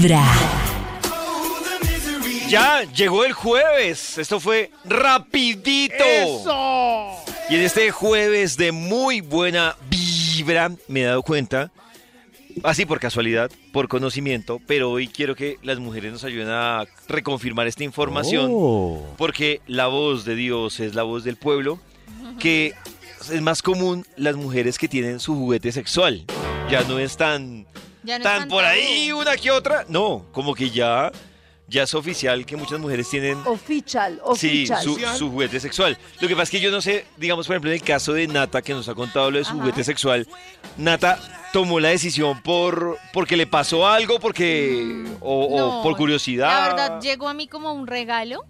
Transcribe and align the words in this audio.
Vibra. 0.00 0.24
Ya 2.48 2.84
llegó 2.94 3.24
el 3.24 3.32
jueves. 3.32 4.16
Esto 4.16 4.38
fue 4.38 4.70
rapidito. 4.84 6.04
Y 7.50 7.56
en 7.56 7.62
este 7.62 7.90
jueves 7.90 8.56
de 8.56 8.70
muy 8.70 9.20
buena 9.20 9.74
vibra 9.90 10.70
me 10.86 11.00
he 11.02 11.04
dado 11.04 11.22
cuenta, 11.22 11.72
así 12.62 12.86
por 12.86 13.00
casualidad, 13.00 13.50
por 13.72 13.88
conocimiento, 13.88 14.60
pero 14.68 14.90
hoy 14.92 15.08
quiero 15.08 15.34
que 15.34 15.56
las 15.62 15.80
mujeres 15.80 16.12
nos 16.12 16.22
ayuden 16.22 16.48
a 16.48 16.84
reconfirmar 17.08 17.66
esta 17.66 17.82
información, 17.82 18.50
Oh. 18.54 19.02
porque 19.16 19.60
la 19.66 19.88
voz 19.88 20.24
de 20.24 20.36
Dios 20.36 20.78
es 20.78 20.94
la 20.94 21.02
voz 21.02 21.24
del 21.24 21.36
pueblo, 21.36 21.80
que 22.38 22.72
es 23.32 23.42
más 23.42 23.62
común 23.62 24.06
las 24.16 24.36
mujeres 24.36 24.78
que 24.78 24.86
tienen 24.86 25.18
su 25.18 25.34
juguete 25.34 25.72
sexual. 25.72 26.24
Ya 26.70 26.82
no 26.84 26.98
es 27.00 27.16
tan, 27.16 27.66
Ya 28.02 28.18
no 28.18 28.24
tan 28.24 28.48
por 28.48 28.64
ahí 28.64 29.08
tabú. 29.08 29.20
una 29.20 29.36
que 29.36 29.50
otra. 29.50 29.84
No, 29.88 30.24
como 30.32 30.54
que 30.54 30.70
ya, 30.70 31.10
ya 31.66 31.82
es 31.82 31.94
oficial 31.94 32.46
que 32.46 32.56
muchas 32.56 32.78
mujeres 32.78 33.08
tienen 33.10 33.38
Oficial, 33.44 34.20
Sí, 34.36 34.64
oficial. 34.64 34.82
su, 34.82 34.98
su 35.18 35.30
juguete 35.30 35.60
sexual. 35.60 35.98
Lo 36.20 36.28
que 36.28 36.34
pasa 36.34 36.44
es 36.44 36.50
que 36.50 36.60
yo 36.60 36.70
no 36.70 36.80
sé, 36.80 37.06
digamos, 37.16 37.46
por 37.46 37.54
ejemplo, 37.56 37.70
en 37.70 37.76
el 37.76 37.82
caso 37.82 38.12
de 38.12 38.26
Nata, 38.28 38.62
que 38.62 38.72
nos 38.74 38.88
ha 38.88 38.94
contado 38.94 39.30
lo 39.30 39.38
de 39.38 39.44
su 39.44 39.50
Ajá. 39.52 39.60
juguete 39.60 39.84
sexual, 39.84 40.26
Nata 40.76 41.18
tomó 41.52 41.80
la 41.80 41.88
decisión 41.88 42.42
por 42.42 42.98
porque 43.12 43.36
le 43.36 43.46
pasó 43.46 43.86
algo, 43.86 44.20
porque 44.20 45.04
o, 45.20 45.44
o 45.46 45.58
No, 45.58 45.82
por 45.82 45.96
curiosidad. 45.96 46.48
La 46.48 46.68
verdad, 46.68 47.00
llegó 47.00 47.28
a 47.28 47.34
mí 47.34 47.48
como 47.48 47.72
un 47.72 47.86
regalo. 47.86 48.44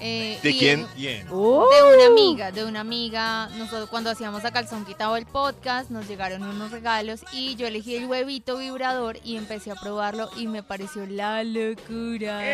Eh, 0.00 0.38
¿De 0.42 0.56
quién? 0.56 0.86
Uh, 1.30 1.64
De 1.68 1.94
una 1.94 2.06
amiga, 2.06 2.50
de 2.52 2.64
una 2.64 2.80
amiga. 2.80 3.48
Nosotros 3.56 3.88
cuando 3.88 4.10
hacíamos 4.10 4.44
a 4.44 4.50
calzón 4.50 4.84
quitado 4.84 5.16
el 5.16 5.26
podcast, 5.26 5.90
nos 5.90 6.08
llegaron 6.08 6.42
unos 6.42 6.70
regalos 6.70 7.20
y 7.32 7.54
yo 7.56 7.66
elegí 7.66 7.96
el 7.96 8.06
huevito 8.06 8.56
vibrador 8.58 9.18
y 9.24 9.36
empecé 9.36 9.70
a 9.70 9.74
probarlo 9.74 10.30
y 10.36 10.46
me 10.46 10.62
pareció 10.62 11.06
la 11.06 11.44
locura. 11.44 12.40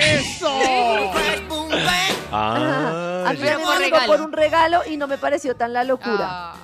Ah, 2.33 3.25
a 3.29 3.33
mí 3.33 3.39
me 3.39 3.79
llegó 3.79 3.99
por 4.07 4.21
un 4.21 4.33
regalo 4.33 4.81
y 4.85 4.97
no 4.97 5.07
me 5.07 5.17
pareció 5.17 5.55
tan 5.55 5.73
la 5.73 5.85
locura. 5.85 6.53
Ah, 6.53 6.55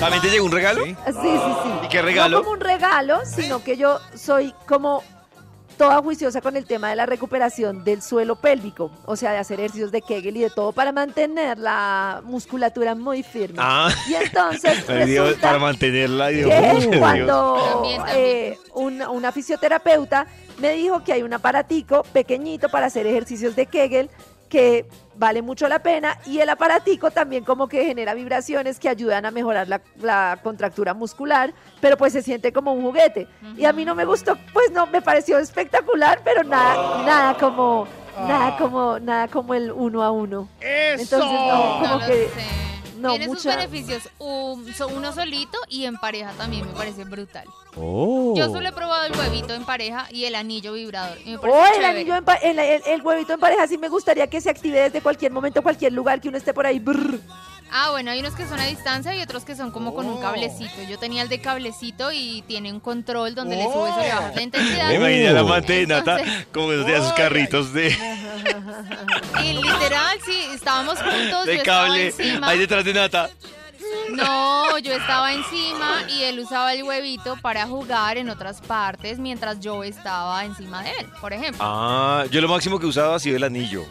¿También 0.00 0.22
te 0.22 0.30
llegó 0.30 0.46
un 0.46 0.52
regalo? 0.52 0.84
Sí, 0.84 0.96
sí, 1.06 1.12
sí. 1.12 1.70
¿Y 1.84 1.88
qué 1.88 2.00
regalo? 2.00 2.38
No 2.38 2.44
como 2.44 2.54
un 2.54 2.60
regalo, 2.60 3.20
sino 3.26 3.62
que 3.62 3.76
yo 3.76 4.00
soy 4.14 4.54
como 4.66 5.02
toda 5.78 6.02
juiciosa 6.02 6.40
con 6.42 6.56
el 6.56 6.66
tema 6.66 6.90
de 6.90 6.96
la 6.96 7.06
recuperación 7.06 7.84
del 7.84 8.02
suelo 8.02 8.36
pélvico, 8.36 8.90
o 9.06 9.16
sea, 9.16 9.32
de 9.32 9.38
hacer 9.38 9.60
ejercicios 9.60 9.90
de 9.92 10.02
Kegel 10.02 10.36
y 10.36 10.40
de 10.40 10.50
todo 10.50 10.72
para 10.72 10.92
mantener 10.92 11.56
la 11.58 12.20
musculatura 12.24 12.94
muy 12.94 13.22
firme. 13.22 13.56
Ah, 13.58 13.88
Y 14.08 14.14
entonces 14.14 14.84
Dios, 15.06 15.36
para 15.40 15.58
mantenerla, 15.58 16.28
Dios. 16.28 16.50
que 16.50 16.98
cuando 16.98 17.54
También, 17.72 17.96
también. 17.98 18.16
eh, 18.18 18.58
una, 18.74 19.08
una 19.10 19.32
fisioterapeuta 19.32 20.26
me 20.58 20.72
dijo 20.72 21.02
que 21.04 21.12
hay 21.12 21.22
un 21.22 21.32
aparatico 21.32 22.02
pequeñito 22.12 22.68
para 22.68 22.86
hacer 22.86 23.06
ejercicios 23.06 23.54
de 23.56 23.66
Kegel 23.66 24.10
que 24.48 24.86
vale 25.16 25.42
mucho 25.42 25.68
la 25.68 25.80
pena 25.80 26.18
y 26.26 26.38
el 26.38 26.48
aparatico 26.48 27.10
también 27.10 27.44
como 27.44 27.68
que 27.68 27.84
genera 27.84 28.14
vibraciones 28.14 28.78
que 28.78 28.88
ayudan 28.88 29.26
a 29.26 29.30
mejorar 29.30 29.68
la, 29.68 29.80
la 30.00 30.38
contractura 30.42 30.94
muscular, 30.94 31.52
pero 31.80 31.96
pues 31.96 32.12
se 32.12 32.22
siente 32.22 32.52
como 32.52 32.72
un 32.72 32.82
juguete. 32.82 33.26
Y 33.56 33.64
a 33.64 33.72
mí 33.72 33.84
no 33.84 33.94
me 33.94 34.04
gustó, 34.04 34.36
pues 34.52 34.70
no, 34.70 34.86
me 34.86 35.02
pareció 35.02 35.38
espectacular, 35.38 36.20
pero 36.24 36.44
nada, 36.44 37.04
nada 37.04 37.34
como, 37.34 37.86
nada 38.26 38.56
como, 38.56 38.98
nada 39.00 39.28
como 39.28 39.54
el 39.54 39.72
uno 39.72 40.02
a 40.02 40.10
uno. 40.10 40.48
Entonces 40.60 41.18
no, 41.18 41.78
como 41.80 41.98
que 42.00 42.28
sé. 42.28 42.67
No, 42.98 43.10
Tiene 43.10 43.26
sus 43.26 43.44
beneficios, 43.44 44.08
um, 44.18 44.66
so- 44.72 44.88
uno 44.88 45.12
solito 45.12 45.58
y 45.68 45.84
en 45.84 45.96
pareja 45.96 46.32
también 46.36 46.66
me 46.66 46.72
parece 46.72 47.04
brutal. 47.04 47.46
Oh. 47.76 48.34
Yo 48.36 48.50
solo 48.50 48.68
he 48.68 48.72
probado 48.72 49.04
el 49.04 49.16
huevito 49.16 49.54
en 49.54 49.64
pareja 49.64 50.08
y 50.10 50.24
el 50.24 50.34
anillo 50.34 50.72
vibrador. 50.72 51.16
Y 51.24 51.32
me 51.32 51.38
parece 51.38 51.58
Oh, 51.58 51.64
el 51.66 51.72
chévere. 51.74 51.86
anillo 51.88 52.16
en 52.16 52.24
pa- 52.24 52.34
el, 52.36 52.58
el- 52.58 52.82
el 52.86 53.02
huevito 53.02 53.32
en 53.34 53.40
pareja 53.40 53.66
sí 53.68 53.78
me 53.78 53.88
gustaría 53.88 54.26
que 54.28 54.40
se 54.40 54.50
active 54.50 54.80
desde 54.80 55.00
cualquier 55.00 55.32
momento, 55.32 55.62
cualquier 55.62 55.92
lugar 55.92 56.20
que 56.20 56.28
uno 56.28 56.38
esté 56.38 56.52
por 56.52 56.66
ahí. 56.66 56.78
brr. 56.80 57.20
Ah, 57.70 57.90
bueno, 57.90 58.10
hay 58.10 58.20
unos 58.20 58.34
que 58.34 58.46
son 58.46 58.58
a 58.58 58.64
distancia 58.66 59.14
y 59.14 59.20
otros 59.22 59.44
que 59.44 59.54
son 59.54 59.70
como 59.70 59.94
con 59.94 60.06
Oh. 60.06 60.14
un 60.16 60.20
cablecito. 60.22 60.82
Yo 60.88 60.98
tenía 60.98 61.22
el 61.22 61.28
de 61.28 61.40
cablecito 61.40 62.10
y 62.12 62.42
tiene 62.46 62.72
un 62.72 62.80
control 62.80 63.34
donde 63.34 63.56
le 63.56 63.64
subes 63.64 63.92
o 63.94 64.00
le 64.00 64.08
bajas 64.08 64.34
la 64.36 64.42
intensidad. 64.42 64.88
Me 64.88 64.94
imaginé 64.94 65.28
a 65.28 65.32
la 65.32 65.60
de 65.60 65.86
Nata 65.86 66.18
Entonces- 66.20 66.46
como 66.52 66.68
tenía 66.70 67.02
sus 67.02 67.12
carritos 67.12 67.72
de, 67.72 67.88
Y 69.44 69.52
literal, 69.52 70.18
sí, 70.24 70.38
estábamos 70.54 70.98
juntos, 70.98 71.30
yo 71.30 71.44
de 71.44 71.54
estaba 71.56 71.86
cable 71.88 72.06
encima. 72.06 72.48
ahí 72.48 72.58
detrás 72.58 72.84
de 72.84 72.94
Nata. 72.94 73.30
No, 74.10 74.78
yo 74.78 74.92
estaba 74.92 75.32
encima 75.32 76.02
y 76.08 76.22
él 76.24 76.40
usaba 76.40 76.72
el 76.72 76.82
huevito 76.82 77.36
para 77.42 77.66
jugar 77.66 78.16
en 78.16 78.30
otras 78.30 78.60
partes 78.60 79.18
mientras 79.18 79.60
yo 79.60 79.84
estaba 79.84 80.44
encima 80.44 80.82
de 80.82 80.90
él, 80.92 81.06
por 81.20 81.32
ejemplo. 81.32 81.62
Ah, 81.62 82.24
yo 82.30 82.40
lo 82.40 82.48
máximo 82.48 82.78
que 82.78 82.86
usaba 82.86 83.16
ha 83.16 83.18
sido 83.18 83.36
el 83.36 83.44
anillo. 83.44 83.84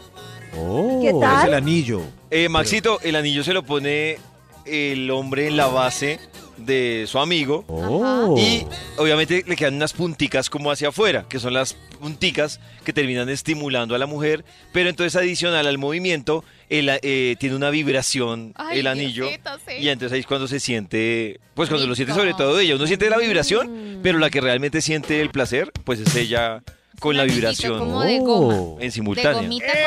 Oh. 0.56 1.00
¿Qué 1.02 1.12
tal? 1.20 1.40
Es 1.40 1.44
el 1.48 1.54
anillo. 1.54 2.02
Eh, 2.30 2.48
Maxito, 2.48 3.00
el 3.02 3.16
anillo 3.16 3.42
se 3.44 3.52
lo 3.52 3.62
pone 3.64 4.18
el 4.64 5.10
hombre 5.10 5.46
en 5.48 5.56
la 5.56 5.66
base 5.66 6.18
de 6.58 7.04
su 7.06 7.18
amigo 7.20 7.64
Oh. 7.68 8.34
y 8.36 8.66
obviamente 8.98 9.44
le 9.46 9.54
quedan 9.56 9.76
unas 9.76 9.92
punticas 9.92 10.50
como 10.50 10.70
hacia 10.72 10.88
afuera, 10.88 11.24
que 11.28 11.38
son 11.38 11.54
las 11.54 11.74
punticas 12.00 12.60
que 12.84 12.92
terminan 12.92 13.28
estimulando 13.28 13.94
a 13.94 13.98
la 13.98 14.06
mujer, 14.06 14.44
pero 14.72 14.90
entonces 14.90 15.14
adicional 15.16 15.66
al 15.68 15.78
movimiento, 15.78 16.44
el, 16.68 16.90
eh, 17.02 17.36
tiene 17.38 17.54
una 17.54 17.70
vibración 17.70 18.52
Ay, 18.56 18.80
el 18.80 18.88
anillo 18.88 19.24
Diosito, 19.24 19.50
sí. 19.66 19.74
y 19.80 19.88
entonces 19.88 20.12
ahí 20.14 20.20
es 20.20 20.26
cuando 20.26 20.48
se 20.48 20.58
siente, 20.60 21.38
pues 21.54 21.68
cuando 21.68 21.86
lo 21.86 21.94
siente 21.94 22.12
sobre 22.12 22.34
todo 22.34 22.58
ella, 22.58 22.74
uno 22.74 22.86
siente 22.88 23.08
la 23.08 23.18
vibración, 23.18 24.00
pero 24.02 24.18
la 24.18 24.28
que 24.28 24.40
realmente 24.40 24.82
siente 24.82 25.20
el 25.20 25.30
placer, 25.30 25.70
pues 25.84 26.00
es 26.00 26.14
ella 26.16 26.62
con 26.98 27.16
la 27.16 27.24
vibración 27.24 27.78
como 27.78 28.02
de 28.02 28.18
goma. 28.18 28.54
Oh. 28.54 28.78
en 28.80 28.90
De 28.90 29.00
gomita 29.00 29.32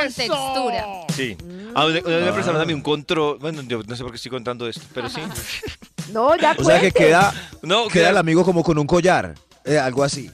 con 0.02 0.14
textura. 0.14 0.86
Sí. 1.16 1.38
A 1.74 1.86
una, 1.86 2.00
una 2.00 2.16
vez 2.18 2.26
me 2.26 2.34
prestaron 2.34 2.62
a 2.62 2.66
mí 2.66 2.74
un 2.74 2.82
control. 2.82 3.38
Bueno, 3.40 3.62
yo 3.64 3.82
no 3.84 3.96
sé 3.96 4.04
por 4.04 4.12
qué 4.12 4.18
estoy 4.18 4.32
contando 4.32 4.68
esto, 4.68 4.82
pero 4.94 5.10
sí. 5.10 5.22
No, 6.12 6.36
ya 6.36 6.56
O 6.58 6.64
sea 6.64 6.80
que 6.82 6.92
queda, 6.92 7.34
No, 7.62 7.88
queda 7.88 8.10
el 8.10 8.18
amigo 8.18 8.44
como 8.44 8.64
con 8.64 8.78
un 8.78 8.86
collar. 8.88 9.36
eh, 9.64 9.78
algo 9.78 10.04
así. 10.04 10.30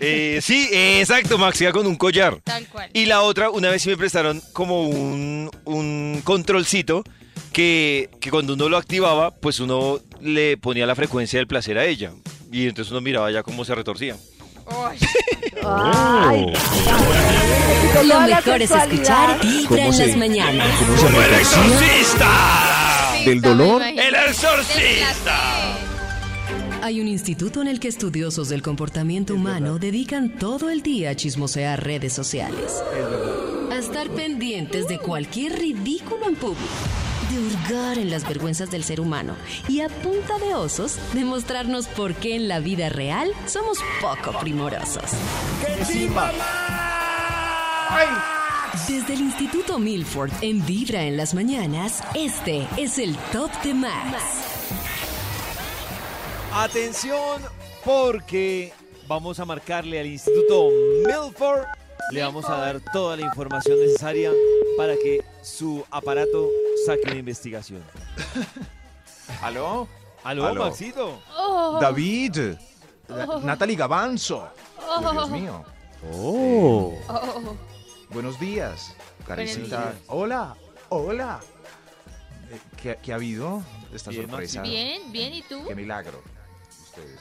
eh, 0.00 0.40
sí, 0.42 0.68
eh, 0.72 1.00
exacto, 1.00 1.38
Max, 1.38 1.58
queda 1.58 1.72
con 1.72 1.86
un 1.86 1.96
collar. 1.96 2.40
Tal 2.44 2.66
cual. 2.68 2.90
Y 2.92 3.06
la 3.06 3.22
otra, 3.22 3.50
una 3.50 3.70
vez 3.70 3.82
sí 3.82 3.88
me 3.90 3.96
prestaron 3.96 4.42
como 4.52 4.82
un, 4.88 5.50
un 5.64 6.20
controlcito 6.24 7.04
que, 7.52 8.10
que 8.20 8.30
cuando 8.30 8.52
uno 8.54 8.68
lo 8.68 8.76
activaba, 8.76 9.30
pues 9.30 9.60
uno 9.60 10.00
le 10.20 10.56
ponía 10.58 10.86
la 10.86 10.94
frecuencia 10.94 11.38
del 11.38 11.46
placer 11.46 11.78
a 11.78 11.84
ella. 11.86 12.12
Y 12.52 12.68
entonces 12.68 12.90
uno 12.92 13.00
miraba 13.00 13.30
ya 13.30 13.42
cómo 13.42 13.64
se 13.64 13.74
retorcía. 13.74 14.16
Ay, 15.62 16.52
Ay, 17.96 18.06
Lo 18.06 18.20
mejor 18.20 18.62
es 18.62 18.70
escuchar 18.70 19.40
Vibra 19.40 19.68
¿Cómo 19.68 19.92
en 19.92 20.08
las 20.08 20.16
mañanas. 20.16 20.68
¿Cómo 20.78 20.96
se 20.96 21.08
retorcía? 21.08 21.38
exorcista! 21.38 23.22
¿Del 23.24 23.40
dolor? 23.40 23.82
¡El 23.82 24.14
exorcista! 24.28 25.78
Hay 26.82 27.00
un 27.00 27.08
instituto 27.08 27.62
en 27.62 27.68
el 27.68 27.80
que 27.80 27.88
estudiosos 27.88 28.48
del 28.50 28.60
comportamiento 28.62 29.34
humano 29.34 29.78
dedican 29.78 30.36
todo 30.36 30.68
el 30.68 30.82
día 30.82 31.10
a 31.10 31.14
chismosear 31.14 31.82
redes 31.82 32.12
sociales. 32.12 32.82
A 33.70 33.78
estar 33.78 34.10
pendientes 34.10 34.86
de 34.88 34.98
cualquier 34.98 35.58
ridículo 35.58 36.28
en 36.28 36.36
público. 36.36 37.03
De 37.34 37.40
hurgar 37.40 37.98
en 37.98 38.12
las 38.12 38.28
vergüenzas 38.28 38.70
del 38.70 38.84
ser 38.84 39.00
humano. 39.00 39.34
Y 39.66 39.80
a 39.80 39.88
punta 39.88 40.38
de 40.38 40.54
osos, 40.54 40.98
demostrarnos 41.14 41.88
por 41.88 42.14
qué 42.14 42.36
en 42.36 42.46
la 42.46 42.60
vida 42.60 42.90
real 42.90 43.32
somos 43.46 43.78
poco 44.00 44.38
primorosos. 44.38 45.02
Desde 48.86 49.14
el 49.14 49.20
Instituto 49.20 49.80
Milford 49.80 50.30
en 50.42 50.64
Vibra 50.64 51.02
en 51.02 51.16
las 51.16 51.34
mañanas, 51.34 52.04
este 52.14 52.68
es 52.76 52.98
el 52.98 53.16
Top 53.32 53.50
de 53.64 53.74
Max. 53.74 54.22
Atención, 56.52 57.42
porque 57.84 58.72
vamos 59.08 59.40
a 59.40 59.44
marcarle 59.44 59.98
al 59.98 60.06
Instituto 60.06 60.68
Milford. 61.04 61.64
Le 62.12 62.22
vamos 62.22 62.44
a 62.44 62.58
dar 62.58 62.80
toda 62.92 63.16
la 63.16 63.22
información 63.22 63.80
necesaria 63.80 64.30
para 64.76 64.94
que 64.94 65.33
su 65.44 65.84
aparato 65.90 66.48
saque 66.86 67.02
una 67.06 67.16
investigación. 67.16 67.82
¿Aló? 69.42 69.86
¿Aló, 70.22 70.46
Aló. 70.46 70.64
Maxito? 70.64 71.20
Oh, 71.36 71.78
David. 71.80 72.56
Na- 73.08 73.26
Natalie 73.42 73.76
Gavanzo. 73.76 74.48
oh, 74.88 75.12
Dios 75.12 75.30
mío. 75.30 75.64
Oh. 76.12 76.94
oh. 77.08 77.56
Buenos 78.10 78.38
días, 78.40 78.94
Karencita. 79.26 79.82
días. 79.82 79.94
Hola, 80.08 80.56
hola. 80.88 81.40
Eh, 82.50 82.58
¿Qué, 82.80 82.98
qué 83.02 83.12
ha 83.12 83.16
habido? 83.16 83.62
Esta 83.92 84.10
Bien, 84.10 84.28
sorpresa. 84.28 84.62
Bien, 84.62 85.12
bien, 85.12 85.34
¿y 85.34 85.42
tú? 85.42 85.64
Qué 85.66 85.74
milagro. 85.74 86.22
Ustedes, 86.84 87.20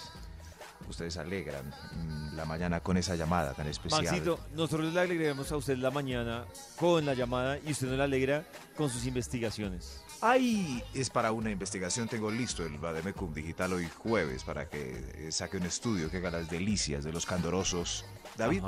ustedes 0.89 1.17
alegran 1.17 1.65
mm, 1.67 2.35
la 2.35 2.45
mañana 2.45 2.79
con 2.79 2.97
esa 2.97 3.15
llamada 3.15 3.53
tan 3.53 3.67
especial. 3.67 4.03
Maxito, 4.03 4.39
nosotros 4.55 4.93
le 4.93 4.99
alegraremos 4.99 5.51
a 5.51 5.57
usted 5.57 5.77
la 5.77 5.91
mañana 5.91 6.45
con 6.77 7.05
la 7.05 7.13
llamada 7.13 7.57
y 7.65 7.71
usted 7.71 7.87
nos 7.87 7.97
la 7.97 8.03
alegra 8.05 8.45
con 8.75 8.89
sus 8.89 9.05
investigaciones. 9.05 10.03
Ahí 10.21 10.81
es 10.93 11.09
para 11.09 11.33
una 11.33 11.51
investigación, 11.51 12.07
tengo 12.07 12.31
listo 12.31 12.65
el 12.65 12.77
Bademecum 12.77 13.33
Digital 13.33 13.73
hoy 13.73 13.89
jueves 13.97 14.43
para 14.45 14.69
que 14.69 15.03
eh, 15.15 15.31
saque 15.31 15.57
un 15.57 15.63
estudio 15.63 16.09
que 16.09 16.17
haga 16.17 16.31
las 16.31 16.49
delicias 16.49 17.03
de 17.03 17.11
los 17.11 17.25
candorosos. 17.25 18.05
David, 18.37 18.63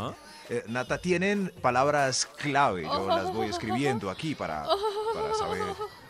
eh, 0.49 0.63
Nata, 0.67 0.97
tienen 0.97 1.53
palabras 1.61 2.25
clave, 2.25 2.83
yo 2.83 3.07
las 3.07 3.33
voy 3.33 3.47
escribiendo 3.47 4.09
aquí 4.09 4.35
para, 4.35 4.65
para 5.13 5.33
saber. 5.33 5.63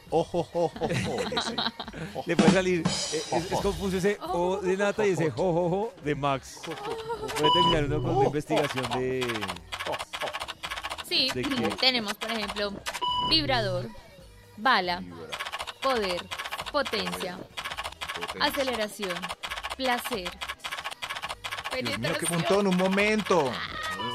Ojo, 0.09 0.39
ojo, 0.53 0.71
ojo. 0.79 0.89
Le 2.25 2.35
puede 2.35 2.51
salir. 2.51 2.79
eh, 2.87 3.23
es, 3.31 3.33
es 3.51 3.59
confuso 3.61 3.97
ese 3.97 4.17
O 4.21 4.57
de 4.57 4.77
Nata 4.77 5.05
y 5.05 5.11
ese 5.11 5.31
jojojo 5.31 5.93
de 6.03 6.15
Max. 6.15 6.61
Puede 6.63 7.51
terminar 7.53 7.83
uno 7.85 8.01
con 8.01 8.15
una 8.17 8.25
investigación 8.27 8.85
de. 8.99 9.25
Sí, 11.07 11.29
¿De 11.33 11.41
qué? 11.43 11.69
tenemos, 11.79 12.13
por 12.15 12.31
ejemplo, 12.31 12.73
vibrador, 13.29 13.87
bala, 14.57 15.03
poder, 15.81 16.25
potencia, 16.71 17.37
aceleración, 18.41 19.13
placer, 19.77 20.29
Dios 21.83 21.99
mío, 21.99 22.13
qué 22.19 22.25
penetración. 22.25 22.39
montón, 22.39 22.67
un 22.67 22.77
momento. 22.77 23.51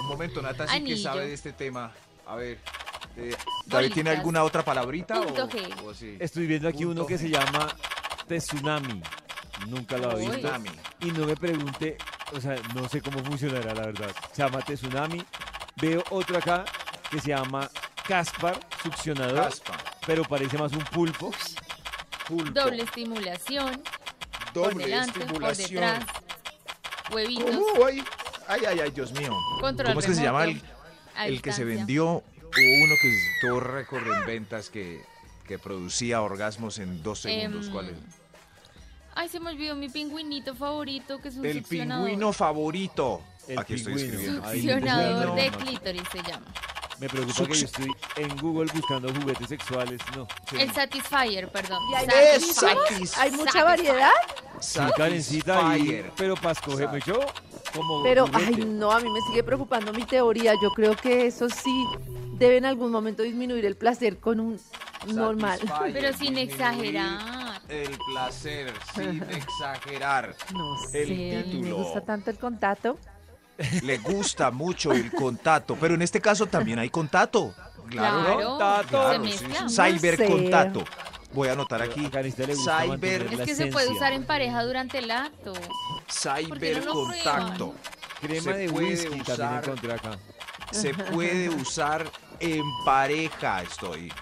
Un 0.00 0.06
momento, 0.08 0.42
Nata 0.42 0.66
sí 0.66 0.84
que 0.84 0.96
sabe 0.96 1.26
de 1.28 1.34
este 1.34 1.52
tema. 1.52 1.92
A 2.26 2.34
ver, 2.36 2.58
eh, 3.16 3.34
¿David 3.66 3.92
tiene 3.92 4.10
alguna 4.10 4.42
otra 4.44 4.64
palabrita? 4.64 5.20
Punto 5.20 5.44
o, 5.44 5.48
G. 5.48 5.82
o 5.84 5.90
así? 5.90 6.16
Estoy 6.18 6.46
viendo 6.46 6.68
aquí 6.68 6.84
Punto 6.84 7.00
uno 7.02 7.06
que 7.06 7.16
G. 7.16 7.18
se 7.18 7.28
llama 7.30 7.68
Tsunami. 8.28 9.02
Nunca 9.68 9.98
lo 9.98 10.10
había 10.12 10.28
Uy. 10.28 10.34
visto. 10.36 10.48
Tsunami. 10.48 10.70
Y 11.00 11.10
no 11.12 11.26
me 11.26 11.36
pregunte, 11.36 11.96
o 12.34 12.40
sea, 12.40 12.56
no 12.74 12.88
sé 12.88 13.00
cómo 13.00 13.18
funcionará, 13.24 13.74
la 13.74 13.86
verdad. 13.86 14.10
Se 14.32 14.42
llama 14.42 14.60
Tsunami. 14.62 15.24
Veo 15.80 16.02
otro 16.10 16.38
acá 16.38 16.64
que 17.10 17.20
se 17.20 17.28
llama 17.28 17.68
Caspar, 18.06 18.58
succionador, 18.82 19.36
Caspa, 19.44 19.76
pero 20.06 20.24
parece 20.24 20.56
más 20.58 20.72
un 20.72 20.84
pulpo. 20.84 21.30
pulpo, 22.28 22.50
Doble 22.52 22.82
estimulación, 22.82 23.82
por 24.52 24.70
doble 24.70 24.84
delante, 24.86 25.20
por 25.20 25.56
detrás, 25.56 26.04
huevitos, 27.12 27.56
ay, 28.48 28.62
ay, 28.68 28.80
ay, 28.80 28.90
Dios 28.90 29.12
mío. 29.12 29.32
control 29.60 29.88
¿Cómo 29.88 30.00
es 30.00 30.06
que 30.06 30.14
se 30.14 30.22
llama 30.22 30.44
el, 30.44 30.62
a 31.16 31.26
el 31.28 31.40
que 31.42 31.52
se 31.52 31.64
distancia. 31.64 31.64
vendió? 31.64 32.22
Hubo 32.62 32.84
uno 32.84 32.94
que 33.00 33.18
tuvo 33.40 33.60
récord 33.60 34.06
en 34.06 34.26
ventas 34.26 34.70
que, 34.70 35.02
que 35.46 35.58
producía 35.58 36.20
orgasmos 36.22 36.78
en 36.78 37.02
dos 37.02 37.20
segundos. 37.20 37.66
Em, 37.66 37.72
¿Cuál 37.72 37.88
es? 37.90 37.96
Ay, 39.14 39.28
se 39.28 39.40
me 39.40 39.50
olvidó 39.50 39.74
mi 39.74 39.88
pingüinito 39.88 40.54
favorito, 40.54 41.18
que 41.20 41.28
es 41.28 41.36
un 41.36 41.44
El 41.44 41.58
succionador. 41.62 42.06
pingüino 42.06 42.32
favorito. 42.32 43.22
El 43.48 43.58
Aquí 43.58 43.74
estoy 43.74 43.94
pingüino. 43.94 44.20
escribiendo. 44.20 44.50
Succionador 44.50 45.26
no, 45.28 45.34
de 45.34 45.50
clítoris 45.50 46.02
se 46.12 46.22
llama. 46.22 46.46
Me 47.00 47.08
preocupa 47.08 47.46
que 47.46 47.54
yo 47.54 47.64
estoy 47.64 47.90
en 48.16 48.36
Google 48.36 48.70
buscando 48.74 49.12
juguetes 49.14 49.48
sexuales. 49.48 50.00
No. 50.14 50.28
El 50.58 50.70
Satisfyer, 50.72 51.50
perdón. 51.50 51.82
¿Y 51.90 51.94
hay 51.94 52.40
Satisfyer. 52.40 53.08
¿Hay 53.16 53.30
mucha 53.32 53.64
variedad? 53.64 54.10
Sí, 54.60 54.78
Karencita, 54.96 55.54
y- 55.54 55.78
Satisfyer. 55.78 56.12
pero 56.16 56.34
para 56.36 56.52
escoger, 56.52 56.90
me 56.90 57.00
yo 57.00 57.18
como 57.74 58.02
Pero, 58.02 58.26
juguete. 58.26 58.44
ay, 58.56 58.64
no, 58.66 58.90
a 58.90 59.00
mí 59.00 59.10
me 59.10 59.20
sigue 59.22 59.42
preocupando 59.42 59.92
mi 59.92 60.04
teoría. 60.04 60.52
Yo 60.62 60.70
creo 60.70 60.96
que 60.96 61.26
eso 61.26 61.48
sí 61.48 61.84
debe 62.34 62.56
en 62.56 62.64
algún 62.66 62.90
momento 62.90 63.22
disminuir 63.22 63.64
el 63.66 63.76
placer 63.76 64.18
con 64.18 64.40
un 64.40 64.60
normal. 65.06 65.60
Pero 65.92 66.16
sin 66.16 66.36
exagerar. 66.38 67.60
El 67.68 67.96
placer, 68.12 68.72
sin 68.94 69.22
exagerar. 69.30 70.34
No 70.54 70.74
El 70.92 71.06
sé, 71.06 71.06
me 71.06 71.42
título. 71.44 71.76
gusta 71.76 72.00
tanto 72.02 72.30
el 72.30 72.38
contacto. 72.38 72.98
Le 73.82 73.98
gusta 73.98 74.50
mucho 74.50 74.90
el 74.92 75.12
contacto, 75.12 75.76
pero 75.78 75.94
en 75.94 76.00
este 76.02 76.20
caso 76.20 76.46
también 76.46 76.78
hay 76.78 76.88
contacto. 76.90 77.54
Claro, 77.90 78.24
Claro, 78.24 78.48
Contacto. 78.50 78.88
Claro. 78.90 79.24
No 79.24 79.68
Cybercontacto. 79.68 80.84
Voy 81.32 81.48
a 81.48 81.52
anotar 81.52 81.82
aquí. 81.82 82.06
A 82.06 82.22
Cyber, 82.22 83.28
Es 83.32 83.40
que 83.40 83.54
se 83.54 83.66
puede 83.66 83.88
usar 83.90 84.12
en 84.12 84.24
pareja 84.24 84.62
durante 84.64 84.98
el 84.98 85.10
acto. 85.10 85.52
¿Por 86.48 86.58
qué 86.58 86.74
no 86.74 86.80
lo 86.94 87.12
cybercontacto. 87.12 87.74
Crema 88.20 88.42
se 88.42 88.52
de 88.58 88.68
puede 88.70 88.86
whisky 88.86 89.08
también 89.22 89.22
usar. 89.48 89.64
encontré 89.64 89.92
acá. 89.92 90.18
Se 90.72 90.94
puede 90.94 91.48
usar 91.48 92.10
en 92.38 92.62
pareja. 92.84 93.62
Estoy 93.62 94.12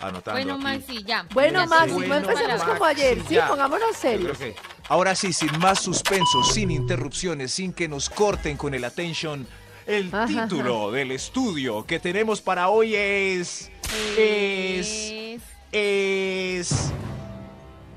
anotando 0.00 0.32
Bueno, 0.40 0.54
aquí. 0.54 0.62
Maxi, 0.62 1.02
ya. 1.04 1.26
Bueno, 1.34 1.66
Maxi, 1.66 1.90
no 1.92 2.14
empecemos 2.14 2.58
Maxi, 2.58 2.66
como 2.72 2.84
ayer. 2.84 3.18
Sí, 3.28 3.36
pongámonos 3.48 3.96
serios. 3.96 4.38
que- 4.38 4.54
Ahora 4.88 5.14
sí, 5.14 5.32
sin 5.32 5.58
más 5.58 5.80
suspenso, 5.80 6.42
sin 6.44 6.70
interrupciones, 6.70 7.52
sin 7.52 7.72
que 7.72 7.88
nos 7.88 8.08
corten 8.08 8.56
con 8.56 8.72
el 8.74 8.84
attention, 8.84 9.46
el 9.86 10.08
Ajá, 10.14 10.26
título 10.26 10.90
del 10.92 11.10
estudio 11.12 11.84
que 11.84 11.98
tenemos 12.00 12.40
para 12.40 12.68
hoy. 12.68 12.94
Es... 12.94 13.70
Es- 14.16 15.42
Es... 15.72 16.92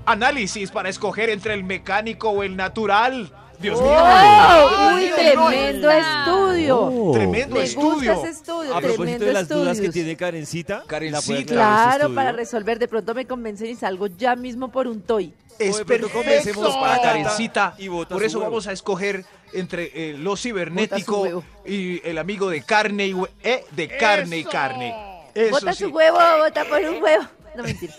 Análisis 0.06 0.72
para 0.72 0.90
escoger 0.90 1.30
entre 1.30 1.54
el 1.54 1.64
mecánico 1.64 2.30
o 2.32 2.44
el 2.44 2.56
natural. 2.58 3.32
Dios 3.62 3.80
¡Oh! 3.82 3.84
mío. 3.84 4.96
¡Uy, 4.96 5.02
Dios 5.04 5.16
tremendo 5.16 5.92
estudio! 5.92 6.80
Oh. 6.82 7.12
Tremendo 7.14 7.56
Me 7.56 7.64
estudio. 7.64 8.14
gusta 8.16 8.28
ese 8.30 8.30
estudio, 8.40 8.76
A 8.76 8.80
propósito 8.80 9.02
tremendo 9.04 9.26
de 9.26 9.34
las 9.34 9.48
dudas 9.50 9.80
que 9.80 9.90
tiene 9.90 10.16
Karencita, 10.16 10.84
Karencita. 10.88 11.40
su 11.40 11.46
Claro, 11.54 12.16
para 12.16 12.32
resolver, 12.32 12.80
de 12.80 12.88
pronto 12.88 13.14
me 13.14 13.26
convencen 13.26 13.68
y 13.68 13.76
salgo 13.76 14.08
ya 14.08 14.36
mismo 14.36 14.72
por 14.72 14.88
un 14.88 15.02
toy. 15.02 15.34
Es 15.60 15.76
O 15.76 15.78
de 15.80 15.86
pronto 15.86 16.08
perfecto 16.08 16.60
comencemos 16.60 16.76
para 16.78 17.02
Karencita. 17.02 17.76
y 17.78 17.88
bota 17.88 18.16
Por 18.16 18.24
eso 18.24 18.40
vamos 18.40 18.66
a 18.68 18.72
escoger 18.72 19.26
entre 19.54 19.92
eh, 19.94 20.18
lo 20.18 20.36
cibernético 20.38 21.44
y 21.66 22.06
el 22.08 22.18
amigo 22.18 22.50
de 22.50 22.64
carne 22.64 23.08
y 23.08 23.16
eh, 23.44 23.64
de 23.72 23.88
carne 23.98 24.38
y 24.40 24.44
carne. 24.46 24.96
Eso 25.36 25.52
Bota 25.52 25.74
sí. 25.74 25.84
su 25.86 25.90
huevo, 25.92 26.18
bota 26.40 26.66
por 26.66 26.82
un 26.82 27.02
huevo. 27.04 27.24
No, 27.56 27.64
mentira. 27.64 27.94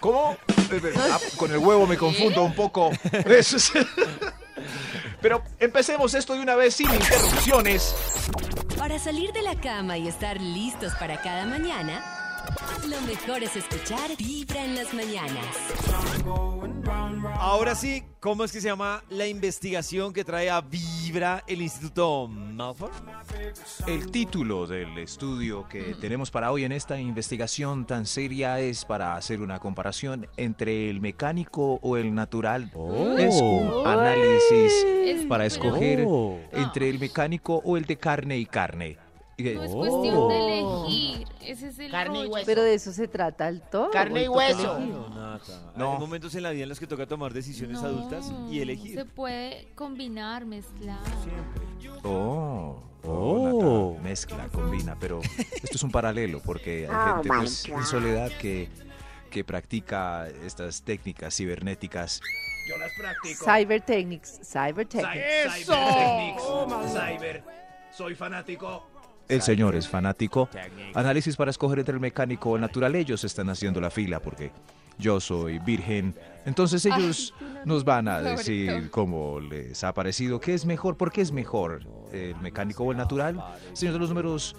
¿Cómo? 0.00 0.36
Ah, 0.96 1.20
con 1.36 1.52
el 1.52 1.58
huevo 1.58 1.86
me 1.86 1.96
confundo 1.96 2.42
un 2.42 2.54
poco. 2.54 2.90
Eso 3.26 3.58
sí. 3.60 3.78
Pero 5.20 5.42
empecemos 5.58 6.14
esto 6.14 6.34
de 6.34 6.40
una 6.40 6.54
vez 6.54 6.74
sin 6.74 6.92
interrupciones. 6.92 7.94
Para 8.78 8.98
salir 8.98 9.32
de 9.32 9.42
la 9.42 9.54
cama 9.60 9.96
y 9.98 10.08
estar 10.08 10.40
listos 10.40 10.92
para 10.94 11.20
cada 11.22 11.46
mañana, 11.46 12.23
lo 12.88 13.00
mejor 13.02 13.42
es 13.42 13.56
escuchar 13.56 14.16
Vibra 14.18 14.64
en 14.64 14.74
las 14.76 14.92
mañanas. 14.94 15.44
Ahora 17.38 17.74
sí, 17.74 18.02
¿cómo 18.20 18.44
es 18.44 18.52
que 18.52 18.60
se 18.60 18.68
llama 18.68 19.02
la 19.10 19.26
investigación 19.26 20.12
que 20.12 20.24
trae 20.24 20.50
a 20.50 20.60
Vibra 20.60 21.42
el 21.46 21.62
Instituto 21.62 22.28
Malfoy? 22.28 22.90
El 23.86 24.10
título 24.10 24.66
del 24.66 24.98
estudio 24.98 25.66
que 25.68 25.94
tenemos 26.00 26.30
para 26.30 26.52
hoy 26.52 26.64
en 26.64 26.72
esta 26.72 26.98
investigación 27.00 27.86
tan 27.86 28.06
seria 28.06 28.60
es 28.60 28.84
para 28.84 29.16
hacer 29.16 29.40
una 29.40 29.58
comparación 29.58 30.26
entre 30.36 30.90
el 30.90 31.00
mecánico 31.00 31.78
o 31.82 31.96
el 31.96 32.14
natural. 32.14 32.70
Oh. 32.74 33.16
Es 33.18 33.34
un 33.40 33.86
análisis 33.86 34.72
Es- 35.04 35.26
para 35.26 35.46
escoger 35.46 36.04
Oh. 36.06 36.38
entre 36.52 36.88
el 36.90 36.98
mecánico 36.98 37.60
o 37.64 37.76
el 37.76 37.84
de 37.84 37.96
carne 37.96 38.38
y 38.38 38.46
carne. 38.46 38.98
Y- 39.36 39.42
No 39.54 39.62
es 39.64 39.70
Oh. 39.72 39.78
cuestión 39.78 40.28
de 40.28 40.58
elegir. 40.60 41.28
Ese 41.40 41.68
es 41.68 41.78
el 41.78 41.90
Carne 41.90 42.22
y 42.24 42.26
hueso. 42.26 42.46
Pero 42.46 42.62
de 42.62 42.74
eso 42.74 42.92
se 42.92 43.08
trata 43.08 43.48
el 43.48 43.60
todo. 43.62 43.90
Carne 43.90 44.24
y 44.24 44.28
hueso. 44.28 44.78
No. 45.76 45.92
Hay 45.92 45.98
momentos 45.98 46.34
en 46.34 46.42
la 46.44 46.50
vida 46.50 46.62
en 46.62 46.68
los 46.68 46.78
que 46.80 46.86
toca 46.86 47.06
tomar 47.06 47.32
decisiones 47.32 47.80
No, 47.82 47.88
adultas 47.88 48.32
y 48.50 48.60
elegir. 48.60 48.94
Se 48.94 49.04
puede 49.04 49.68
combinar, 49.74 50.44
mezclar. 50.46 50.98
Oh, 52.02 52.82
Oh. 53.06 53.10
oh, 53.10 53.90
Nata, 53.92 54.02
mezcla, 54.02 54.48
combina, 54.48 54.96
pero 54.98 55.20
esto 55.20 55.74
es 55.74 55.82
un 55.82 55.90
paralelo 55.90 56.40
porque 56.40 56.88
hay 56.90 57.12
gente 57.14 57.28
pues, 57.28 57.68
en 57.68 57.84
soledad 57.84 58.30
que, 58.40 58.68
que 59.30 59.44
practica 59.44 60.26
estas 60.46 60.82
técnicas 60.82 61.36
cibernéticas. 61.36 62.20
Yo 62.68 62.78
las 62.78 62.92
practico. 62.96 63.44
Cyber 63.44 63.82
Technics, 63.82 64.40
Cyber 64.42 64.86
Technics. 64.86 65.58
¡Eso! 65.60 65.74
Cyber. 66.88 67.44
Soy 67.92 68.14
fanático. 68.14 68.86
El 69.28 69.42
señor 69.42 69.74
es 69.74 69.88
fanático. 69.88 70.48
Análisis 70.94 71.36
para 71.36 71.50
escoger 71.50 71.78
entre 71.78 71.94
el 71.94 72.00
mecánico 72.00 72.50
o 72.50 72.56
el 72.56 72.60
natural. 72.60 72.94
Ellos 72.94 73.24
están 73.24 73.48
haciendo 73.48 73.80
la 73.80 73.90
fila 73.90 74.20
porque 74.20 74.52
yo 74.98 75.20
soy 75.20 75.58
virgen. 75.58 76.14
Entonces 76.44 76.84
ellos 76.84 77.34
nos 77.64 77.84
van 77.84 78.08
a 78.08 78.16
favorito. 78.16 78.36
decir 78.36 78.90
cómo 78.90 79.40
les 79.40 79.82
ha 79.82 79.92
parecido, 79.92 80.40
qué 80.40 80.54
es 80.54 80.66
mejor, 80.66 80.96
por 80.96 81.10
qué 81.10 81.22
es 81.22 81.32
mejor, 81.32 81.82
el 82.12 82.36
mecánico 82.36 82.84
o 82.84 82.92
el 82.92 82.98
natural. 82.98 83.42
Señor 83.72 83.94
de 83.94 84.00
los 84.00 84.10
números, 84.10 84.54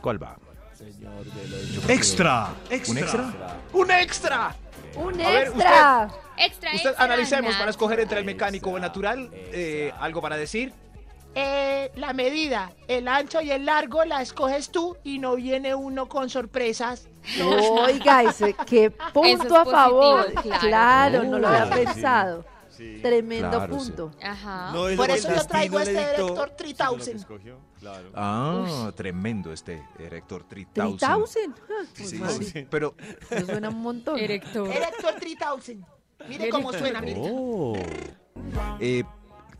¿cuál 0.00 0.22
va? 0.22 0.38
Extra. 1.88 2.48
¿Un 2.88 2.98
extra? 2.98 3.34
¡Un 3.72 3.90
extra! 3.90 4.56
¡Un 4.96 5.20
A 5.20 5.30
ver, 5.30 5.48
extra! 5.48 6.08
Extra, 6.38 6.74
Usted 6.74 6.88
extra, 6.90 7.04
analicemos 7.04 7.54
para 7.56 7.70
escoger 7.70 8.00
entre 8.00 8.18
el 8.18 8.24
mecánico 8.24 8.70
o 8.70 8.76
el 8.76 8.82
natural. 8.82 9.28
Eh, 9.32 9.92
¿Algo 10.00 10.22
para 10.22 10.38
decir? 10.38 10.72
Eh, 11.34 11.92
la 11.94 12.12
medida, 12.12 12.72
el 12.88 13.06
ancho 13.06 13.40
y 13.40 13.50
el 13.52 13.64
largo 13.64 14.04
la 14.04 14.20
escoges 14.20 14.70
tú 14.70 14.96
y 15.04 15.18
no 15.18 15.36
viene 15.36 15.74
uno 15.74 16.08
con 16.08 16.28
sorpresas. 16.28 17.08
Oiga, 17.40 18.24
ese, 18.24 18.54
qué 18.66 18.90
punto 18.90 19.44
es 19.46 19.52
a 19.52 19.64
favor. 19.64 20.24
positivo, 20.32 20.42
Claro, 20.60 21.20
claro. 21.20 21.24
no 21.24 21.38
lo 21.38 21.48
había 21.48 21.66
sí. 21.66 21.84
pensado. 21.84 22.44
Tremendo 23.02 23.50
Claro, 23.50 23.78
sí. 23.80 23.86
punto. 23.90 24.10
Ajá. 24.22 24.72
No 24.72 24.96
Por 24.96 25.10
eso 25.10 25.28
yo 25.34 25.44
traigo 25.46 25.78
este 25.80 26.00
dictó, 26.16 26.34
que 26.46 26.50
3000. 26.56 27.16
escogió, 27.16 27.58
Claro. 27.78 28.10
Ah, 28.14 28.90
tremendo 28.96 29.52
este 29.52 29.82
Erector 29.98 30.44
3000. 30.48 30.96
3000. 30.98 30.98
Ah, 31.02 31.16
pues, 31.18 32.10
Sí, 32.10 32.16
madre, 32.18 32.44
sí, 32.44 32.66
pero 32.70 32.94
eso 33.30 33.46
suena 33.46 33.68
un 33.68 33.82
montón. 33.82 34.18
Erector. 34.18 34.68
Erector 34.68 35.14
3000. 35.20 35.84
Mire 36.28 36.48
cómo 36.48 36.72
suena, 36.72 37.00
mire. 37.02 37.20
Oh. 37.22 37.74
Eh, 38.80 39.04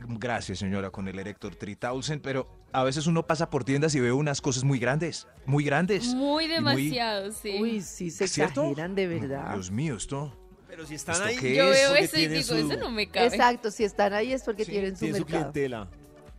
gracias, 0.09 0.59
señora, 0.59 0.90
con 0.90 1.09
el 1.09 1.19
Erector 1.19 1.54
3000, 1.57 2.21
pero 2.21 2.49
a 2.73 2.83
veces 2.85 3.07
uno 3.07 3.26
pasa 3.26 3.50
por 3.50 3.64
tiendas 3.64 3.95
y 3.95 4.00
ve 4.00 4.12
unas 4.12 4.40
cosas 4.40 4.64
muy 4.64 4.78
grandes, 4.78 5.26
muy 5.47 5.64
grandes. 5.64 6.14
Muy 6.14 6.47
demasiado, 6.47 7.33
sí. 7.33 7.59
Uy, 7.61 7.80
sí, 7.83 8.11
se 8.11 8.26
¿Cierto? 8.28 8.62
exageran 8.62 8.95
de 8.95 9.07
verdad. 9.07 9.52
Dios 9.54 9.71
mío, 9.71 9.97
esto. 9.97 10.37
Pero 10.69 10.87
si 10.87 10.95
están 10.95 11.16
¿Esto 11.16 11.26
ahí, 11.26 11.54
Yo 11.57 11.64
es? 11.73 11.78
veo 11.80 11.95
eso 11.97 12.16
y 12.19 12.28
digo, 12.28 12.42
su- 12.45 12.54
eso 12.54 12.76
no 12.80 12.90
me 12.90 13.09
cabe. 13.09 13.26
Exacto, 13.26 13.71
si 13.71 13.85
están 13.85 14.12
ahí 14.12 14.33
es 14.33 14.42
porque 14.45 14.64
Sí, 14.64 14.71
tienen 14.71 14.95
su 14.97 15.00
tiene 15.00 15.19
su 15.19 15.25
mercado. 15.25 15.52
clientela. 15.52 15.88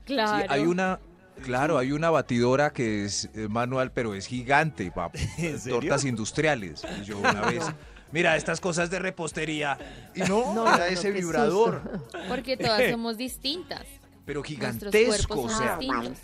Claro. 0.06 0.38
Sí, 0.39 0.46
hay 0.50 0.62
una, 0.65 1.00
claro, 1.44 1.77
hay 1.77 1.91
una 1.91 2.10
batidora 2.10 2.72
que 2.72 3.03
es 3.06 3.30
eh, 3.36 3.48
manual, 3.50 3.91
pero 3.91 4.15
es 4.15 4.25
gigante, 4.27 4.89
pa- 4.89 5.12
¿En 5.38 5.60
serio? 5.60 5.80
tortas 5.82 6.06
industriales. 6.06 6.82
Y 7.01 7.03
yo 7.03 7.20
una 7.20 7.41
vez, 7.50 7.63
mira, 8.12 8.36
estas 8.36 8.60
cosas 8.60 8.89
de 8.89 9.00
repostería. 9.00 9.77
Y 10.15 10.22
no, 10.22 10.53
No, 10.53 10.74
era 10.74 10.88
ese 10.88 11.12
vibrador, 11.12 11.82
Porque 12.27 12.58
todas 12.58 12.82
somos 12.91 13.18
distintas. 13.18 13.86
pero 14.25 14.44
gigantesco, 14.44 15.41
o 15.41 15.50
sea, 15.50 15.77
distintos. 15.77 16.20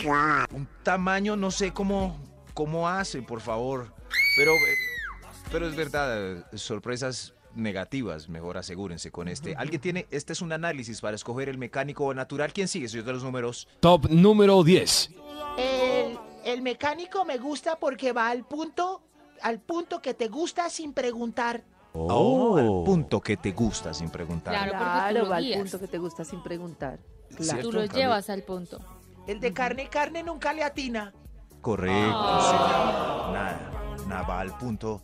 un 0.53 0.67
tamaño, 0.83 1.35
no 1.35 1.51
sé 1.51 1.71
cómo, 1.73 2.17
cómo 2.53 2.87
hacen, 2.87 3.25
por 3.25 3.41
favor. 3.41 3.93
Pero, 4.37 4.51
pero 5.51 5.67
es 5.67 5.75
verdad, 5.75 6.45
sorpresas 6.53 7.33
negativas, 7.55 8.29
mejor 8.29 8.57
asegúrense 8.57 9.11
con 9.11 9.27
este. 9.27 9.55
¿Alguien 9.55 9.81
tiene, 9.81 10.05
este 10.11 10.33
es 10.33 10.41
un 10.41 10.51
análisis 10.53 11.01
para 11.01 11.15
escoger 11.15 11.49
el 11.49 11.57
mecánico 11.57 12.13
natural? 12.13 12.53
¿Quién 12.53 12.67
sigue, 12.67 12.87
señor 12.87 13.05
de 13.05 13.13
los 13.13 13.23
números? 13.23 13.67
Top 13.79 14.07
número 14.09 14.63
10. 14.63 15.09
El, 15.57 16.19
el 16.45 16.61
mecánico 16.61 17.25
me 17.25 17.37
gusta 17.39 17.77
porque 17.79 18.13
va 18.13 18.29
al 18.29 18.45
punto, 18.45 19.01
al 19.41 19.59
punto 19.59 20.01
que 20.03 20.13
te 20.13 20.27
gusta 20.27 20.69
sin 20.69 20.93
preguntar. 20.93 21.63
Oh, 22.09 22.57
al 22.57 22.65
punto 22.85 23.21
que 23.21 23.37
te 23.37 23.51
gusta 23.51 23.93
sin 23.93 24.09
preguntar. 24.09 24.53
Claro, 24.53 24.71
porque 24.71 24.83
tú 24.85 24.91
Claro, 24.91 25.19
lo 25.23 25.29
va 25.29 25.35
al 25.37 25.43
guías. 25.43 25.59
punto 25.59 25.79
que 25.79 25.87
te 25.87 25.97
gusta 25.97 26.23
sin 26.25 26.43
preguntar. 26.43 26.99
Claro. 27.35 27.61
Tú 27.61 27.71
lo 27.71 27.85
llevas 27.85 28.29
al 28.29 28.43
punto. 28.43 28.79
El 29.27 29.39
de 29.39 29.51
carne, 29.53 29.89
carne 29.89 30.23
nunca 30.23 30.53
le 30.53 30.63
atina. 30.63 31.13
Correcto, 31.61 32.41
sí. 32.41 32.55
Nada, 33.33 33.71
nada, 34.07 34.21
va 34.23 34.39
al 34.41 34.57
punto. 34.57 35.01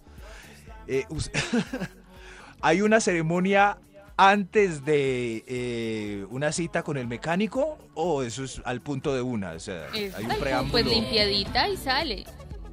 Eh, 0.88 1.06
¿Hay 2.62 2.82
una 2.82 3.00
ceremonia 3.02 3.78
antes 4.16 4.86
de 4.86 5.44
eh, 5.48 6.26
una 6.30 6.52
cita 6.52 6.84
con 6.84 6.98
el 6.98 7.08
mecánico 7.08 7.78
o 7.96 8.22
eso 8.24 8.44
es 8.44 8.62
al 8.64 8.82
punto 8.82 9.14
de 9.14 9.22
una? 9.22 9.52
O 9.52 9.60
sea, 9.60 9.88
Es 9.94 10.16
hay 10.16 10.26
un 10.26 10.36
preámbulo. 10.38 10.72
Pues 10.72 10.86
limpiadita 10.86 11.68
y 11.68 11.78
sale. 11.78 12.26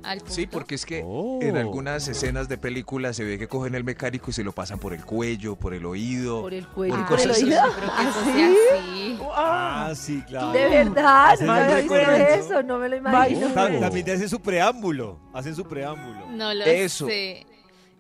Al 0.03 0.19
punto. 0.19 0.33
Sí, 0.35 0.47
porque 0.47 0.75
es 0.75 0.87
que 0.87 1.03
Oh. 1.05 1.39
en 1.43 1.57
algunas 1.57 2.07
escenas 2.09 2.49
de 2.49 2.57
películas 2.59 3.17
se 3.17 3.25
ve 3.25 3.39
que 3.39 3.49
cogen 3.49 3.75
el 3.75 3.85
mecánico 3.85 4.31
y 4.31 4.33
se 4.33 4.43
lo 4.45 4.53
pasan 4.53 4.79
por 4.79 4.93
el 4.95 5.05
cuello, 5.05 5.57
por 5.57 5.75
el 5.75 5.85
oído. 5.87 6.41
Por 6.43 6.55
el 6.55 6.67
cuello, 6.67 6.95
Por 6.95 7.01
y 7.01 7.05
por 7.09 7.21
el 7.21 7.29
cosas 7.29 7.43
oído. 7.43 7.61
Creo 7.77 7.91
que 7.97 8.03
eso 8.03 8.21
¿Ah, 8.21 8.33
sí? 8.35 8.43
así. 8.43 9.19
Ah, 9.35 9.93
sí, 9.95 10.23
claro. 10.27 10.53
De 10.53 10.69
verdad, 10.69 11.39
no 11.41 11.57
el 11.57 11.63
había 11.63 11.77
visto 11.81 11.97
eso, 11.97 12.63
no 12.63 12.79
me 12.79 12.89
lo 12.89 12.97
imagino. 12.97 13.49
Ta- 13.49 13.79
También 13.81 14.05
te 14.05 14.13
hacen 14.13 14.29
su 14.29 14.41
preámbulo. 14.41 15.19
Hacen 15.33 15.55
su 15.55 15.65
preámbulo. 15.65 16.27
No 16.31 16.53
lo 16.55 16.65
Eso. 16.65 17.07
sé. 17.07 17.47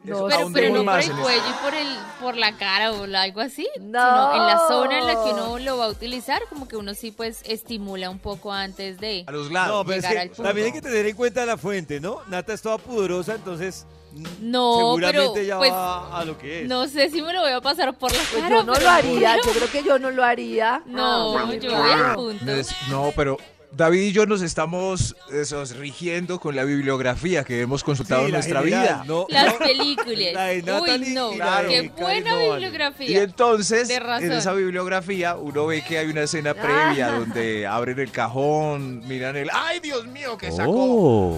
No, 0.03 0.27
Pero, 0.55 0.73
no 0.75 0.85
por 0.85 0.99
el 1.01 1.13
cuello 1.13 1.43
y 1.49 1.63
por, 1.63 1.75
el, 1.75 1.89
por 2.21 2.37
la 2.37 2.57
cara 2.57 2.91
o 2.93 3.05
algo 3.05 3.41
así. 3.43 3.69
No. 3.81 4.01
Sino 4.01 4.35
en 4.35 4.47
la 4.47 4.59
zona 4.67 4.99
en 4.99 5.07
la 5.07 5.13
que 5.13 5.31
uno 5.33 5.59
lo 5.59 5.77
va 5.77 5.85
a 5.85 5.89
utilizar, 5.89 6.41
como 6.49 6.67
que 6.67 6.77
uno 6.77 6.95
sí 6.95 7.11
pues 7.13 7.43
estimula 7.45 8.09
un 8.09 8.19
poco 8.19 8.51
antes 8.51 8.99
de... 8.99 9.25
A 9.27 9.33
los 9.33 9.49
No, 9.49 9.53
lados. 9.53 9.85
pero 9.87 10.01
es 10.01 10.07
que 10.07 10.19
al 10.19 10.29
punto. 10.29 10.43
también 10.45 10.67
hay 10.69 10.73
que 10.73 10.81
tener 10.81 11.05
en 11.05 11.15
cuenta 11.17 11.45
la 11.45 11.59
fuente, 11.59 12.01
¿no? 12.01 12.21
Nata 12.29 12.55
es 12.55 12.63
toda 12.63 12.79
pudorosa, 12.79 13.35
entonces 13.35 13.87
mm, 14.13 14.25
No, 14.41 14.79
seguramente 14.79 15.31
pero, 15.35 15.47
ya 15.47 15.59
pues, 15.59 15.71
va 15.71 16.19
a 16.19 16.25
lo 16.25 16.39
que 16.39 16.63
es. 16.63 16.69
No 16.69 16.89
sé 16.89 17.11
si 17.11 17.21
me 17.21 17.35
lo 17.35 17.43
voy 17.43 17.53
a 17.53 17.61
pasar 17.61 17.95
por 17.99 18.11
la 18.11 18.19
Pues 18.33 18.43
cara. 18.43 18.57
yo 18.57 18.63
no 18.65 18.75
lo 18.75 18.89
haría, 18.89 19.37
yo 19.37 19.53
creo 19.53 19.71
que 19.71 19.83
yo 19.83 19.99
no 19.99 20.11
lo 20.11 20.25
haría. 20.25 20.83
No, 20.87 21.37
Ah, 21.37 21.53
yo 21.61 21.77
voy 21.77 21.91
al 21.91 22.15
punto. 22.15 22.45
No, 22.47 22.55
no, 23.05 23.13
pero 23.15 23.37
David 23.73 24.01
y 24.03 24.13
yo 24.13 24.27
nos 24.27 24.43
estamos 24.43 25.15
esos, 25.33 25.77
rigiendo 25.77 26.41
con 26.41 26.57
la 26.57 26.65
bibliografía 26.65 27.45
que 27.45 27.61
hemos 27.61 27.85
consultado 27.85 28.23
Sí, 28.23 28.27
en 28.27 28.33
nuestra 28.33 28.61
general, 28.63 28.83
vida. 28.83 29.05
no- 29.07 29.27
Las 29.29 29.53
no- 29.53 29.59
películas. 29.61 30.33
La 30.35 30.45
de 30.47 30.57
Uy, 30.59 30.65
no, 31.15 31.31
de 31.31 31.37
qué 31.69 31.93
buena 32.03 32.35
vale. 32.35 32.47
Y 32.47 32.51
bibliografía. 32.51 33.23
entonces, 33.23 33.89
en 33.89 34.33
esa 34.33 34.53
bibliografía, 34.55 35.37
uno 35.37 35.67
ve 35.67 35.83
que 35.85 35.99
hay 35.99 36.09
una 36.09 36.23
escena 36.23 36.53
previa 36.55 37.13
donde 37.13 37.67
abren 37.67 38.01
el 38.01 38.11
cajón, 38.11 39.07
miran 39.07 39.37
el, 39.37 39.49
¡ay, 39.53 39.79
Dios 39.81 40.05
mío, 40.09 40.37
que 40.37 40.51
sacó! 40.51 40.73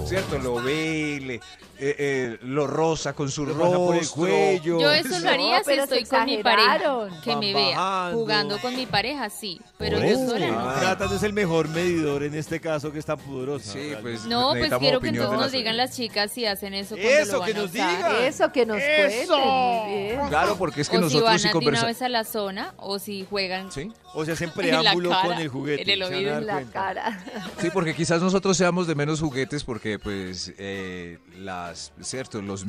Oh. 0.01 0.05
¿Cierto? 0.09 0.39
Lo 0.39 0.55
ve, 0.55 1.21
le- 1.23 1.41
eh, 1.85 1.97
eh, 1.99 2.39
lo 2.43 2.69
rosa 2.69 3.13
con 3.13 3.29
su 3.29 3.45
pasa 3.45 3.77
por 3.77 3.97
el 3.97 4.09
cuello. 4.09 4.79
Yo 4.79 4.93
eso 4.93 5.19
lo 5.19 5.29
haría 5.29 5.59
No, 5.59 5.65
si 5.65 5.73
estoy 5.73 6.05
con 6.05 6.25
mi 6.27 6.41
pareja. 6.41 7.09
Que 7.25 7.35
me 7.35 7.53
vea. 7.53 7.77
bajando. 7.77 8.19
Jugando 8.19 8.59
con 8.61 8.77
mi 8.77 8.87
pareja, 8.87 9.29
sí. 9.29 9.61
Pero 9.79 9.99
yo 9.99 10.05
eso. 10.05 10.31
sola 10.31 10.47
no. 10.47 10.61
Ah. 10.61 10.97
No 11.01 11.17
es 11.17 11.23
el 11.25 11.33
mejor 11.33 11.69
medidor 11.69 12.23
en 12.23 12.37
este 12.37 12.61
caso 12.61 12.93
que 12.93 13.01
está 13.01 13.17
pudorosa. 13.17 13.73
Sí, 13.73 13.95
pues 14.01 14.25
No, 14.27 14.53
pues 14.57 14.73
quiero 14.79 15.01
que 15.01 15.09
entonces 15.09 15.39
nos 15.39 15.51
digan 15.51 15.77
las 15.77 15.97
chicas 15.97 16.31
si 16.31 16.47
hacen 16.47 16.73
eso 16.75 16.95
Eso, 16.95 17.33
lo 17.33 17.39
van 17.41 17.49
que 17.49 17.55
nos 17.55 17.73
digan. 17.73 18.17
Eso, 18.23 18.53
que 18.53 18.65
nos 18.65 18.81
cuenten, 18.81 19.89
bien. 19.89 20.29
Claro, 20.29 20.57
porque 20.57 20.83
es 20.83 20.89
que 20.89 20.99
o 20.99 21.01
si 21.01 21.05
nosotros 21.07 21.43
van 21.43 21.61
de 21.61 21.69
una 21.69 21.85
vez 21.85 22.01
a 22.01 22.09
la 22.09 22.23
zona 22.23 22.75
o 22.77 23.01
si 23.01 23.27
juegan 23.29 23.73
¿Sí? 23.73 23.91
O 24.15 24.25
se 24.25 24.33
hacen 24.33 24.51
preámbulo 24.55 25.11
cara, 25.11 25.23
con 25.29 25.39
el 25.39 25.49
juguete. 25.49 25.83
en 25.83 25.91
el 25.91 26.03
oído, 26.03 26.39
En 26.39 26.47
la 26.47 26.53
cuenta. 26.55 26.73
cara. 26.73 27.25
Sí, 27.61 27.69
porque 27.73 27.95
quizás 27.95 28.21
nosotros 28.23 28.57
seamos 28.57 28.87
de 28.87 28.95
menos 28.95 29.21
juguetes 29.21 29.65
porque 29.65 29.99
pues 29.99 30.53
eh, 30.59 31.19
las, 31.39 31.93
cierto, 32.01 32.43
los, 32.43 32.65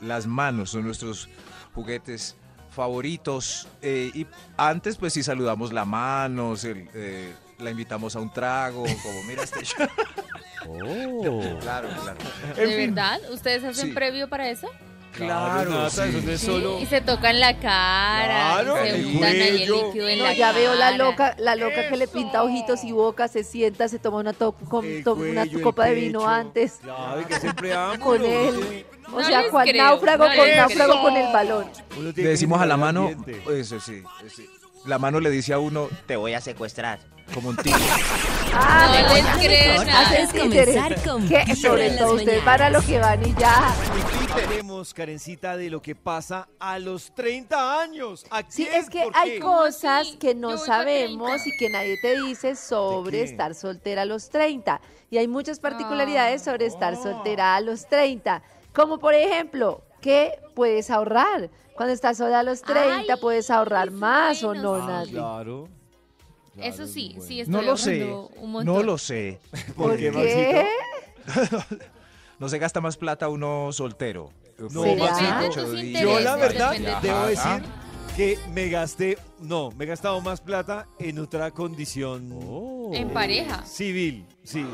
las 0.00 0.26
manos 0.26 0.70
son 0.70 0.84
nuestros 0.84 1.28
juguetes 1.74 2.36
favoritos 2.70 3.66
eh, 3.82 4.10
y 4.14 4.26
antes 4.56 4.96
pues 4.96 5.12
sí 5.12 5.22
saludamos 5.22 5.72
la 5.72 5.84
mano, 5.84 6.56
se- 6.56 6.88
eh, 6.94 7.32
la 7.58 7.70
invitamos 7.70 8.14
a 8.14 8.20
un 8.20 8.32
trago, 8.32 8.84
como 9.02 9.22
mira 9.24 9.42
este 9.42 9.64
show. 9.64 9.86
Oh. 10.68 11.58
Claro, 11.60 11.88
claro. 12.02 12.18
¿De 12.56 12.86
verdad? 12.86 13.20
¿Ustedes 13.32 13.64
hacen 13.64 13.88
Sí. 13.88 13.92
previo 13.92 14.28
para 14.28 14.48
eso? 14.50 14.68
Claro, 15.26 15.90
sí. 15.90 16.00
eso 16.30 16.58
Sí. 16.78 16.82
Y 16.82 16.86
se 16.86 17.00
tocan 17.00 17.38
la 17.40 17.58
cara, 17.58 18.62
Claro, 18.62 18.76
y 18.84 18.88
se 18.90 18.96
el 18.96 19.06
untan 19.06 19.24
ahí 19.24 19.40
el 19.40 19.56
cuello. 19.68 19.86
líquido 19.86 20.08
en 20.08 20.18
No, 20.18 20.24
la 20.24 20.32
ya 20.34 20.52
veo 20.52 20.74
la 20.74 20.90
loca, 20.92 21.34
la 21.38 21.56
loca 21.56 21.88
que 21.88 21.96
le 21.96 22.08
pinta 22.08 22.42
ojitos 22.42 22.84
y 22.84 22.92
boca, 22.92 23.28
se 23.28 23.44
sienta, 23.44 23.88
se 23.88 23.98
toma 23.98 24.18
una, 24.18 24.32
com- 24.32 24.54
toma 25.04 25.22
una 25.22 25.42
cuello, 25.42 25.62
copa 25.62 25.86
de 25.86 25.94
vino 25.94 26.26
antes. 26.28 26.78
Claro, 26.82 27.24
que. 27.26 27.98
Con 28.00 28.24
él. 28.24 28.84
O 29.12 29.20
No 29.20 29.26
sea, 29.26 29.48
cual 29.50 29.66
creo, 29.68 29.84
náufrago 29.84 30.28
no 30.28 30.36
con 30.36 30.50
náufrago 30.56 30.92
creo. 30.92 31.02
con 31.02 31.16
el 31.16 31.32
balón. 31.32 31.64
Le 32.14 32.22
decimos 32.28 32.60
a 32.60 32.66
la 32.66 32.76
mano, 32.76 33.10
eso 33.50 33.80
sí, 33.80 34.02
sí. 34.34 34.48
La 34.86 34.98
mano 34.98 35.20
le 35.20 35.30
dice 35.30 35.52
a 35.52 35.58
uno, 35.58 35.88
te 36.06 36.16
voy 36.16 36.34
a 36.34 36.40
secuestrar, 36.40 36.98
como 37.34 37.50
un 37.50 37.56
tigre. 37.56 37.78
Ah, 38.54 39.04
No 39.06 39.14
les 39.14 39.26
creo 39.46 39.82
Sobre 41.56 41.90
todo 41.90 42.14
ustedes 42.14 42.44
van 42.44 42.62
a 42.62 42.70
lo 42.70 42.80
que 42.82 42.98
van 42.98 43.26
y 43.28 43.34
ya. 43.34 43.74
Hablemos, 44.32 44.94
Karencita, 44.94 45.56
de 45.56 45.68
lo 45.68 45.82
que 45.82 45.94
pasa 45.94 46.48
a 46.58 46.78
los 46.78 47.14
30 47.14 47.80
años. 47.80 48.24
¿A 48.30 48.42
Sí, 48.48 48.64
quién? 48.64 48.80
es 48.80 48.88
que 48.88 49.02
¿Por 49.02 49.16
hay 49.16 49.30
qué? 49.32 49.40
cosas 49.40 50.16
que 50.18 50.34
no 50.34 50.56
sabemos 50.56 51.42
30. 51.42 51.48
y 51.48 51.58
que 51.58 51.68
nadie 51.70 51.96
te 52.00 52.20
dice 52.22 52.54
sobre 52.56 53.22
estar 53.22 53.54
soltera 53.54 54.02
a 54.02 54.06
los 54.06 54.30
30. 54.30 54.80
Y 55.10 55.18
hay 55.18 55.28
muchas 55.28 55.58
particularidades 55.60 56.42
sobre 56.42 56.66
estar 56.66 56.94
Ah. 56.94 57.02
soltera 57.02 57.56
a 57.56 57.60
los 57.60 57.86
30. 57.88 58.42
Como 58.72 58.98
por 58.98 59.14
ejemplo, 59.14 59.82
¿qué 60.00 60.38
puedes 60.54 60.90
ahorrar? 60.90 61.50
Cuando 61.78 61.94
estás 61.94 62.18
sola 62.18 62.40
a 62.40 62.42
los 62.42 62.60
30, 62.60 63.14
Ay, 63.14 63.20
¿puedes 63.20 63.48
ahorrar 63.50 63.90
más 63.90 64.42
o 64.42 64.52
no, 64.52 64.80
sí. 64.80 64.86
Nati? 64.86 65.10
Claro. 65.12 65.68
Claro, 66.54 66.68
Eso 66.70 66.82
es 66.82 66.92
sí, 66.92 67.12
bueno. 67.14 67.24
sí 67.28 67.40
estoy 67.40 67.54
No 67.54 67.62
lo 67.62 67.76
sé, 67.76 68.02
ahorrando 68.02 68.30
un 68.42 68.50
montón. 68.50 68.74
no 68.74 68.82
lo 68.82 68.98
sé. 68.98 69.38
¿Por 69.76 69.96
qué, 69.96 70.10
qué? 70.10 70.66
Maxito? 71.36 71.64
No 72.40 72.48
se 72.48 72.58
gasta 72.60 72.80
más 72.80 72.96
plata 72.96 73.28
uno 73.28 73.72
soltero. 73.72 74.30
No, 74.58 74.82
¿Será? 74.84 75.06
Depende 75.40 75.42
de 75.42 75.92
tus 75.92 76.00
Yo 76.02 76.20
la 76.20 76.36
verdad 76.36 76.70
depende 76.70 76.90
de 76.90 77.00
debo 77.08 77.26
decir 77.26 77.62
que 78.18 78.36
me 78.52 78.68
gasté, 78.68 79.16
no, 79.38 79.70
me 79.78 79.84
he 79.84 79.86
gastado 79.86 80.20
más 80.20 80.40
plata 80.40 80.88
en 80.98 81.20
otra 81.20 81.52
condición 81.52 82.90
En 82.92 83.10
pareja. 83.10 83.64
civil, 83.64 84.26
sí. 84.42 84.66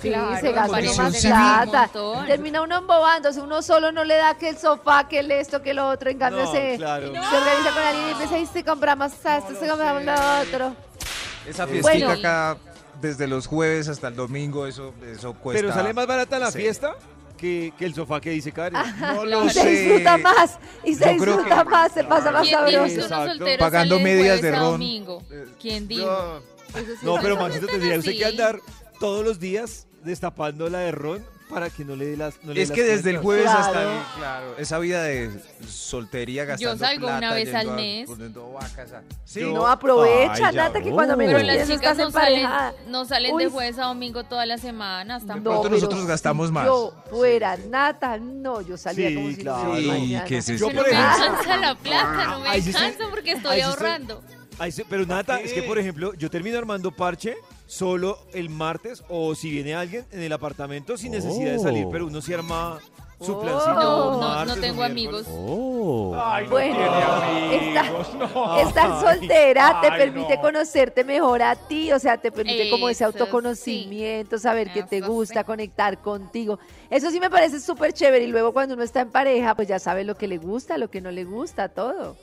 Sí, 0.00 0.10
Claro, 0.10 0.38
se 0.40 0.52
gasta 0.52 0.78
uno 0.78 0.94
más 0.94 1.12
civil. 1.16 1.34
plata. 1.34 1.90
Un. 2.00 2.26
Termina 2.26 2.62
uno 2.62 2.78
embobándose, 2.78 3.40
uno 3.40 3.62
solo 3.62 3.90
no 3.90 4.04
le 4.04 4.14
da 4.14 4.38
que 4.38 4.50
el 4.50 4.58
sofá, 4.58 5.08
que 5.08 5.18
el 5.18 5.30
esto, 5.32 5.60
que 5.60 5.74
lo 5.74 5.88
otro. 5.88 6.08
En 6.08 6.18
cambio, 6.18 6.44
No, 6.44 6.52
se, 6.52 6.76
claro. 6.76 7.06
se 7.12 7.18
organiza 7.18 7.72
con 7.74 7.82
alguien 7.82 8.06
y 8.06 8.10
empieza 8.12 8.38
y 8.38 8.46
se 8.46 8.62
compramos 8.64 9.12
esto, 9.12 9.58
se 9.58 9.68
compramos 9.68 10.04
lo 10.04 10.12
otro. 10.12 10.76
Esa 11.48 11.66
Bueno. 11.66 11.82
fiestica 11.82 12.12
acá, 12.12 12.58
desde 13.00 13.26
los 13.26 13.48
jueves 13.48 13.88
hasta 13.88 14.06
el 14.06 14.14
domingo, 14.14 14.68
eso, 14.68 14.94
eso 15.04 15.34
cuesta. 15.34 15.60
Pero 15.62 15.74
sale 15.74 15.92
más 15.92 16.06
barata 16.06 16.38
la 16.38 16.52
Sí. 16.52 16.58
fiesta. 16.58 16.94
Que, 17.38 17.72
que 17.78 17.86
el 17.86 17.94
sofá 17.94 18.20
que 18.20 18.30
dice 18.30 18.52
Karen. 18.52 18.74
No 19.00 19.22
Claro. 19.22 19.46
Y 19.46 19.50
se 19.50 19.70
disfruta 19.70 20.18
más, 20.18 20.58
y 20.84 20.94
se 20.94 21.04
Yo 21.14 21.22
creo 21.22 21.34
disfruta 21.36 21.64
que- 21.64 21.70
más, 21.70 21.92
se 21.92 22.04
pasa 22.04 22.30
más 22.32 22.42
¿Quién 22.46 22.66
dijo 22.66 23.08
sabroso. 23.08 23.44
Pagando 23.58 23.98
medias 24.00 24.42
de 24.42 24.50
ron. 24.52 24.72
domingo? 24.72 25.22
¿Quién 25.60 25.88
dijo? 25.88 26.04
No. 26.04 26.40
Sí 26.74 26.96
No, 27.02 27.16
pero. 27.22 27.36
Maxito 27.36 27.64
No 27.66 27.72
tendría 27.72 27.98
usted 27.98 28.12
que 28.18 28.24
andar 28.26 28.60
todos 29.00 29.24
los 29.24 29.40
días 29.40 29.86
destapando 30.04 30.68
la 30.68 30.80
de 30.80 30.92
ron 30.92 31.24
para 31.48 31.70
que 31.70 31.84
no 31.84 31.96
le 31.96 32.06
dé 32.06 32.16
las 32.16 32.34
no 32.44 32.52
le 32.52 32.62
Es 32.62 32.68
las 32.68 32.76
que 32.76 32.84
desde 32.84 33.10
el 33.10 33.18
jueves 33.18 33.44
Claro. 33.44 33.58
hasta 33.60 33.82
el, 33.82 33.98
claro, 34.18 34.56
esa 34.58 34.78
vida 34.78 35.02
de 35.02 35.30
soltería 35.66 36.44
gastando 36.44 36.78
salgo 36.84 37.06
una 37.06 37.18
plata, 37.18 37.34
vez 37.34 37.44
yendo 37.46 37.58
al 37.70 37.76
mes. 37.76 38.08
a- 38.10 39.02
Sí, 39.24 39.40
Yo- 39.40 39.52
No, 39.52 39.66
aprovecha, 39.66 40.48
Ay, 40.48 40.56
Nata, 40.56 40.80
que 40.80 40.90
cuando 40.90 41.16
menos 41.16 41.34
Pero 41.34 41.46
las 41.46 41.66
chicas 41.68 41.72
estás 41.72 41.98
no 41.98 42.10
salen, 42.10 42.46
no 42.88 43.04
salen 43.04 43.34
Uy, 43.34 43.44
de 43.44 43.50
jueves 43.50 43.78
a 43.78 43.84
domingo 43.86 44.24
todas 44.24 44.46
las 44.46 44.60
semanas 44.60 45.22
De 45.22 45.28
tampoco. 45.28 45.50
pronto 45.50 45.62
pero 45.68 45.74
nosotros 45.76 46.06
gastamos 46.06 46.48
si 46.48 46.52
más. 46.52 46.66
Yo 46.66 46.94
fuera 47.10 47.56
Nata, 47.56 48.18
no, 48.18 48.60
yo 48.62 48.76
salía 48.76 49.08
Sí, 49.08 49.14
como 49.14 49.28
si 49.28 49.36
claro. 49.36 49.68
no 49.68 49.76
Sí, 49.76 49.86
mañana. 49.86 50.24
que 50.24 50.42
se 50.42 50.56
Yo, 50.58 50.68
Pero 50.68 50.82
por 50.82 50.90
me 50.90 50.96
alcanza 50.96 51.56
la 51.56 51.74
plata, 51.74 52.24
no 52.26 52.40
me 52.40 52.48
alcanza 52.48 53.04
porque 53.10 53.32
estoy 53.32 53.60
ahorrando. 53.60 54.22
Pero 54.88 55.06
Nata, 55.06 55.36
¿Por 55.36 55.46
es 55.46 55.52
que 55.52 55.60
qué? 55.62 55.66
por 55.68 55.78
ejemplo, 55.78 56.14
yo 56.14 56.28
termino 56.30 56.58
armando 56.58 56.90
parche 56.90 57.36
solo 57.68 58.18
el 58.32 58.48
martes 58.50 59.04
o 59.08 59.34
si 59.36 59.50
viene 59.50 59.74
alguien 59.76 60.04
en 60.10 60.22
el 60.22 60.32
apartamento 60.32 60.96
sin 60.96 61.12
necesidad 61.12 61.52
de 61.52 61.58
salir, 61.60 61.84
Oh. 61.86 61.90
pero 61.92 62.06
uno 62.06 62.20
sí 62.20 62.32
arma 62.34 62.78
su 63.20 63.34
Oh. 63.34 63.40
plancito. 63.40 63.74
No, 63.74 64.12
no, 64.12 64.18
martes 64.20 64.46
no 64.48 64.52
o 64.54 64.56
tengo 64.60 64.82
amigos. 64.82 65.26
Bueno, 66.50 66.78
esta- 67.52 68.60
estar 68.62 69.00
soltera 69.00 69.80
te 69.82 69.90
permite 69.90 70.40
conocerte 70.40 71.04
mejor 71.04 71.42
a 71.42 71.56
ti, 71.56 71.92
o 71.92 71.98
sea, 71.98 72.16
te 72.16 72.32
permite 72.32 72.70
como 72.70 72.88
ese 72.88 72.98
sí. 72.98 73.04
autoconocimiento, 73.04 74.38
saber 74.38 74.72
qué 74.72 74.82
te 74.82 75.00
gusta, 75.00 75.40
sí. 75.40 75.46
conectar 75.46 75.98
contigo. 76.00 76.58
Eso 76.90 77.10
sí 77.10 77.20
me 77.20 77.28
parece 77.30 77.60
súper 77.60 77.92
chévere 77.92 78.24
y 78.24 78.28
luego 78.28 78.52
cuando 78.52 78.74
uno 78.74 78.82
está 78.82 79.00
en 79.00 79.10
pareja, 79.10 79.54
pues 79.54 79.68
ya 79.68 79.78
sabe 79.78 80.04
lo 80.04 80.16
que 80.16 80.26
le 80.28 80.38
gusta, 80.38 80.78
lo 80.78 80.88
que 80.90 81.00
no 81.00 81.10
le 81.10 81.24
gusta, 81.24 81.68
todo. 81.68 82.16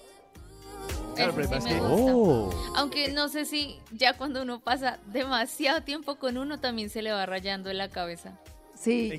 Sí 1.16 1.80
gusta. 1.80 2.58
Aunque 2.76 3.12
no 3.12 3.30
sé 3.30 3.46
si 3.46 3.80
ya 3.92 4.14
cuando 4.18 4.42
uno 4.42 4.60
pasa 4.60 5.00
demasiado 5.08 5.82
tiempo 5.82 6.16
con 6.16 6.38
uno 6.38 6.60
también 6.60 6.90
se 6.90 7.02
le 7.02 7.12
va 7.12 7.26
rayando 7.26 7.70
en 7.70 7.78
la 7.78 7.90
cabeza. 7.90 8.40
Sí, 8.78 9.14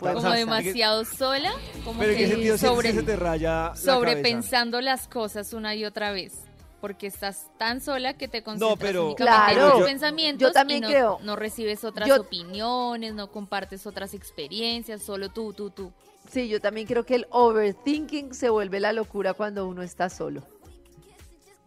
Como 0.00 0.30
demasiado 0.30 1.04
sola, 1.04 1.52
como 1.84 1.98
Pero 2.00 2.12
en 2.12 2.18
qué 2.18 2.28
sentido 2.28 2.56
sobre, 2.58 2.92
se 2.92 3.02
te 3.02 3.16
raya 3.16 3.70
la 3.70 3.76
sobrepensando 3.76 4.80
las 4.80 5.08
cosas 5.08 5.52
una 5.52 5.74
y 5.74 5.84
otra 5.84 6.12
vez. 6.12 6.32
Porque 6.80 7.08
estás 7.08 7.48
tan 7.58 7.80
sola 7.80 8.14
que 8.14 8.28
te 8.28 8.44
concentras 8.44 8.78
pero- 8.78 9.06
únicamente 9.06 9.52
Claro. 9.54 9.64
en 9.66 9.70
tus 9.72 9.80
Yo- 9.80 9.86
pensamientos 9.86 10.48
yo 10.48 10.52
también 10.52 10.78
y 10.78 10.82
no, 10.82 10.88
creo. 10.88 11.18
no 11.24 11.34
recibes 11.34 11.82
otras 11.82 12.08
Yo- 12.08 12.20
opiniones, 12.20 13.14
no 13.14 13.32
compartes 13.32 13.84
otras 13.84 14.14
experiencias, 14.14 15.02
solo 15.02 15.28
tú, 15.28 15.52
tú, 15.52 15.70
tú. 15.70 15.92
Sí, 16.30 16.48
yo 16.48 16.60
también 16.60 16.86
creo 16.86 17.04
que 17.04 17.16
el 17.16 17.26
overthinking 17.30 18.32
se 18.32 18.48
vuelve 18.48 18.78
la 18.78 18.92
locura 18.92 19.34
cuando 19.34 19.66
uno 19.66 19.82
está 19.82 20.08
solo. 20.08 20.44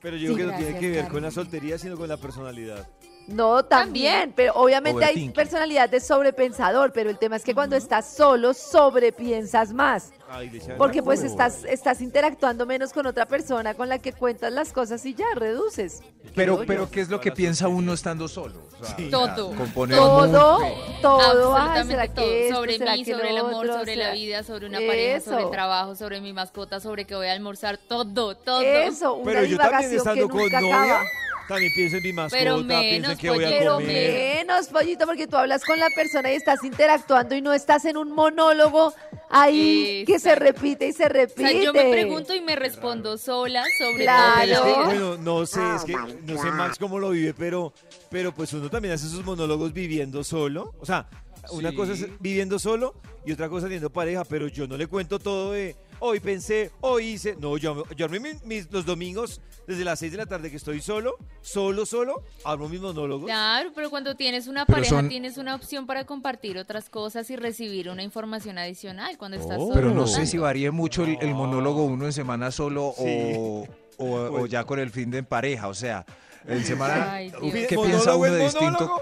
Pero 0.02 0.18
yo 0.18 0.34
creo 0.34 0.36
Sí, 0.36 0.42
que 0.42 0.52
no 0.52 0.58
tiene 0.58 0.80
que 0.80 0.88
ver 0.90 0.98
Karen. 0.98 1.12
con 1.12 1.22
la 1.24 1.32
soltería, 1.32 1.78
sino 1.78 1.96
con 1.96 2.10
la 2.10 2.18
personalidad. 2.18 2.88
No, 3.28 3.64
también, 3.64 4.14
También. 4.14 4.34
pero 4.36 4.54
obviamente 4.56 5.06
hay 5.06 5.30
personalidad 5.30 5.90
de 5.90 6.00
sobrepensador, 6.02 6.92
pero 6.92 7.10
el 7.10 7.18
tema 7.18 7.36
es 7.38 7.44
que 7.44 7.54
cuando 7.54 7.76
estás 7.78 8.14
solo 8.14 8.54
sobrepiensas 8.54 9.72
más, 9.74 10.12
Ay, 10.30 10.62
porque 10.78 11.02
pues 11.04 11.24
estás 11.24 11.64
estás 11.66 12.02
interactuando 12.02 12.66
menos 12.66 12.92
con 12.94 13.06
otra 13.06 13.26
persona 13.26 13.74
con 13.74 13.90
la 13.90 14.00
que 14.00 14.12
cuentas 14.14 14.52
las 14.52 14.74
cosas 14.74 15.06
y 15.06 15.14
ya 15.14 15.26
reduces. 15.36 16.02
Pero, 16.36 16.64
pero. 16.66 16.90
¿qué 16.90 17.02
es 17.02 17.10
lo 17.10 17.20
que 17.22 17.32
piensa 17.32 17.68
uno 17.68 17.94
estando 17.94 18.28
solo? 18.28 18.62
O 18.82 18.86
sea, 18.86 18.96
Sí. 18.98 19.10
Todo. 19.10 19.56
componer 19.56 19.98
todo, 19.98 20.60
todo, 21.02 21.20
Absolutamente 21.56 21.88
¿será 21.94 22.08
todo. 22.14 22.26
que 22.26 22.44
esto? 22.48 22.56
sobre 22.58 22.78
¿Será 22.78 22.94
mí, 22.94 23.04
que 23.04 23.12
sobre 23.14 23.30
el 23.30 23.38
amor, 23.38 23.54
otro? 23.66 23.74
sobre 23.80 23.94
¿Será- 23.94 24.08
la 24.08 24.14
vida, 24.14 24.44
sobre 24.44 24.66
una 24.68 24.80
pareja, 24.80 25.20
sobre 25.22 25.44
el 25.44 25.52
trabajo, 25.52 25.96
sobre 25.96 26.22
mi 26.22 26.34
mascota, 26.34 26.80
sobre 26.80 27.06
que 27.06 27.16
voy 27.16 27.28
a 27.28 27.34
almorzar, 27.34 27.78
todo, 27.78 28.36
todo. 28.36 28.62
Eso, 28.62 29.14
una 29.16 29.26
Pero 29.32 29.46
yo 29.46 29.58
también 29.58 29.90
divagación 29.90 29.90
que 29.92 29.98
estando 29.98 30.30
con 30.30 30.42
nunca 30.42 30.62
novia, 30.62 30.76
acaba. 30.84 31.04
También 31.48 31.72
pienso 31.76 31.98
en 31.98 32.04
mi 32.04 32.14
mascota, 32.14 32.40
Pero 32.44 32.56
pienso 32.58 32.74
en 32.84 33.02
menos, 33.02 33.18
qué 33.18 33.30
voy 33.30 33.38
a 33.44 33.48
pollito, 33.48 33.60
Pero 33.60 33.74
comer. 33.76 34.38
menos, 34.38 34.68
pollito, 34.68 35.06
porque 35.06 35.28
tú 35.28 35.36
hablas 35.38 35.64
con 35.66 35.80
la 35.80 35.90
persona 35.90 36.32
y 36.32 36.36
estás 36.36 36.64
interactuando 36.64 37.36
y 37.36 37.42
no 37.42 37.54
estás 37.54 37.86
en 37.86 37.98
un 37.98 38.12
monólogo 38.12 38.94
ahí 39.30 40.04
que 40.06 40.20
se 40.20 40.36
repite 40.36 40.88
y 40.88 40.94
se 40.94 41.06
O 41.06 41.10
repite. 41.10 41.50
sea, 41.52 41.62
yo 41.64 41.74
me 41.74 41.90
pregunto 41.90 42.34
y 42.36 42.42
me 42.42 42.56
respondo 42.56 43.18
sola 43.18 43.64
sobre 43.78 44.04
Claro. 44.04 44.52
Es 44.52 44.60
que, 44.62 44.84
bueno, 44.86 45.18
no 45.18 45.46
sé, 45.46 45.62
es 45.76 45.84
que 45.86 45.94
no 45.94 46.42
sé 46.42 46.52
Max 46.52 46.78
cómo 46.78 47.00
lo 47.00 47.10
vive, 47.12 47.34
pero, 47.34 47.74
pero 48.10 48.34
pues 48.34 48.52
uno 48.54 48.70
también 48.70 48.94
hace 48.94 49.08
sus 49.08 49.24
monólogos 49.26 49.74
viviendo 49.74 50.24
solo. 50.24 50.74
O 50.80 50.86
sea, 50.86 51.08
una 51.52 51.72
Sí. 51.72 51.76
cosa 51.76 51.94
es 51.94 52.08
viviendo 52.20 52.60
solo 52.60 52.94
y 53.26 53.32
otra 53.32 53.50
cosa 53.50 53.66
teniendo 53.66 53.90
pareja, 53.90 54.24
pero 54.26 54.48
yo 54.48 54.68
no 54.68 54.78
le 54.78 54.88
cuento 54.88 55.18
todo 55.20 55.54
de 55.54 55.76
hoy 56.02 56.20
pensé, 56.20 56.72
hoy 56.82 57.06
hice. 57.08 57.38
No, 57.40 57.56
yo, 57.58 57.84
yo 57.96 58.06
armé 58.06 58.20
mis, 58.20 58.44
mis- 58.44 58.72
los 58.72 58.86
domingos 58.86 59.40
desde 59.68 59.86
las 59.86 60.00
6 60.00 60.12
de 60.12 60.18
la 60.18 60.26
tarde 60.26 60.50
que 60.52 60.58
estoy 60.58 60.82
solo, 60.82 61.16
solo, 61.42 61.86
solo, 61.86 62.24
armo 62.44 62.68
mis 62.68 62.82
monólogos. 62.82 63.26
Claro, 63.28 63.72
pero 63.74 63.90
cuando 63.90 64.16
tienes 64.16 64.48
una 64.48 64.66
Pero 64.66 64.78
pareja 64.78 64.96
son- 64.96 65.08
tienes 65.10 65.38
una 65.38 65.56
opción 65.56 65.86
para 65.88 66.06
compartir 66.06 66.58
otras 66.58 66.90
cosas 66.90 67.30
y 67.30 67.36
recibir 67.38 67.90
una 67.90 68.04
información 68.04 68.58
adicional 68.58 69.18
cuando 69.18 69.38
estás 69.38 69.58
solo. 69.58 69.74
Pero 69.74 69.92
no 69.92 70.06
sé 70.08 70.26
si 70.26 70.38
varíe 70.38 70.72
mucho 70.72 71.04
el, 71.06 71.18
el 71.22 71.34
monólogo 71.34 71.86
uno 71.86 72.06
en 72.06 72.14
semana 72.14 72.52
solo 72.52 72.94
Sí. 72.98 73.34
o, 73.38 73.66
o- 73.98 74.42
o 74.42 74.46
ya 74.48 74.64
con 74.66 74.80
el 74.80 74.90
fin 74.90 75.10
de 75.12 75.20
en 75.20 75.26
pareja. 75.26 75.68
O 75.68 75.74
sea, 75.74 76.06
en 76.48 76.66
semana, 76.66 77.14
Ay. 77.14 77.30
¿qué 77.32 77.76
¿Monólogo 77.76 77.84
piensa 77.86 78.16
uno 78.16 78.32
de 78.34 78.44
distinto? 78.44 78.72
monólogo? 78.72 79.02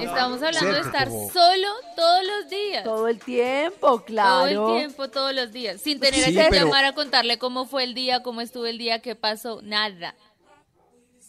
Estamos 0.00 0.42
hablando 0.42 0.72
de 0.74 0.80
estar 0.80 1.08
como- 1.08 1.30
solo 1.32 1.68
todos 1.96 2.20
los 2.26 2.50
días. 2.50 2.84
Todo 2.84 3.08
el 3.08 3.18
tiempo, 3.18 4.04
claro. 4.04 4.54
Todo 4.54 4.74
el 4.74 4.80
tiempo, 4.80 5.08
todos 5.08 5.34
los 5.34 5.50
días. 5.52 5.80
Sin 5.80 5.98
tener 5.98 6.20
Sí, 6.22 6.34
que 6.34 6.46
pero- 6.50 6.66
llamar 6.66 6.84
a 6.84 6.92
contarle 6.94 7.38
cómo 7.38 7.64
fue 7.66 7.84
el 7.84 7.94
día, 7.94 8.22
cómo 8.22 8.40
estuvo 8.42 8.66
el 8.66 8.76
día, 8.78 9.00
qué 9.00 9.14
pasó, 9.14 9.60
nada. 9.62 10.14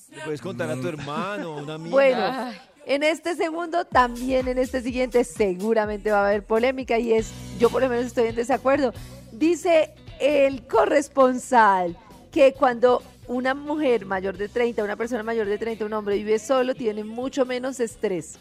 Le 0.09 0.21
puedes 0.21 0.41
contar 0.41 0.69
a 0.69 0.75
tu 0.79 0.87
hermano, 0.87 1.55
una 1.55 1.75
amiga. 1.75 1.91
Bueno, 1.91 2.21
Ay. 2.21 2.57
en 2.85 3.03
este 3.03 3.35
segundo, 3.35 3.85
también 3.85 4.47
en 4.47 4.57
este 4.57 4.81
siguiente, 4.81 5.23
seguramente 5.23 6.11
va 6.11 6.19
a 6.23 6.27
haber 6.27 6.45
polémica 6.45 6.99
y 6.99 7.13
es, 7.13 7.31
yo 7.59 7.69
por 7.69 7.81
lo 7.81 7.89
menos 7.89 8.05
estoy 8.07 8.27
en 8.27 8.35
desacuerdo. 8.35 8.93
Dice 9.31 9.95
el 10.19 10.67
corresponsal 10.67 11.97
que 12.31 12.53
cuando 12.53 13.01
una 13.27 13.53
mujer 13.53 14.05
mayor 14.05 14.37
de 14.37 14.49
30, 14.49 14.83
una 14.83 14.95
persona 14.95 15.23
mayor 15.23 15.47
de 15.47 15.57
30, 15.57 15.85
un 15.85 15.93
hombre 15.93 16.15
vive 16.17 16.39
solo, 16.39 16.75
tiene 16.75 17.03
mucho 17.03 17.45
menos 17.45 17.79
estrés. 17.79 18.35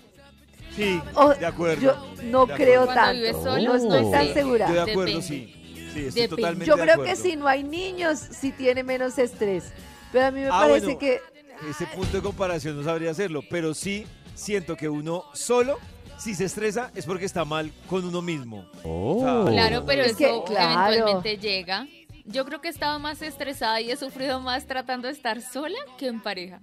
Sí, 0.75 1.01
O- 1.15 1.35
de 1.35 1.45
acuerdo. 1.47 1.83
Yo 1.83 2.25
no 2.25 2.47
creo 2.47 2.87
tanto, 2.87 3.43
solo, 3.43 3.63
no 3.63 3.75
estoy 3.77 4.11
tan 4.11 4.33
segura. 4.35 4.69
Yo 4.69 4.75
de 4.75 4.81
acuerdo, 4.81 5.21
Depende. 5.21 5.23
sí. 5.23 5.55
Sí, 5.93 6.07
estoy 6.07 6.23
Depende. 6.23 6.29
totalmente 6.29 6.65
Yo 6.67 6.77
de 6.77 6.83
creo 6.83 7.03
que 7.05 7.17
si 7.17 7.37
no 7.37 7.47
hay 7.47 7.63
niños, 7.63 8.19
sí 8.19 8.51
tiene 8.53 8.83
menos 8.83 9.19
estrés. 9.19 9.65
Pero 10.11 10.27
a 10.27 10.31
mí 10.31 10.41
me 10.41 10.47
Ah, 10.47 10.61
parece 10.67 10.85
bueno. 10.87 10.99
que 10.99 11.21
Ese 11.69 11.87
punto 11.87 12.17
de 12.17 12.23
comparación 12.23 12.77
no 12.77 12.83
sabría 12.83 13.11
hacerlo, 13.11 13.43
pero 13.51 13.75
sí 13.75 14.07
siento 14.35 14.75
que 14.77 14.89
uno 14.89 15.25
solo, 15.35 15.79
si 16.19 16.35
se 16.35 16.47
estresa, 16.47 16.91
es 16.95 17.05
porque 17.05 17.25
está 17.27 17.45
mal 17.45 17.71
con 17.89 18.05
uno 18.07 18.23
mismo. 18.23 18.67
O 18.83 19.21
sea, 19.21 19.53
Claro, 19.53 19.85
pero 19.87 20.03
Es 20.03 20.13
eso 20.13 20.45
que, 20.45 20.53
claro. 20.55 20.93
eventualmente 20.93 21.37
llega. 21.39 21.87
Yo 22.25 22.45
creo 22.45 22.61
que 22.61 22.69
he 22.69 22.71
estado 22.71 22.99
más 22.99 23.21
estresada 23.23 23.81
y 23.81 23.91
he 23.91 23.97
sufrido 23.97 24.41
más 24.41 24.67
tratando 24.67 25.09
de 25.09 25.15
estar 25.15 25.41
sola 25.41 25.79
que 25.99 26.07
en 26.07 26.21
pareja. 26.21 26.61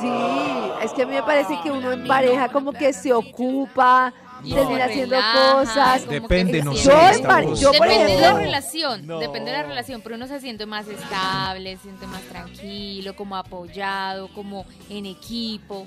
Sí, 0.00 0.10
es 0.82 0.92
que 0.92 1.02
a 1.02 1.06
mí 1.06 1.14
me 1.14 1.22
parece 1.22 1.56
que 1.62 1.70
uno 1.70 1.92
en 1.92 2.06
pareja 2.06 2.48
como 2.48 2.72
que 2.72 2.92
se 2.92 3.12
ocupa, 3.12 4.12
Y 4.42 4.52
termina 4.52 4.84
haciendo 4.86 5.16
cosas. 5.16 6.08
Depende, 6.08 6.62
no 6.62 6.74
sé, 6.74 6.90
Yo 7.56 7.72
por 7.72 7.88
depende 7.88 8.14
de 8.14 8.20
la 8.20 8.34
relación, 8.34 9.06
No. 9.06 9.18
depende 9.18 9.50
de 9.50 9.58
la 9.58 9.62
relación, 9.62 10.00
pero 10.02 10.16
uno 10.16 10.26
se 10.26 10.40
siente 10.40 10.66
más 10.66 10.88
estable, 10.88 11.76
se 11.76 11.82
siente 11.84 12.06
más 12.06 12.22
tranquilo, 12.22 13.14
como 13.14 13.36
apoyado, 13.36 14.28
como 14.28 14.66
en 14.90 15.06
equipo. 15.06 15.86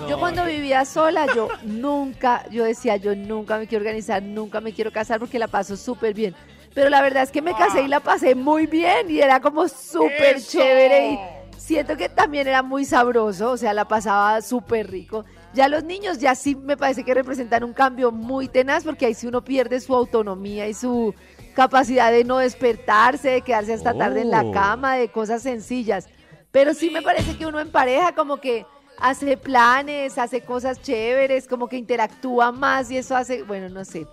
no. 0.00 0.08
Yo 0.08 0.18
cuando 0.18 0.44
vivía 0.44 0.84
sola, 0.84 1.26
yo 1.34 1.48
nunca, 1.62 2.48
yo 2.50 2.64
decía, 2.64 2.96
yo 2.96 3.14
nunca 3.14 3.56
me 3.58 3.66
quiero 3.66 3.82
organizar, 3.82 4.22
nunca 4.22 4.60
me 4.60 4.72
quiero 4.72 4.90
casar 4.90 5.18
porque 5.20 5.38
la 5.38 5.48
paso 5.48 5.76
súper 5.76 6.14
bien. 6.14 6.34
Pero 6.74 6.88
la 6.90 7.02
verdad 7.02 7.22
es 7.22 7.30
que 7.30 7.42
me 7.42 7.54
casé 7.54 7.82
y 7.82 7.88
la 7.88 8.00
pasé 8.00 8.34
muy 8.34 8.66
bien 8.66 9.10
y 9.10 9.20
era 9.20 9.40
como 9.40 9.68
súper 9.68 10.40
chévere 10.42 11.10
y 11.10 11.18
siento 11.58 11.96
que 11.96 12.08
también 12.08 12.46
era 12.48 12.62
muy 12.62 12.84
sabroso, 12.84 13.50
o 13.52 13.56
sea, 13.56 13.74
la 13.74 13.86
pasaba 13.86 14.40
súper 14.40 14.90
rico. 14.90 15.24
Ya 15.54 15.68
los 15.68 15.84
niños 15.84 16.18
ya 16.18 16.34
sí 16.34 16.54
me 16.54 16.78
parece 16.78 17.04
que 17.04 17.12
representan 17.12 17.62
un 17.62 17.74
cambio 17.74 18.10
muy 18.10 18.48
tenaz 18.48 18.84
porque 18.84 19.04
ahí 19.06 19.14
sí 19.14 19.26
uno 19.26 19.44
pierde 19.44 19.80
su 19.80 19.94
autonomía 19.94 20.66
y 20.66 20.72
su 20.74 21.14
capacidad 21.54 22.10
de 22.10 22.24
no 22.24 22.38
despertarse, 22.38 23.28
de 23.28 23.42
quedarse 23.42 23.74
hasta 23.74 23.92
tarde 23.92 24.22
en 24.22 24.30
la 24.30 24.40
Oh. 24.42 24.50
cama, 24.52 24.96
de 24.96 25.08
cosas 25.08 25.42
sencillas. 25.42 26.08
Pero 26.50 26.72
sí 26.72 26.88
me 26.90 27.02
parece 27.02 27.36
que 27.36 27.44
uno 27.46 27.60
en 27.60 27.70
pareja 27.70 28.14
como 28.14 28.38
que 28.38 28.64
hace 28.98 29.36
planes, 29.36 30.16
hace 30.16 30.40
cosas 30.40 30.80
chéveres, 30.80 31.46
como 31.46 31.68
que 31.68 31.76
interactúa 31.76 32.50
más 32.50 32.90
y 32.90 32.96
eso 32.96 33.14
hace, 33.14 33.42
bueno, 33.42 33.68
no 33.68 33.84
sé. 33.84 34.06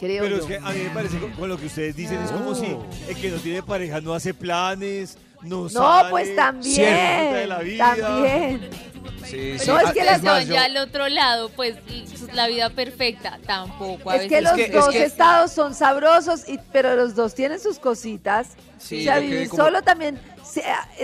Creo 0.00 0.22
Pero 0.24 0.36
yo. 0.38 0.42
es 0.42 0.48
que 0.48 0.56
a 0.56 0.70
mí 0.72 0.80
me 0.82 0.90
parece 0.90 1.18
con, 1.18 1.30
con 1.32 1.48
lo 1.48 1.58
que 1.58 1.66
ustedes 1.66 1.94
dicen 1.94 2.18
es 2.22 2.30
como 2.30 2.54
si 2.54 2.74
el 3.08 3.16
que 3.16 3.28
no 3.30 3.36
tiene 3.38 3.62
pareja 3.62 4.00
no 4.00 4.14
hace 4.14 4.32
planes, 4.34 5.18
no 5.42 5.64
No, 5.64 5.68
sale, 5.68 6.10
pues 6.10 6.26
disfruta 6.28 6.52
de 6.52 6.62
también, 6.62 7.48
la 7.48 7.58
vida. 7.58 7.96
también. 8.00 8.70
Sí, 9.26 9.58
sí. 9.58 9.64
Pero 9.66 9.74
No, 9.74 9.80
es 9.80 9.86
Ah, 9.88 9.92
que 9.92 10.04
las 10.04 10.22
yo- 10.22 10.40
ya 10.54 10.64
al 10.64 10.76
otro 10.78 11.08
lado, 11.08 11.50
pues 11.50 11.76
la 12.32 12.48
vida 12.48 12.70
perfecta 12.70 13.38
tampoco. 13.46 14.10
A 14.10 14.16
Es 14.16 14.28
que 14.28 14.40
los 14.40 14.52
que- 14.54 14.64
es 14.66 14.72
dos 14.72 14.88
que- 14.88 15.04
estados 15.04 15.52
son 15.52 15.74
sabrosos, 15.74 16.48
y, 16.48 16.58
pero 16.72 16.96
los 16.96 17.14
dos 17.14 17.34
tienen 17.34 17.60
sus 17.60 17.78
cositas. 17.78 18.48
Sí, 18.78 19.00
o 19.00 19.04
sea, 19.04 19.18
vivir 19.18 19.48
como- 19.50 19.64
solo 19.64 19.82
también, 19.82 20.18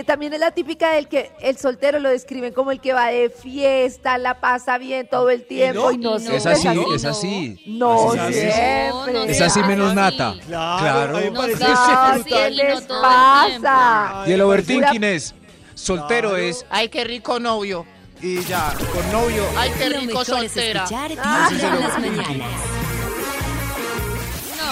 también 0.05 0.33
es 0.33 0.39
la 0.39 0.51
típica 0.51 0.91
del 0.91 1.07
que 1.07 1.31
el 1.41 1.57
soltero 1.57 1.99
lo 1.99 2.09
describen 2.09 2.53
como 2.53 2.71
el 2.71 2.79
que 2.81 2.93
va 2.93 3.07
de 3.07 3.29
fiesta, 3.29 4.17
la 4.17 4.39
pasa 4.39 4.77
bien 4.77 5.07
todo 5.09 5.29
el 5.29 5.45
tiempo 5.45 5.91
y 5.91 5.97
no, 5.97 6.11
Y 6.11 6.13
no. 6.13 6.19
siempre 6.19 6.37
Es 6.37 6.45
así, 6.45 6.67
no. 6.67 6.93
es 6.95 7.05
así. 7.05 7.63
No 7.67 8.13
Es 8.13 8.19
así. 8.19 8.33
siempre. 8.33 8.89
No, 8.89 9.05
no 9.13 9.23
Es 9.23 9.41
así 9.41 9.59
Ah, 9.63 9.67
menos 9.67 9.93
nata. 9.95 10.35
Claro, 10.47 11.13
No, 11.13 11.31
No, 11.31 11.43
sí, 11.43 11.49
brutal. 11.53 12.23
¿qué 12.25 12.33
y 12.49 12.57
no 12.57 12.63
les 12.63 12.81
pasa? 12.83 14.23
Y 14.27 14.31
el 14.31 14.41
Ay, 14.41 14.41
overthinking 14.41 15.03
es 15.03 15.33
soltero 15.75 16.29
Claro. 16.29 16.43
es 16.43 16.65
Ay, 16.69 16.89
qué 16.89 17.03
rico 17.03 17.39
novio. 17.39 17.85
y 18.21 18.41
ya 18.43 18.73
con 18.93 19.11
novio. 19.11 19.43
Ay, 19.55 19.71
qué 19.77 19.89
rico 19.89 20.25
soltera. 20.25 20.83
escuchar 20.83 21.11
Ah, 21.19 21.49
las 21.79 21.99
mañanas. 21.99 22.76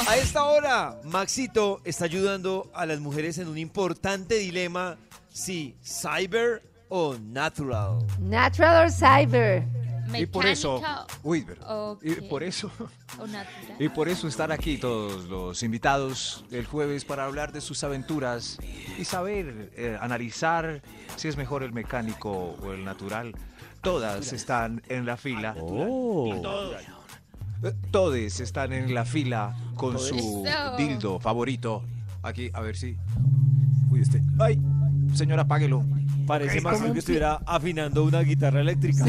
A 0.07 0.17
esta 0.17 0.45
hora, 0.45 0.99
Maxito 1.03 1.81
está 1.83 2.05
ayudando 2.05 2.69
a 2.73 2.85
las 2.85 2.99
mujeres 2.99 3.37
en 3.39 3.47
un 3.47 3.57
importante 3.57 4.35
dilema, 4.35 4.97
si 5.29 5.75
cyber 5.83 6.61
o 6.89 7.15
natural. 7.19 8.05
Natural 8.19 8.85
or 8.85 8.91
cyber. 8.91 9.63
Y 10.13 10.27
por 10.27 10.45
eso, 10.45 10.79
uy, 11.23 11.43
pero- 11.43 11.97
y 12.03 12.13
por 12.29 12.43
eso, 12.43 12.71
y 13.79 13.89
por 13.89 14.07
eso 14.07 14.27
están 14.27 14.51
aquí 14.51 14.77
todos 14.77 15.25
los 15.25 15.63
invitados 15.63 16.45
el 16.51 16.67
jueves 16.67 17.03
para 17.03 17.25
hablar 17.25 17.51
de 17.51 17.59
sus 17.59 17.83
aventuras 17.83 18.59
y 18.99 19.03
saber 19.03 19.71
eh, 19.75 19.97
analizar 19.99 20.83
si 21.15 21.27
es 21.27 21.35
mejor 21.37 21.63
el 21.63 21.73
mecánico 21.73 22.31
o 22.31 22.71
el 22.73 22.85
natural. 22.85 23.33
Todas 23.81 24.31
están 24.31 24.83
en 24.89 25.05
la 25.07 25.17
fila. 25.17 25.55
Eh, 25.57 26.41
Todos 27.91 28.15
están 28.39 28.73
en 28.73 28.93
la 28.93 29.05
fila 29.05 29.55
con 29.75 29.97
su 29.99 30.15
Eso. 30.15 30.75
dildo 30.77 31.19
favorito. 31.19 31.83
Aquí, 32.23 32.49
a 32.53 32.61
ver 32.61 32.75
si. 32.75 32.95
Uy, 33.89 34.01
este. 34.01 34.21
¡Ay! 34.39 34.59
Señora, 35.13 35.43
apáguelo. 35.43 35.83
Parece 36.27 36.59
más 36.61 36.81
que 36.81 36.97
estuviera 36.99 37.35
afinando 37.45 38.03
una 38.03 38.21
guitarra 38.21 38.61
eléctrica. 38.61 39.05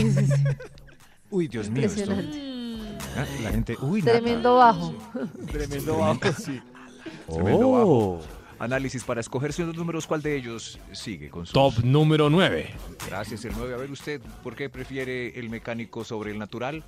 Uy, 1.30 1.48
Dios 1.48 1.70
mío. 1.70 1.86
esto- 1.86 2.12
Ah, 3.18 3.24
La 3.42 3.50
gente. 3.50 3.76
Uy, 3.80 4.02
nada. 4.02 4.20
Tremendo 4.20 4.56
bajo. 4.56 4.94
Tremendo 5.50 5.96
bajo, 5.98 6.20
sí. 6.38 6.60
Tremendo 7.32 7.68
Oh. 7.68 8.16
bajo. 8.18 8.20
Análisis 8.58 9.04
para 9.04 9.20
escoger 9.20 9.52
si 9.52 9.62
los 9.62 9.74
números, 9.76 10.06
¿cuál 10.06 10.22
de 10.22 10.34
ellos 10.36 10.78
sigue 10.92 11.28
con 11.28 11.44
sus... 11.44 11.52
Top 11.52 11.74
número 11.84 12.30
9. 12.30 12.70
Gracias, 13.06 13.44
el 13.44 13.52
9. 13.56 13.74
A 13.74 13.76
ver 13.76 13.90
usted, 13.90 14.20
¿por 14.42 14.54
qué 14.56 14.70
prefiere 14.70 15.38
el 15.38 15.50
mecánico 15.50 16.04
sobre 16.04 16.30
el 16.32 16.38
natural? 16.38 16.82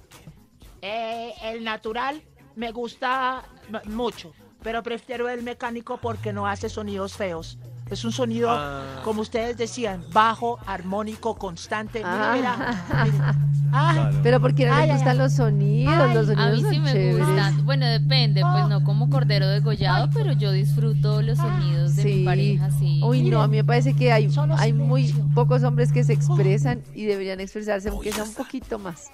Eh, 0.82 1.32
el 1.44 1.64
natural 1.64 2.22
me 2.56 2.70
gusta 2.72 3.42
mucho, 3.86 4.32
pero 4.62 4.82
prefiero 4.82 5.28
el 5.28 5.42
mecánico 5.42 5.98
porque 5.98 6.32
no 6.32 6.46
hace 6.46 6.68
sonidos 6.68 7.14
feos. 7.14 7.58
Es 7.90 8.04
un 8.04 8.12
sonido, 8.12 8.50
Ah. 8.50 9.00
como 9.02 9.22
ustedes 9.22 9.56
decían, 9.56 10.04
bajo, 10.12 10.58
armónico, 10.66 11.36
constante. 11.36 12.00
Mire, 12.00 12.10
Ah. 12.10 12.32
mira. 12.34 13.38
Ah, 13.70 13.92
Claro. 13.92 14.18
Pero 14.22 14.40
porque 14.40 14.64
no 14.66 14.72
Ay, 14.72 14.82
les 14.86 14.90
ay, 14.92 14.96
gustan 14.96 15.12
ay. 15.12 15.18
los 15.18 15.32
sonidos, 15.34 15.94
Ay, 15.94 16.14
los 16.14 16.28
A 16.30 16.34
sonidos 16.34 16.62
mí 16.62 16.68
sí 16.70 16.74
son 16.76 16.84
me 16.84 16.92
chéveres. 16.92 17.26
gustan. 17.26 17.64
Bueno, 17.66 17.86
depende, 17.86 18.40
pues 18.40 18.66
no 18.68 18.82
como 18.82 19.10
cordero 19.10 19.46
degollado, 19.46 20.08
pero 20.14 20.32
yo 20.32 20.52
disfruto 20.52 21.20
los 21.20 21.36
sonidos 21.36 21.94
de 21.96 22.04
mi 22.04 22.24
pareja, 22.24 22.70
sí. 22.70 23.02
Uy, 23.04 23.22
no, 23.28 23.42
a 23.42 23.46
mí 23.46 23.58
me 23.58 23.64
parece 23.64 23.94
que 23.94 24.10
hay, 24.10 24.30
hay 24.56 24.72
muy 24.72 25.12
pocos 25.34 25.64
hombres 25.64 25.92
que 25.92 26.02
se 26.02 26.14
expresan 26.14 26.82
y 26.94 27.04
deberían 27.04 27.40
expresarse 27.40 27.90
aunque 27.90 28.10
sea 28.10 28.24
un 28.24 28.32
poquito 28.32 28.78
más. 28.78 29.10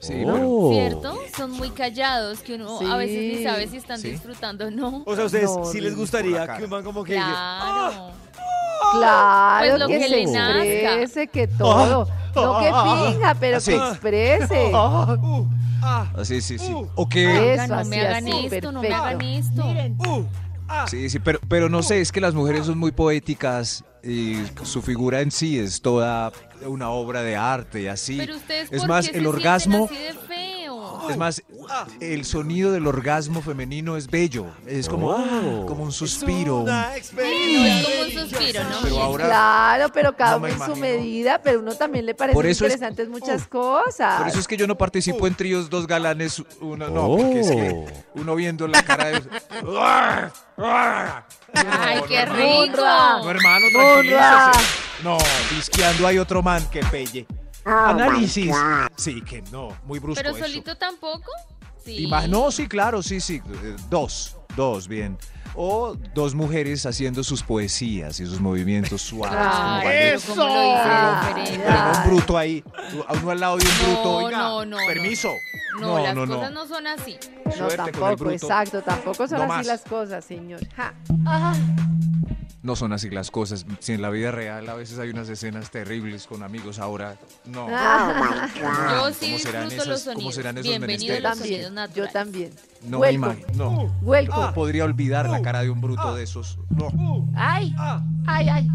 Sí, 0.00 0.24
Oh. 0.26 0.70
¿Cierto? 0.72 1.14
Son 1.36 1.50
muy 1.52 1.70
callados, 1.70 2.40
que 2.40 2.54
uno 2.54 2.80
a 2.90 2.96
veces 2.96 3.16
ni 3.18 3.36
Sí. 3.36 3.44
sabe 3.44 3.68
si 3.68 3.76
están 3.76 3.98
Sí. 4.00 4.10
disfrutando 4.12 4.66
o 4.66 4.70
no. 4.70 5.02
O 5.06 5.14
sea, 5.14 5.24
a 5.24 5.26
ustedes 5.26 5.50
No, 5.54 5.64
sí 5.66 5.80
les 5.80 5.94
gustaría 5.94 6.56
que 6.56 6.64
un 6.64 6.70
man 6.70 6.82
como 6.82 7.04
que 7.04 7.14
Claro. 7.14 8.10
Claro, 8.92 9.66
Pues 9.68 9.78
lo 9.78 9.86
que, 9.86 9.98
que 9.98 10.04
se 10.04 10.08
le 10.08 10.26
nazca. 10.26 10.62
exprese, 10.64 11.26
que 11.28 11.46
todo. 11.48 12.08
No 12.34 12.58
que 12.60 12.66
finja, 13.12 13.34
pero 13.38 13.56
Así. 13.58 13.70
que 13.72 13.76
exprese. 13.76 14.66
uh, 14.72 15.46
ah, 15.82 16.06
Ah, 16.16 16.24
sí, 16.24 16.40
sí, 16.40 16.58
sí. 16.58 16.72
Uh. 16.72 16.88
O 16.94 17.08
que... 17.08 17.54
Eso, 17.54 17.66
no 17.68 17.74
así, 17.76 17.90
me 17.90 18.00
hagan 18.00 18.26
así, 18.28 18.46
esto, 18.50 18.72
no 18.72 18.82
me 18.82 18.88
perfecto. 18.88 19.06
hagan 19.08 19.20
esto. 19.22 19.64
miren, 19.64 19.96
uh, 20.06 20.24
ah. 20.68 20.86
Sí, 20.88 21.10
sí, 21.10 21.18
pero, 21.18 21.38
pero 21.48 21.68
no 21.68 21.82
sé, 21.82 22.00
es 22.00 22.10
que 22.12 22.20
las 22.20 22.34
mujeres 22.34 22.66
son 22.66 22.78
muy 22.78 22.92
poéticas 22.92 23.84
y 24.02 24.36
su 24.62 24.80
figura 24.82 25.20
en 25.20 25.30
sí 25.30 25.58
es 25.58 25.80
toda 25.82 26.32
una 26.66 26.90
obra 26.90 27.22
de 27.22 27.36
arte 27.36 27.82
y 27.82 27.86
así. 27.88 28.16
Pero 28.18 28.36
ustedes, 28.36 28.68
es 28.72 28.80
¿por 28.80 28.88
más, 28.88 29.08
qué 29.08 29.16
el 29.16 29.22
se 29.24 29.28
orgasmo... 29.28 29.84
así 29.86 29.96
de 29.96 30.12
feo? 30.14 30.60
Es 31.10 31.16
más, 31.16 31.42
el 32.00 32.24
sonido 32.24 32.70
del 32.72 32.86
orgasmo 32.86 33.40
femenino 33.42 33.96
es 33.96 34.08
bello. 34.08 34.46
Es 34.66 34.88
como, 34.88 35.08
Oh. 35.10 35.16
ah, 35.18 35.66
como 35.66 35.82
un 35.84 35.92
suspiro. 35.92 36.58
Una 36.60 36.94
es 36.96 37.10
como 37.10 37.22
un 37.22 37.26
religiosa. 37.28 38.20
suspiro, 38.28 38.64
¿no? 38.64 38.76
Pero 38.82 39.00
ahora, 39.00 39.24
Claro, 39.26 39.88
pero 39.92 40.16
cada 40.16 40.32
No 40.32 40.36
uno 40.38 40.48
en 40.48 40.58
su 40.60 40.76
medida, 40.76 41.40
pero 41.42 41.60
uno 41.60 41.74
también 41.74 42.06
le 42.06 42.14
parece 42.14 42.34
Por 42.34 42.46
eso 42.46 42.64
es- 42.66 42.72
interesantes 42.74 43.08
muchas 43.08 43.46
cosas. 43.48 44.18
por 44.20 44.28
eso 44.28 44.38
es 44.38 44.46
que 44.46 44.56
yo 44.56 44.66
no 44.66 44.76
participo 44.76 45.26
en 45.26 45.34
tríos 45.34 45.70
dos 45.70 45.86
galanes, 45.86 46.42
uno 46.60 46.88
no, 46.90 47.06
Oh. 47.06 47.16
porque 47.16 47.40
es 47.40 47.50
que 47.50 47.84
uno 48.14 48.34
viendo 48.36 48.68
la 48.68 48.82
cara 48.82 49.06
de... 49.06 49.22
Ay, 51.54 52.00
qué 52.08 52.26
no, 52.26 52.34
rico. 52.34 52.76
No, 52.76 53.30
hermano, 53.30 53.66
Monra. 53.72 54.50
tranquilícese. 54.52 55.02
No, 55.02 55.18
disqueando 55.54 56.06
hay 56.06 56.18
otro 56.18 56.42
man 56.42 56.64
que 56.70 56.80
pelle. 56.84 57.26
Análisis. 57.64 58.54
Sí, 58.96 59.22
que 59.22 59.42
no, 59.50 59.76
muy 59.84 59.98
brusco 59.98 60.22
Pero 60.22 60.36
eso. 60.36 60.46
solito 60.46 60.76
tampoco. 60.76 61.30
Sí. 61.84 62.06
Ima- 62.06 62.28
no, 62.28 62.50
sí, 62.50 62.68
claro, 62.68 63.02
sí, 63.02 63.20
sí. 63.20 63.40
eh, 63.64 63.76
Dos, 63.88 64.36
dos, 64.56 64.86
bien. 64.88 65.16
O 65.54 65.96
dos 66.14 66.34
mujeres 66.34 66.86
haciendo 66.86 67.24
sus 67.24 67.42
poesías 67.42 68.20
y 68.20 68.26
sus 68.26 68.40
movimientos 68.40 69.02
suaves. 69.02 69.36
pero 69.82 70.44
Ah, 70.46 71.32
diferente. 71.34 71.64
Pero 71.66 71.92
un 72.02 72.08
bruto 72.10 72.38
ahí, 72.38 72.64
a 73.08 73.12
uno 73.14 73.30
al 73.30 73.40
lado 73.40 73.56
de 73.56 73.64
un 73.66 73.72
bruto. 73.78 74.02
No, 74.04 74.16
oiga, 74.18 74.38
no, 74.38 74.64
no, 74.66 74.76
no. 74.78 74.86
permiso. 74.86 75.30
No, 75.80 75.98
las 76.02 76.14
cosas 76.14 76.52
no 76.52 76.66
son 76.66 76.86
así. 76.86 77.18
No, 77.44 77.52
Suerte 77.52 77.76
tampoco, 77.92 78.30
exacto, 78.30 78.82
tampoco 78.82 79.26
son 79.28 79.46
No 79.46 79.52
así 79.54 79.66
las 79.66 79.82
cosas, 79.82 80.24
señor. 80.24 80.60
Ja. 80.76 80.94
No 82.62 82.76
son 82.76 82.92
así 82.92 83.08
las 83.08 83.30
cosas. 83.30 83.64
Si 83.78 83.92
en 83.92 84.02
la 84.02 84.10
vida 84.10 84.30
real 84.30 84.68
a 84.68 84.74
veces 84.74 84.98
hay 84.98 85.08
unas 85.10 85.28
escenas 85.30 85.70
terribles 85.70 86.26
con 86.26 86.42
amigos, 86.42 86.78
ahora 86.78 87.16
no. 87.46 87.66
Ah, 87.70 88.46
Yo 88.54 89.12
sí 89.14 89.26
¿Cómo 89.26 89.38
serán 89.38 89.68
disfruto 89.68 89.94
esos- 89.94 90.06
los 90.06 90.14
cómo 90.14 90.30
serán 90.32 90.58
esos 90.58 90.68
Bienvenidos 90.68 91.02
yo 91.06 91.12
menesteres? 91.14 91.22
los 91.22 91.38
sonidos 91.38 91.74
también, 91.74 91.94
yo 91.96 92.04
naturales. 92.04 92.12
también. 92.12 92.50
No 92.84 92.98
me 92.98 93.06
Welcome. 93.08 93.32
imagino. 93.42 93.70
No. 93.70 93.96
Welcome. 94.02 94.46
No 94.46 94.54
podría 94.54 94.84
olvidar 94.84 95.28
la 95.28 95.42
cara 95.42 95.62
de 95.62 95.70
un 95.70 95.80
bruto 95.80 96.14
de 96.14 96.22
esos. 96.22 96.58
No. 96.70 97.28
ay, 97.36 97.74
Ah, 97.78 98.02
ay, 98.26 98.48
ay, 98.48 98.68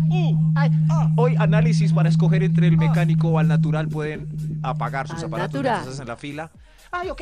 ay. 0.55 0.71
Hoy 1.17 1.35
análisis 1.39 1.91
para 1.93 2.09
escoger 2.09 2.43
entre 2.43 2.67
el 2.67 2.77
mecánico 2.77 3.29
o 3.29 3.39
al 3.39 3.47
natural. 3.47 3.87
Pueden 3.87 4.59
apagar 4.63 5.07
sus 5.07 5.19
Al 5.19 5.25
aparatos 5.25 5.53
natural. 5.55 5.73
mientras 5.77 5.95
hacen 5.95 6.07
la 6.07 6.15
fila. 6.15 6.51
Ay, 6.91 7.09
ok. 7.09 7.21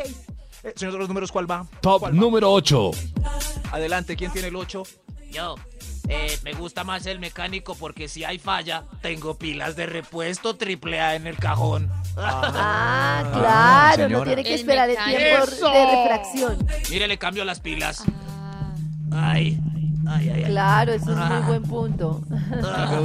Eh, 0.63 0.73
señor 0.75 0.93
de 0.93 0.99
los 0.99 1.07
números, 1.07 1.31
¿cuál 1.31 1.49
va? 1.49 1.65
Top 1.81 2.01
¿Cuál 2.01 2.13
va? 2.13 2.17
número 2.19 2.51
8. 2.51 2.91
Adelante, 3.71 4.15
¿quién 4.15 4.31
tiene 4.31 4.49
el 4.49 4.55
8? 4.55 4.83
Yo, 5.31 5.55
eh, 6.09 6.37
me 6.43 6.53
gusta 6.53 6.83
más 6.83 7.05
el 7.05 7.19
mecánico 7.19 7.75
porque 7.75 8.07
si 8.07 8.23
hay 8.23 8.37
falla, 8.39 8.83
tengo 9.01 9.37
pilas 9.37 9.75
de 9.75 9.85
repuesto 9.85 10.55
triple 10.55 10.99
A 11.01 11.15
en 11.15 11.27
el 11.27 11.37
cajón. 11.37 11.89
Ah, 12.17 13.23
claro, 13.33 14.09
no 14.09 14.23
tiene 14.23 14.43
que 14.43 14.53
El 14.53 14.59
esperar 14.59 14.89
el 14.89 14.97
tiempo 14.97 15.43
¡Eso! 15.45 15.71
de 15.71 15.85
refracción. 15.95 16.67
Mire, 16.89 17.07
le 17.07 17.17
cambio 17.17 17.45
las 17.45 17.59
pilas. 17.59 18.03
Ah, 18.07 18.73
Ay, 19.11 19.59
ay, 20.07 20.29
ay, 20.29 20.43
ay. 20.43 20.51
Claro, 20.51 20.93
eso 20.93 21.11
es 21.11 21.17
muy 21.17 21.41
buen 21.47 21.63
punto. 21.63 22.21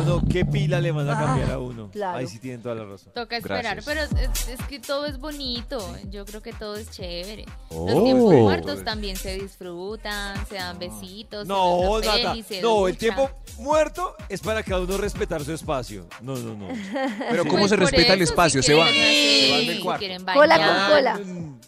Uno, 0.02 0.22
¿qué 0.30 0.44
pila 0.44 0.80
le 0.80 0.92
van 0.92 1.08
a 1.08 1.18
cambiar 1.18 1.50
a 1.52 1.58
uno? 1.58 1.90
Claro. 1.90 2.18
Ahí 2.18 2.26
sí 2.26 2.38
tienen 2.38 2.62
toda 2.62 2.74
la 2.74 2.84
razón. 2.84 3.12
toca 3.14 3.37
esperar, 3.37 3.76
Gracias. 3.76 3.84
pero 3.84 4.22
es, 4.52 4.66
que 4.68 4.78
todo 4.80 5.06
es 5.06 5.18
bonito. 5.18 5.78
Yo 6.11 6.24
creo 6.24 6.42
que 6.42 6.52
todo 6.52 6.76
es 6.76 6.90
chévere. 6.90 7.46
Oh. 7.70 7.88
Los 7.90 8.04
tiempos 8.04 8.34
muertos 8.34 8.84
también 8.84 9.16
se 9.16 9.34
disfrutan, 9.38 10.46
se 10.46 10.56
dan 10.56 10.78
besitos. 10.78 11.46
No, 11.46 11.98
peli, 12.00 12.42
se 12.42 12.61
no, 12.62 12.88
el 12.88 12.96
tiempo 12.96 13.30
muerto 13.58 14.14
es 14.28 14.40
para 14.40 14.62
cada 14.62 14.82
uno 14.82 14.96
respetar 14.96 15.42
su 15.44 15.52
espacio. 15.52 16.06
No, 16.22 16.37
no, 16.37 16.54
no. 16.54 16.68
Pero 17.30 17.42
Sí. 17.42 17.48
¿cómo 17.48 17.61
Pues 17.61 17.70
se 17.70 17.76
respeta 17.76 18.14
el 18.14 18.22
espacio? 18.22 18.62
si 18.62 18.68
Se 18.68 18.74
van. 18.74 18.88
Se 18.88 19.64
del 19.66 19.80
cuarto. 19.80 20.06
Cola 20.34 20.56
con 20.56 20.94
cola. 20.96 21.20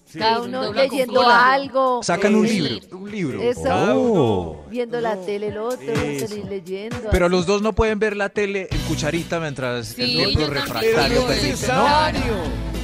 Sí. 0.06 0.18
Cada 0.18 0.40
uno 0.42 0.72
leyendo 0.72 1.22
algo. 1.22 2.02
Sacan 2.02 2.34
un 2.34 2.44
eh, 2.44 2.48
libro. 2.48 2.98
Un 2.98 3.10
libro. 3.10 3.40
Eso. 3.42 3.62
Cada 3.62 3.96
uno. 3.96 4.56
Viendo 4.68 5.00
la 5.00 5.16
tele 5.26 5.48
el 5.48 5.58
otro, 5.58 5.94
salir 5.94 6.44
leyendo. 6.48 6.96
Pero 7.10 7.26
así. 7.26 7.34
los 7.34 7.46
dos 7.46 7.62
no 7.62 7.72
pueden 7.74 7.98
ver 7.98 8.16
la 8.16 8.28
tele 8.28 8.68
en 8.70 8.78
cucharita 8.82 9.40
mientras 9.40 9.88
Sí, 9.88 10.20
el. 10.20 10.34
Pero 10.34 10.50
refractario 10.50 11.20
no 11.22 11.30
es 11.30 11.38
permite, 11.40 11.42
¿no? 11.42 11.50
necesario. 11.50 12.34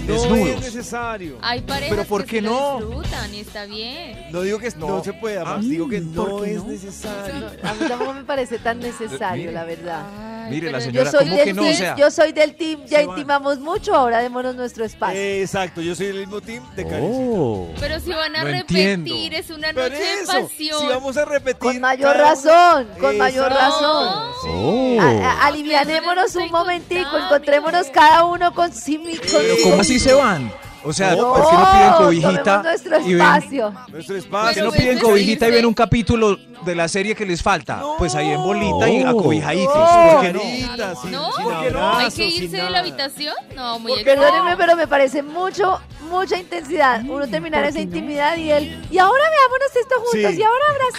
No 0.06 0.12
Desnudos. 0.12 0.48
es 0.50 0.60
necesario. 0.60 1.38
Hay 1.42 1.62
parejas 1.62 1.90
Pero 1.90 2.04
¿por 2.04 2.24
que 2.24 2.30
qué 2.36 2.42
lo 2.42 2.50
no? 2.50 2.78
disfrutan 2.86 3.34
y 3.34 3.40
está 3.40 3.64
bien. 3.66 4.16
No 4.30 4.42
digo 4.42 4.58
que 4.60 4.70
no, 4.76 4.86
No. 4.88 5.04
se 5.04 5.12
pueda, 5.14 5.42
Ah, 5.44 5.58
digo 5.60 5.88
que 5.88 6.00
¿por 6.00 6.28
no 6.30 6.42
qué 6.42 6.52
es 6.54 6.62
no? 6.62 6.68
necesario. 6.70 7.34
No, 7.40 7.68
a 7.68 7.74
mí 7.74 7.80
tampoco 7.88 8.14
me 8.14 8.22
parece 8.24 8.58
tan 8.60 8.78
necesario, 8.78 9.50
la 9.50 9.64
verdad. 9.64 10.04
Mire, 10.50 10.70
la 10.72 10.80
señora, 10.80 11.04
yo 11.04 11.10
soy, 11.18 11.24
¿cómo 11.24 11.36
del 11.36 11.44
que 11.44 11.52
no? 11.54 11.62
team, 11.62 11.74
O 11.74 11.76
sea, 11.76 11.96
yo 11.96 12.10
soy 12.10 12.32
del 12.32 12.54
team, 12.56 12.84
ya 12.86 12.98
van. 13.00 13.10
intimamos 13.10 13.58
mucho, 13.58 13.94
ahora 13.94 14.18
démonos 14.20 14.54
nuestro 14.56 14.84
espacio. 14.84 15.20
Exacto, 15.20 15.80
yo 15.80 15.94
soy 15.94 16.06
del 16.08 16.18
mismo 16.20 16.40
team 16.40 16.62
de 16.74 16.84
oh. 17.02 17.68
Pero 17.80 18.00
si 18.00 18.10
van 18.10 18.34
a 18.36 18.40
No 18.44 18.50
repetir, 18.50 18.88
entiendo. 18.88 19.36
es 19.36 19.50
una 19.50 19.72
noche 19.72 19.94
de 19.94 20.26
pasión. 20.26 20.80
si 20.80 20.86
vamos 20.88 21.16
a 21.16 21.24
repetir. 21.24 21.56
Con 21.58 21.80
mayor 21.80 22.16
razón, 22.16 22.88
con 23.00 23.18
mayor 23.18 23.50
razón. 23.52 24.32
sí. 24.42 24.48
Oh. 24.52 24.98
A- 25.00 25.46
alivianémonos 25.46 26.34
un 26.36 26.50
momentico, 26.50 27.16
encontrémonos 27.16 27.88
cada 27.88 28.24
uno 28.24 28.54
con 28.54 28.72
sí 28.72 28.98
mi- 28.98 29.16
con 29.16 29.26
Pero 29.30 29.56
su- 29.56 29.62
¿cómo 29.70 29.80
así 29.80 29.98
se 29.98 30.12
van? 30.12 30.52
O 30.88 30.92
sea, 30.92 31.16
No, 31.16 31.34
¿por 31.34 31.50
qué 31.50 31.56
no 31.56 31.72
piden 31.72 31.92
cobijita 31.98 32.62
nuestro 32.62 33.00
y 33.00 33.14
ven, 33.14 33.20
espacio. 33.22 33.70
Nuestro 33.70 33.90
¿por 33.90 34.06
qué 34.06 34.18
espacio. 34.18 34.64
no 34.64 34.70
piden 34.70 34.98
cobijita 35.00 35.48
y 35.48 35.50
ven 35.50 35.66
un 35.66 35.74
capítulo 35.74 36.36
de 36.64 36.74
la 36.76 36.86
serie 36.86 37.14
que 37.14 37.26
les 37.26 37.42
falta? 37.42 37.76
No. 37.76 37.96
Pues 37.98 38.14
ahí 38.14 38.30
en 38.30 38.42
bolita 38.42 38.88
y 38.88 39.02
Oh. 39.02 39.08
acobijaditos. 39.08 39.74
No. 39.74 40.12
¿Por 40.12 40.20
qué 40.22 40.32
no? 40.32 40.40
¿No? 40.40 41.32
sin 41.32 41.42
¿Por 41.44 41.60
qué 41.62 41.70
no? 41.72 41.96
¿Hay 41.96 42.10
que 42.10 42.26
irse 42.28 42.56
de 42.56 42.70
la 42.70 42.78
habitación? 42.78 43.34
No, 43.54 43.78
muy 43.80 44.04
Perdónenme, 44.04 44.56
pero 44.56 44.76
me 44.76 44.86
parece 44.86 45.22
mucho, 45.22 45.80
mucha 46.06 46.36
intensidad. 46.38 47.02
Uno 47.06 47.26
terminar 47.28 47.64
esa 47.64 47.80
intimidad 47.80 48.36
y 48.36 48.50
él, 48.50 48.86
y 48.90 48.98
ahora 48.98 49.24
veámonos 49.30 49.76
esto 49.80 49.94
juntos, 49.96 50.30
Sí. 50.32 50.40
y 50.40 50.42
ahora 50.42 50.64
abracemos, 50.70 50.94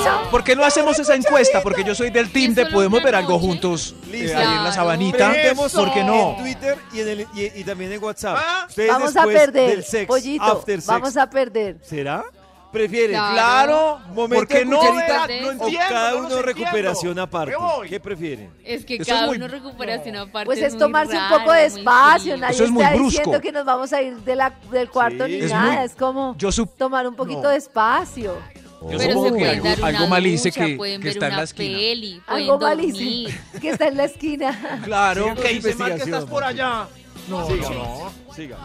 Claro. 0.00 0.30
¿Por 0.30 0.44
qué 0.44 0.54
no 0.56 0.64
hacemos 0.64 0.98
esa 0.98 1.14
encuesta? 1.14 1.62
Porque 1.62 1.84
yo 1.84 1.94
soy 1.94 2.10
del 2.10 2.30
team 2.32 2.52
¿Y 2.52 2.54
de 2.54 2.66
podemos 2.66 3.02
ver 3.02 3.14
algo 3.14 3.38
juntos 3.38 3.94
eh, 4.04 4.06
Listo. 4.12 4.38
ahí 4.38 4.46
en 4.56 4.64
la 4.64 4.72
sabanita. 4.72 5.32
¿Por 5.74 5.92
qué 5.92 6.04
no? 6.04 6.30
En 6.30 6.36
Twitter 6.42 6.78
y, 6.92 7.00
en 7.00 7.08
el- 7.08 7.26
y- 7.34 7.60
y 7.60 7.64
también 7.64 7.92
en 7.92 8.02
WhatsApp. 8.02 8.38
Ah. 8.40 8.66
Ustedes 8.68 8.88
Vamos 8.90 9.16
a 9.16 9.24
perder, 9.24 9.52
del 9.52 9.84
sex, 9.84 10.06
pollito, 10.06 10.44
after 10.44 10.76
sex, 10.80 10.86
vamos 10.86 11.16
a 11.16 11.28
perder. 11.28 11.76
¿Será? 11.82 12.24
¿Prefieren? 12.72 13.16
Claro. 13.16 13.34
Claro, 13.34 13.98
Momento 14.14 14.34
¿por 14.34 14.48
qué 14.48 14.58
de 14.58 14.64
no? 14.66 14.78
cucharita 14.78 15.24
o 15.24 15.26
no 15.28 15.50
entiendo, 15.52 15.86
cada 15.88 16.10
no 16.12 16.18
uno 16.18 16.28
los 16.28 16.44
recuperación 16.44 16.94
entiendo. 17.18 17.22
aparte. 17.22 17.56
Voy. 17.56 17.88
¿Qué 17.88 18.00
prefieren? 18.00 18.50
Es 18.64 18.84
que 18.84 18.96
Eso 18.96 19.04
cada 19.06 19.20
es 19.22 19.26
muy- 19.28 19.36
uno 19.38 19.48
recuperación 19.48 20.16
aparte. 20.16 20.44
Pues 20.46 20.58
es 20.60 20.72
muy 20.74 20.78
tomarse 20.80 21.12
un 21.14 21.18
raro, 21.18 21.38
poco 21.38 21.52
de 21.52 21.70
muy 21.70 21.78
espacio, 21.80 22.20
frío. 22.22 22.36
nadie 22.36 22.54
Eso 22.54 22.64
es 22.64 22.70
muy 22.70 22.82
está 22.82 22.94
brusco. 22.94 23.10
diciendo 23.18 23.40
que 23.40 23.52
nos 23.52 23.64
vamos 23.64 23.92
a 23.92 24.02
ir 24.02 24.16
de 24.18 24.36
la, 24.36 24.54
del 24.70 24.90
cuarto 24.90 25.24
Sí. 25.26 25.32
ni 25.32 25.38
Es 25.38 25.50
nada, 25.50 25.72
muy- 25.76 25.84
es 25.84 25.94
como 25.94 26.34
Yo 26.36 26.48
sup- 26.50 26.76
tomar 26.76 27.08
un 27.08 27.14
poquito 27.14 27.42
No. 27.42 27.48
de 27.48 27.56
espacio. 27.56 28.36
Yo 28.82 28.86
Pero 28.96 29.00
supongo 29.02 29.24
que 29.24 29.30
pueden 29.30 29.48
algo, 29.56 29.64
dar 29.64 29.78
una 29.78 29.86
algo 29.88 30.06
mal 30.06 30.26
hice 30.26 30.48
ducha, 30.50 30.66
que, 30.66 30.76
pueden 30.76 31.00
que 31.00 31.04
ver 31.08 31.16
está 31.16 31.26
en 31.26 31.32
una 31.32 31.36
la 31.38 31.44
esquina. 31.44 31.78
peli, 31.78 32.22
pueden 32.26 32.42
Algo 32.42 32.58
dormir. 32.58 32.76
malísimo, 32.92 33.38
que 33.60 33.70
está 33.70 33.88
en 33.88 33.96
la 33.96 34.04
esquina. 34.04 34.80
Claro. 34.84 35.34
¿Qué 35.42 35.52
hice 35.52 35.74
mal 35.74 35.94
que 35.96 36.02
estás 36.02 36.24
por 36.26 36.44
allá? 36.44 36.86
No, 37.28 37.46
Siga, 37.46 37.70
no. 37.70 38.12
Siga. 38.34 38.56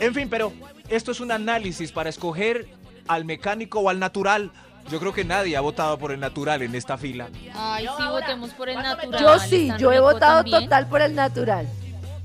En 0.00 0.12
fin, 0.14 0.28
pero 0.28 0.52
esto 0.88 1.12
es 1.12 1.20
un 1.20 1.32
análisis 1.32 1.90
para 1.92 2.10
escoger 2.10 2.68
al 3.08 3.24
mecánico 3.24 3.80
o 3.80 3.88
al 3.88 3.98
natural. 3.98 4.50
Yo 4.90 4.98
creo 4.98 5.12
que 5.12 5.24
nadie 5.24 5.56
ha 5.56 5.60
votado 5.60 5.96
por 5.98 6.10
el 6.12 6.18
natural 6.20 6.60
en 6.62 6.74
esta 6.74 6.98
fila. 6.98 7.28
Ay, 7.54 7.86
sí, 7.96 8.02
votemos 8.10 8.50
por 8.50 8.68
el 8.68 8.76
natural. 8.76 9.20
Yo 9.20 9.38
sí, 9.38 9.70
yo 9.78 9.92
he 9.92 9.96
rico 9.96 10.04
votado 10.12 10.36
también. 10.42 10.62
total 10.64 10.86
por 10.88 11.02
el 11.02 11.14
natural. 11.14 11.68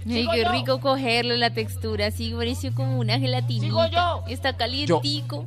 Ay, 0.09 0.25
qué 0.33 0.47
rico 0.49 0.79
cogerlo, 0.79 1.35
la 1.35 1.49
textura 1.51 2.07
así 2.07 2.33
pareció 2.33 2.73
como 2.73 2.97
una 2.97 3.19
gelatina. 3.19 3.65
Sigo 3.65 3.85
yo. 3.87 4.23
Está 4.27 4.55
calientico. 4.57 5.45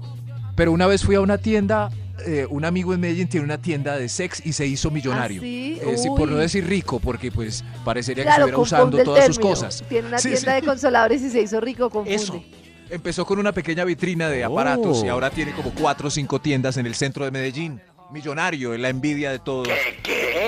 Pero 0.55 0.71
una 0.73 0.87
vez 0.87 1.03
fui 1.03 1.15
a 1.15 1.21
una 1.21 1.39
tienda, 1.39 1.91
eh, 2.27 2.47
un 2.51 2.65
amigo 2.67 2.93
en 2.93 3.01
Medellín 3.01 3.27
tiene 3.29 3.45
una 3.45 3.59
tienda 3.59 3.97
de 3.97 4.09
sex 4.09 4.45
y 4.45 4.53
se 4.53 4.67
hizo 4.67 4.91
millonario. 4.91 5.41
¿Ah, 5.41 5.45
sí? 5.45 5.79
Eh, 5.83 5.97
sí, 5.97 6.09
por 6.15 6.29
no 6.29 6.37
decir 6.37 6.67
rico, 6.67 7.01
porque 7.01 7.33
pues 7.33 7.65
parecería 7.85 8.23
que 8.25 8.29
Claro, 8.29 8.47
estuviera 8.47 8.57
confunde 8.57 8.77
usando 8.77 8.99
el 8.99 9.05
todas 9.05 9.27
sus 9.27 9.37
término. 9.37 9.55
cosas. 9.55 9.85
Tiene 9.89 10.09
una 10.09 10.19
Sí, 10.19 10.29
tienda 10.29 10.55
sí. 10.55 10.61
de 10.61 10.67
consoladores 10.67 11.23
y 11.23 11.31
se 11.31 11.41
hizo 11.41 11.61
rico, 11.61 11.89
confunde. 11.89 12.15
Eso. 12.15 12.43
Empezó 12.91 13.25
con 13.25 13.39
una 13.39 13.53
pequeña 13.53 13.85
vitrina 13.85 14.29
de 14.29 14.43
aparatos 14.45 15.05
y 15.05 15.09
ahora 15.09 15.31
tiene 15.31 15.53
como 15.53 15.71
cuatro 15.73 16.09
o 16.09 16.11
cinco 16.11 16.41
tiendas 16.41 16.77
en 16.77 16.87
el 16.87 16.95
centro 16.95 17.25
de 17.25 17.31
Medellín. 17.31 17.81
Millonario, 18.11 18.75
en 18.75 18.83
la 18.83 18.89
envidia 18.89 19.31
de 19.31 19.39
todos. 19.39 19.69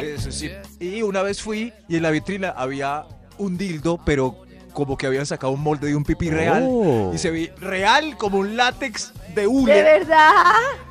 Eso 0.03 0.33
sí. 0.33 0.51
Y 0.81 1.03
una 1.03 1.23
vez 1.23 1.41
fui 1.41 1.73
y 1.89 1.97
en 1.97 2.03
la 2.03 2.11
vitrina 2.11 2.53
había 2.57 3.05
un 3.39 3.57
dildo, 3.57 4.01
pero 4.05 4.37
como 4.73 4.97
que 4.97 5.07
habían 5.07 5.27
sacado 5.27 5.53
un 5.53 5.61
molde 5.63 5.87
de 5.87 5.95
un 5.95 6.03
pipí 6.03 6.31
real. 6.31 6.69
Y 7.15 7.19
se 7.19 7.31
ve 7.31 7.53
real 7.61 8.17
como 8.17 8.39
un 8.39 8.57
látex 8.57 9.13
de 9.35 9.47
hule. 9.47 9.73
¿De 9.75 9.83
verdad? 9.83 10.33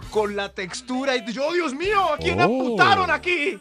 Con 0.10 0.36
la 0.38 0.50
textura 0.50 1.16
y 1.18 1.32
yo, 1.34 1.52
Dios 1.54 1.74
mío, 1.74 2.14
¿a 2.14 2.18
quién 2.18 2.40
Oh. 2.40 2.44
amputaron 2.44 3.10
aquí? 3.12 3.58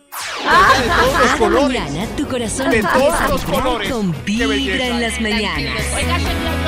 Ah. 0.47 0.73
de 0.81 0.89
todos 0.89 1.21
los 1.21 1.37
colores. 1.37 1.81
mañana 1.83 2.17
tu 2.17 2.27
corazón 2.29 2.71
De 2.71 2.83
todos 2.83 3.29
los 3.29 3.45
colores. 3.45 3.91
con 3.93 4.13
Qué 4.13 4.47
Vibra 4.47 4.87
en 4.87 5.01
las 5.01 5.21
mañanas. 5.21 5.83
Oiga, 5.97 6.19
señor, 6.19 6.60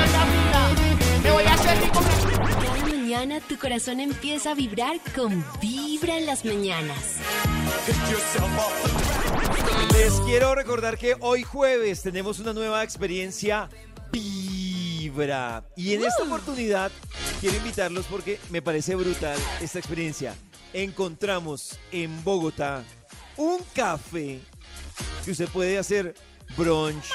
Tu 3.23 3.57
corazón 3.57 4.01
empieza 4.01 4.51
a 4.51 4.53
vibrar 4.53 4.99
con 5.15 5.45
Vibra 5.61 6.17
en 6.17 6.25
las 6.25 6.43
mañanas. 6.43 7.19
Les 9.93 10.11
quiero 10.25 10.53
recordar 10.55 10.97
que 10.97 11.15
hoy 11.21 11.43
jueves 11.43 12.01
tenemos 12.01 12.39
una 12.39 12.51
nueva 12.51 12.83
experiencia 12.83 13.69
Vibra. 14.11 15.63
Y 15.77 15.93
en 15.93 16.03
esta 16.03 16.23
oportunidad 16.23 16.91
quiero 17.39 17.55
invitarlos 17.55 18.05
porque 18.07 18.41
me 18.49 18.61
parece 18.61 18.93
brutal 18.93 19.39
esta 19.61 19.79
experiencia. 19.79 20.35
Encontramos 20.73 21.79
en 21.93 22.25
Bogotá 22.25 22.83
un 23.37 23.59
café 23.73 24.41
que 25.23 25.31
usted 25.31 25.47
puede 25.47 25.77
hacer 25.77 26.13
brunch, 26.57 27.05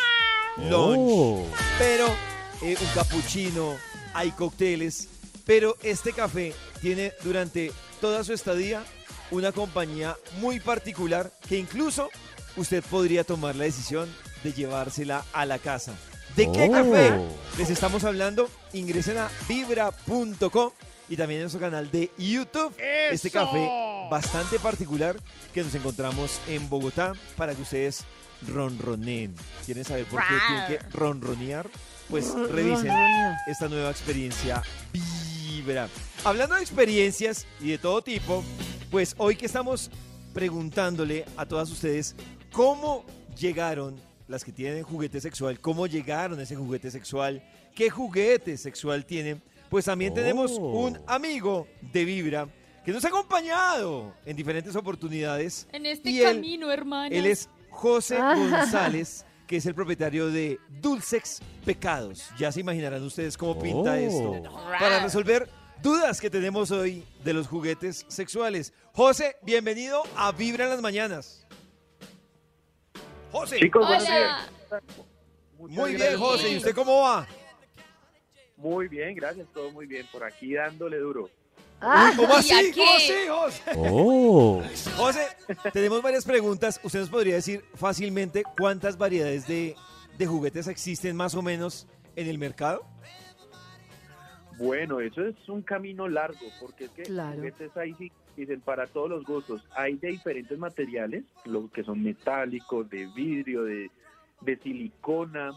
lunch, 0.57 1.45
pero 1.79 2.07
eh, 2.63 2.79
un 2.81 2.89
cappuccino, 2.95 3.77
hay 4.15 4.31
cócteles, 4.31 5.07
pero 5.49 5.79
este 5.83 6.13
café 6.13 6.53
tiene 6.83 7.15
durante 7.25 7.73
toda 8.03 8.23
su 8.23 8.35
estadía 8.35 8.85
una 9.31 9.51
compañía 9.51 10.15
muy 10.41 10.61
particular 10.61 11.33
que 11.49 11.57
incluso 11.57 12.11
usted 12.59 12.85
podría 12.85 13.25
tomar 13.25 13.57
la 13.57 13.65
decisión 13.65 14.15
de 14.45 14.53
llevársela 14.53 15.25
a 15.33 15.47
la 15.47 15.59
casa. 15.59 15.95
¿De 16.37 16.53
qué 16.53 16.71
café 16.71 17.19
les 17.57 17.71
estamos 17.71 18.05
hablando? 18.05 18.51
Ingresen 18.75 19.17
a 19.17 19.31
vibra.com 19.49 20.71
y 21.09 21.17
también 21.17 21.39
en 21.39 21.45
nuestro 21.45 21.63
canal 21.63 21.91
de 21.91 22.11
YouTube. 22.19 22.75
Este 23.11 23.31
café 23.31 23.71
bastante 24.11 24.59
particular 24.59 25.17
que 25.55 25.65
nos 25.65 25.75
encontramos 25.75 26.43
en 26.47 26.69
Bogotá 26.69 27.15
para 27.39 27.55
que 27.55 27.63
ustedes 27.63 28.05
ronroneen. 28.47 29.35
¿Quieren 29.65 29.85
saber 29.85 30.05
por 30.05 30.21
qué 30.21 30.35
tienen 30.47 30.67
que 30.69 30.79
ronronear? 30.95 31.71
Pues 32.11 32.35
revisen 32.35 32.93
esta 33.47 33.69
nueva 33.69 33.91
experiencia 33.91 34.63
Vibra. 35.63 35.89
Hablando 36.25 36.55
de 36.55 36.61
experiencias 36.63 37.47
y 37.61 37.71
de 37.71 37.79
todo 37.79 38.03
tipo, 38.03 38.45
pues 38.91 39.15
hoy 39.19 39.37
que 39.37 39.47
estamos 39.47 39.91
preguntándole 40.35 41.25
a 41.37 41.47
todas 41.47 41.71
ustedes 41.71 42.15
cómo 42.53 43.05
llegaron 43.37 43.97
las 44.29 44.45
que 44.45 44.53
tienen 44.53 44.83
juguete 44.83 45.21
sexual, 45.21 45.59
cómo 45.61 45.87
llegaron 45.87 46.39
a 46.39 46.43
ese 46.43 46.55
juguete 46.55 46.91
sexual, 46.91 47.43
qué 47.75 47.91
juguete 47.91 48.57
sexual 48.57 49.05
tienen, 49.05 49.43
pues 49.71 49.87
también 49.87 50.15
tenemos 50.15 50.53
un 50.53 50.99
amigo 51.07 51.67
de 51.93 52.05
Vibra 52.05 52.49
que 52.85 52.93
nos 52.93 53.05
ha 53.05 53.09
acompañado 53.09 54.15
en 54.25 54.37
diferentes 54.37 54.77
oportunidades. 54.77 55.67
En 55.73 55.87
este 55.87 56.11
Y 56.11 56.21
él- 56.21 56.35
camino, 56.37 56.71
hermano. 56.71 57.15
Él 57.15 57.27
es 57.27 57.49
José 57.71 58.17
Ah. 58.19 58.35
González, 58.35 59.25
que 59.49 59.57
es 59.57 59.67
el 59.67 59.75
propietario 59.75 60.31
de 60.31 60.61
Dulcex 60.69 61.41
Pecados. 61.65 62.29
Ya 62.39 62.53
se 62.53 62.61
imaginarán 62.61 63.03
ustedes 63.03 63.37
cómo 63.37 63.59
pinta 63.59 63.99
esto. 63.99 64.43
Para 64.79 65.03
resolver 65.03 65.49
dudas 65.83 66.21
que 66.21 66.29
tenemos 66.29 66.71
hoy 66.71 67.03
de 67.25 67.33
los 67.33 67.49
juguetes 67.49 68.05
sexuales. 68.09 68.75
José, 68.93 69.37
bienvenido 69.43 70.03
a 70.15 70.33
Vibra 70.33 70.65
en 70.65 70.71
las 70.71 70.83
Mañanas. 70.83 71.47
José. 73.33 73.59
Chicos. 73.59 73.87
Hola. 73.89 74.47
Muy 75.59 75.95
bien. 75.95 76.19
José. 76.19 76.51
¿Y 76.51 76.57
usted 76.59 76.75
cómo 76.75 77.01
va? 77.01 77.27
Muy 78.59 78.87
bien, 78.89 79.15
gracias, 79.15 79.47
todo 79.55 79.71
muy 79.71 79.87
bien. 79.87 80.07
Por 80.13 80.25
aquí 80.25 80.55
dándole 80.55 80.99
duro. 80.99 81.31
Ah, 81.81 82.13
¿Cómo 82.17 82.35
¿Y 82.35 82.37
así, 82.39 82.53
a 82.55 82.73
qué? 82.73 83.29
José? 83.29 83.73
José. 83.75 84.91
José, 84.97 85.21
tenemos 85.73 86.03
varias 86.03 86.25
preguntas. 86.25 86.81
¿Usted 86.83 87.01
nos 87.01 87.09
podría 87.11 87.35
decir 87.37 87.65
fácilmente 87.75 88.43
cuántas 88.59 88.99
variedades 88.99 89.47
de, 89.47 89.77
de 90.19 90.27
juguetes 90.27 90.67
existen 90.67 91.15
más 91.15 91.35
o 91.35 91.43
menos 91.43 91.87
en 92.17 92.27
el 92.27 92.39
mercado? 92.39 92.85
Bueno, 94.59 95.01
eso 95.01 95.25
es 95.25 95.37
un 95.49 95.63
camino 95.63 96.09
largo, 96.09 96.47
porque 96.61 96.87
es 96.87 96.91
que 96.91 97.03
Claro. 97.05 97.37
juguetes 97.37 97.77
ahí 97.77 97.95
sí 97.97 98.11
dicen 98.37 98.61
para 98.61 98.87
todos 98.89 99.09
los 99.09 99.25
gustos. 99.25 99.63
Hay 99.77 99.95
de 99.99 100.09
diferentes 100.09 100.59
materiales, 100.59 101.23
lo 101.45 101.71
que 101.71 101.85
son 101.85 102.03
metálicos, 102.03 102.91
de 102.91 103.07
vidrio, 103.15 103.63
de, 103.65 103.89
de 104.41 104.57
silicona, 104.59 105.53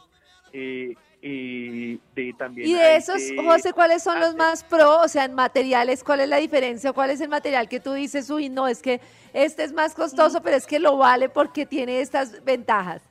eh, 0.53 0.93
eh, 1.21 1.97
de 2.15 2.33
también. 2.37 2.69
y 2.69 2.73
de 2.73 2.95
esos, 2.95 3.17
de- 3.19 3.37
José, 3.43 3.73
¿cuáles 3.73 4.01
son 4.03 4.19
los 4.19 4.35
más 4.35 4.63
pro? 4.63 5.01
O 5.01 5.07
sea, 5.07 5.25
en 5.25 5.33
materiales, 5.35 6.03
¿cuál 6.03 6.21
es 6.21 6.29
la 6.29 6.37
diferencia? 6.37 6.93
¿Cuál 6.93 7.11
es 7.11 7.21
el 7.21 7.29
material 7.29 7.69
que 7.69 7.79
tú 7.79 7.93
dices, 7.93 8.29
uy, 8.29 8.49
no, 8.49 8.67
es 8.67 8.81
que 8.81 8.99
este 9.33 9.63
es 9.63 9.71
más 9.73 9.93
costoso, 9.93 10.41
pero 10.41 10.55
es 10.57 10.65
que 10.65 10.79
lo 10.79 10.97
vale 10.97 11.29
porque 11.29 11.65
tiene 11.65 12.01
estas 12.01 12.43
ventajas? 12.43 13.01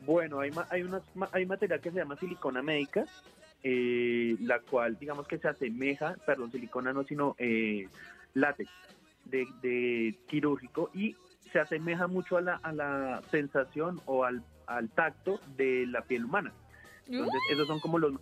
Bueno, 0.00 0.40
hay, 0.40 0.50
ma- 0.50 0.66
hay, 0.70 0.82
unas, 0.82 1.02
hay 1.32 1.44
material 1.46 1.80
que 1.80 1.90
se 1.90 1.96
llama 1.98 2.16
silicona 2.16 2.62
médica, 2.62 3.04
eh, 3.62 4.36
la 4.40 4.60
cual 4.60 4.96
digamos 4.98 5.26
que 5.26 5.38
se 5.38 5.48
asemeja, 5.48 6.16
perdón, 6.24 6.50
silicona 6.52 6.92
no, 6.92 7.04
sino 7.04 7.34
eh, 7.38 7.88
látex 8.34 8.70
de, 9.24 9.46
de 9.60 10.14
quirúrgico 10.28 10.90
y 10.94 11.16
se 11.52 11.58
asemeja 11.60 12.06
mucho 12.06 12.36
a 12.36 12.40
la, 12.40 12.54
a 12.62 12.72
la 12.72 13.22
sensación 13.30 14.00
o 14.06 14.24
al, 14.24 14.42
al 14.68 14.88
tacto 14.90 15.40
de 15.56 15.86
la 15.86 16.02
piel 16.02 16.24
humana. 16.26 16.52
Entonces, 17.06 17.40
esos 17.50 17.66
son 17.66 17.80
como 17.80 17.98
los, 17.98 18.12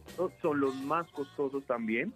son 0.40 0.60
los 0.60 0.74
más 0.76 1.10
costosos 1.10 1.64
también. 1.66 2.12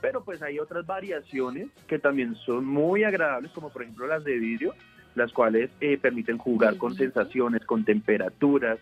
Pero 0.00 0.24
pues 0.24 0.40
hay 0.40 0.58
otras 0.58 0.86
variaciones 0.86 1.68
que 1.86 1.98
también 1.98 2.34
son 2.46 2.64
muy 2.64 3.04
agradables, 3.04 3.50
como 3.52 3.68
por 3.70 3.82
ejemplo 3.82 4.06
las 4.06 4.24
de 4.24 4.38
vidrio, 4.38 4.74
las 5.14 5.30
cuales 5.32 5.70
eh, 5.80 5.98
permiten 5.98 6.38
jugar 6.38 6.78
con 6.78 6.96
sensaciones, 6.96 7.64
con 7.66 7.84
temperaturas, 7.84 8.78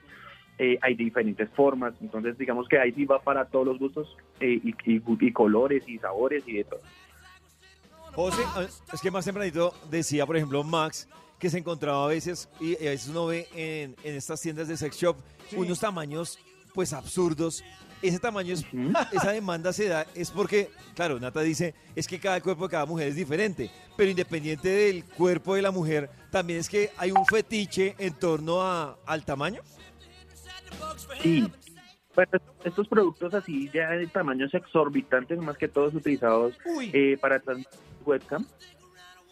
eh, 0.58 0.78
hay 0.80 0.94
diferentes 0.94 1.48
formas, 1.50 1.94
entonces 2.00 2.36
digamos 2.38 2.68
que 2.68 2.78
ahí 2.78 2.92
sí 2.92 3.04
va 3.04 3.20
para 3.20 3.44
todos 3.46 3.66
los 3.66 3.78
gustos 3.78 4.16
eh, 4.40 4.60
y, 4.62 4.70
y- 4.94 5.02
y 5.20 5.32
colores 5.32 5.88
y 5.88 5.98
sabores 5.98 6.42
y 6.46 6.54
de 6.58 6.64
todo. 6.64 6.80
José, 8.14 8.42
ah, 8.54 8.64
es 8.92 9.00
que 9.00 9.10
más 9.10 9.24
tempranito 9.24 9.72
decía, 9.90 10.26
por 10.26 10.36
ejemplo, 10.36 10.62
Max, 10.64 11.08
que 11.38 11.50
se 11.50 11.58
encontraba 11.58 12.04
a 12.04 12.08
veces, 12.08 12.48
y 12.60 12.74
a 12.76 12.90
veces 12.90 13.08
uno 13.08 13.26
ve 13.26 13.48
en, 13.54 13.96
en 14.02 14.14
estas 14.16 14.40
tiendas 14.40 14.68
de 14.68 14.76
sex 14.76 14.96
shop, 14.96 15.16
unos 15.56 15.78
tamaños 15.80 16.38
pues 16.74 16.92
absurdos. 16.92 17.64
Ese 18.00 18.18
tamaño, 18.18 18.54
es, 18.54 18.64
esa 19.12 19.32
demanda 19.32 19.72
se 19.72 19.88
da, 19.88 20.06
es 20.14 20.30
porque, 20.30 20.70
claro, 20.94 21.18
Nata 21.18 21.40
dice, 21.40 21.74
es 21.96 22.06
que 22.06 22.20
cada 22.20 22.40
cuerpo 22.40 22.68
de 22.68 22.70
cada 22.70 22.86
mujer 22.86 23.08
es 23.08 23.16
diferente, 23.16 23.70
pero 23.96 24.10
independiente 24.10 24.68
del 24.68 25.04
cuerpo 25.04 25.54
de 25.54 25.62
la 25.62 25.70
mujer, 25.70 26.08
también 26.30 26.60
es 26.60 26.68
que 26.68 26.90
hay 26.96 27.10
un 27.10 27.26
fetiche 27.26 27.96
en 27.98 28.14
torno 28.14 28.62
a, 28.62 28.98
al 29.06 29.24
tamaño. 29.24 29.62
Sí. 31.22 31.50
Bueno, 32.14 32.32
estos 32.64 32.88
productos 32.88 33.32
así 33.34 33.70
ya 33.72 33.90
de 33.90 34.06
tamaños 34.08 34.52
exorbitantes, 34.52 35.38
más 35.38 35.56
que 35.56 35.68
todos 35.68 35.94
utilizados 35.94 36.56
eh, 36.92 37.16
para 37.20 37.38
transmitir 37.38 37.78
webcam, 38.04 38.46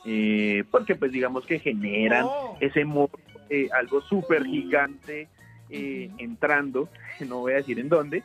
eh, 0.06 0.64
porque 0.70 0.94
pues 0.94 1.12
digamos 1.12 1.44
que 1.46 1.58
generan 1.58 2.24
Oh. 2.26 2.56
ese 2.60 2.84
morbo, 2.84 3.18
eh, 3.50 3.68
algo 3.72 4.00
súper 4.02 4.44
gigante 4.46 5.28
eh, 5.68 6.10
entrando, 6.18 6.88
no 7.28 7.40
voy 7.40 7.54
a 7.54 7.56
decir 7.56 7.78
en 7.80 7.88
dónde, 7.88 8.22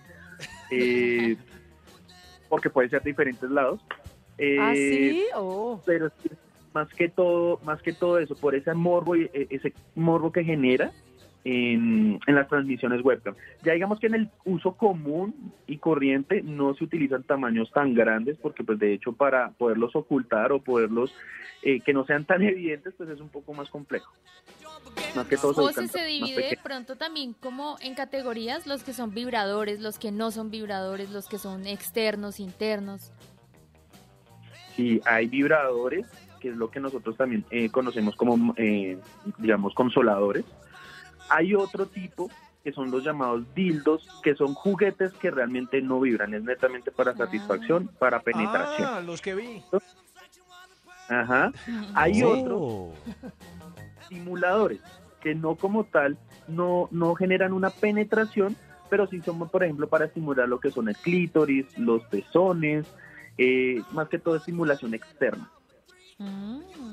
eh, 0.70 1.36
porque 2.50 2.70
puede 2.70 2.90
ser 2.90 3.02
de 3.02 3.10
diferentes 3.10 3.50
lados. 3.50 3.82
Eh, 4.38 4.58
¿Ah, 4.60 4.74
sí? 4.76 5.24
Oh. 5.36 5.82
pero 5.86 6.12
más 6.74 6.88
que 6.94 7.10
todo, 7.10 7.60
más 7.64 7.82
que 7.82 7.94
todo 7.94 8.18
eso, 8.20 8.36
por 8.36 8.56
ese 8.56 8.74
morbo 8.74 9.16
eh, 9.16 9.30
ese 9.50 9.74
morbo 9.96 10.32
que 10.32 10.44
genera 10.44 10.92
en, 11.44 12.20
en 12.26 12.36
las 12.36 12.48
transmisiones 12.48 13.04
webcam. 13.04 13.36
Ya 13.64 13.74
digamos 13.74 14.00
que 14.00 14.08
en 14.08 14.16
el 14.16 14.30
uso 14.46 14.76
común 14.76 15.54
y 15.68 15.78
corriente 15.78 16.42
no 16.44 16.74
se 16.76 16.84
utilizan 16.84 17.24
tamaños 17.24 17.72
tan 17.72 17.94
grandes 17.94 18.38
porque 18.42 18.64
pues 18.64 18.80
de 18.80 18.94
hecho 18.94 19.14
para 19.14 19.52
poderlos 19.52 19.96
ocultar 19.96 20.52
o 20.52 20.62
poderlos 20.62 21.14
eh, 21.64 21.80
que 21.82 21.94
no 21.94 22.06
sean 22.06 22.26
tan 22.26 22.42
evidentes 22.42 22.94
pues 22.98 23.10
es 23.10 23.20
un 23.20 23.30
poco 23.30 23.54
más 23.54 23.70
complejo. 23.70 24.12
Más 25.16 25.28
que 25.28 25.38
todo 25.38 25.72
se 25.72 26.06
divide 26.06 26.50
de 26.50 26.60
pronto 26.62 26.96
también 26.96 27.34
como 27.34 27.78
en 27.82 27.96
categorías, 27.96 28.68
los 28.68 28.84
que 28.84 28.94
son 28.94 29.14
vibradores, 29.14 29.80
los 29.80 30.00
que 30.00 30.12
no 30.12 30.32
son 30.32 30.52
vibradores, 30.52 31.12
los 31.12 31.28
que 31.28 31.38
son 31.38 31.66
externos, 31.68 32.40
internos. 32.40 33.12
Sí, 34.76 35.02
hay 35.06 35.28
vibradores, 35.28 36.08
que 36.40 36.50
es 36.50 36.56
lo 36.56 36.72
que 36.72 36.80
nosotros 36.80 37.16
también 37.18 37.46
eh, 37.52 37.70
conocemos 37.70 38.16
como, 38.16 38.54
eh, 38.58 38.98
digamos, 39.38 39.74
consoladores. 39.74 40.46
Hay 41.32 41.56
otro 41.56 41.86
tipo 41.88 42.30
que 42.64 42.72
son 42.72 42.92
los 42.92 43.04
llamados 43.04 43.44
dildos, 43.56 44.08
que 44.22 44.36
son 44.36 44.54
juguetes 44.54 45.12
que 45.14 45.32
realmente 45.32 45.82
no 45.82 46.00
vibran, 46.00 46.34
es 46.36 46.44
netamente 46.44 46.92
para 46.92 47.16
satisfacción, 47.16 47.88
para 47.98 48.20
penetración. 48.20 48.88
Ah, 48.92 49.02
los 49.02 49.20
que 49.22 49.34
vi. 49.34 49.64
Ajá. 51.10 51.52
Hay 51.96 52.22
Oh. 52.24 52.30
otros 52.94 53.16
simuladores 54.10 54.80
que 55.22 55.34
no 55.36 55.56
como 55.56 55.86
tal 55.86 56.18
no, 56.48 56.88
no 56.92 57.16
generan 57.16 57.54
una 57.54 57.70
penetración, 57.70 58.56
pero 58.90 59.08
sí 59.08 59.22
son, 59.22 59.48
por 59.50 59.64
ejemplo, 59.64 59.88
para 59.88 60.06
estimular 60.06 60.48
lo 60.48 60.60
que 60.60 60.70
son 60.72 60.90
el 60.90 60.96
clítoris, 60.98 61.66
los 61.78 62.04
pezones, 62.06 62.86
eh, 63.38 63.82
más 63.92 64.10
que 64.10 64.20
todo 64.20 64.36
estimulación 64.36 64.94
externa. 64.94 65.50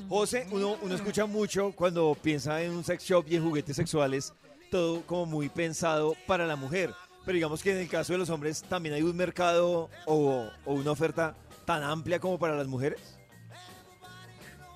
José, 0.08 0.46
uno, 0.50 0.76
uno 0.80 0.94
escucha 0.94 1.26
mucho 1.26 1.72
cuando 1.72 2.16
piensa 2.20 2.62
en 2.62 2.72
un 2.72 2.82
sex 2.82 3.04
shop 3.04 3.26
y 3.28 3.36
en 3.36 3.44
juguetes 3.44 3.76
sexuales, 3.76 4.32
todo 4.70 5.02
como 5.02 5.26
muy 5.26 5.48
pensado 5.48 6.14
para 6.26 6.46
la 6.46 6.56
mujer. 6.56 6.90
Pero 7.26 7.34
digamos 7.34 7.62
que 7.62 7.72
en 7.72 7.78
el 7.78 7.88
caso 7.88 8.14
de 8.14 8.18
los 8.18 8.30
hombres 8.30 8.62
también 8.62 8.94
hay 8.94 9.02
un 9.02 9.14
mercado 9.14 9.90
o, 10.06 10.48
o 10.64 10.72
una 10.72 10.92
oferta 10.92 11.34
tan 11.66 11.82
amplia 11.82 12.18
como 12.20 12.38
para 12.38 12.56
las 12.56 12.66
mujeres. 12.66 13.18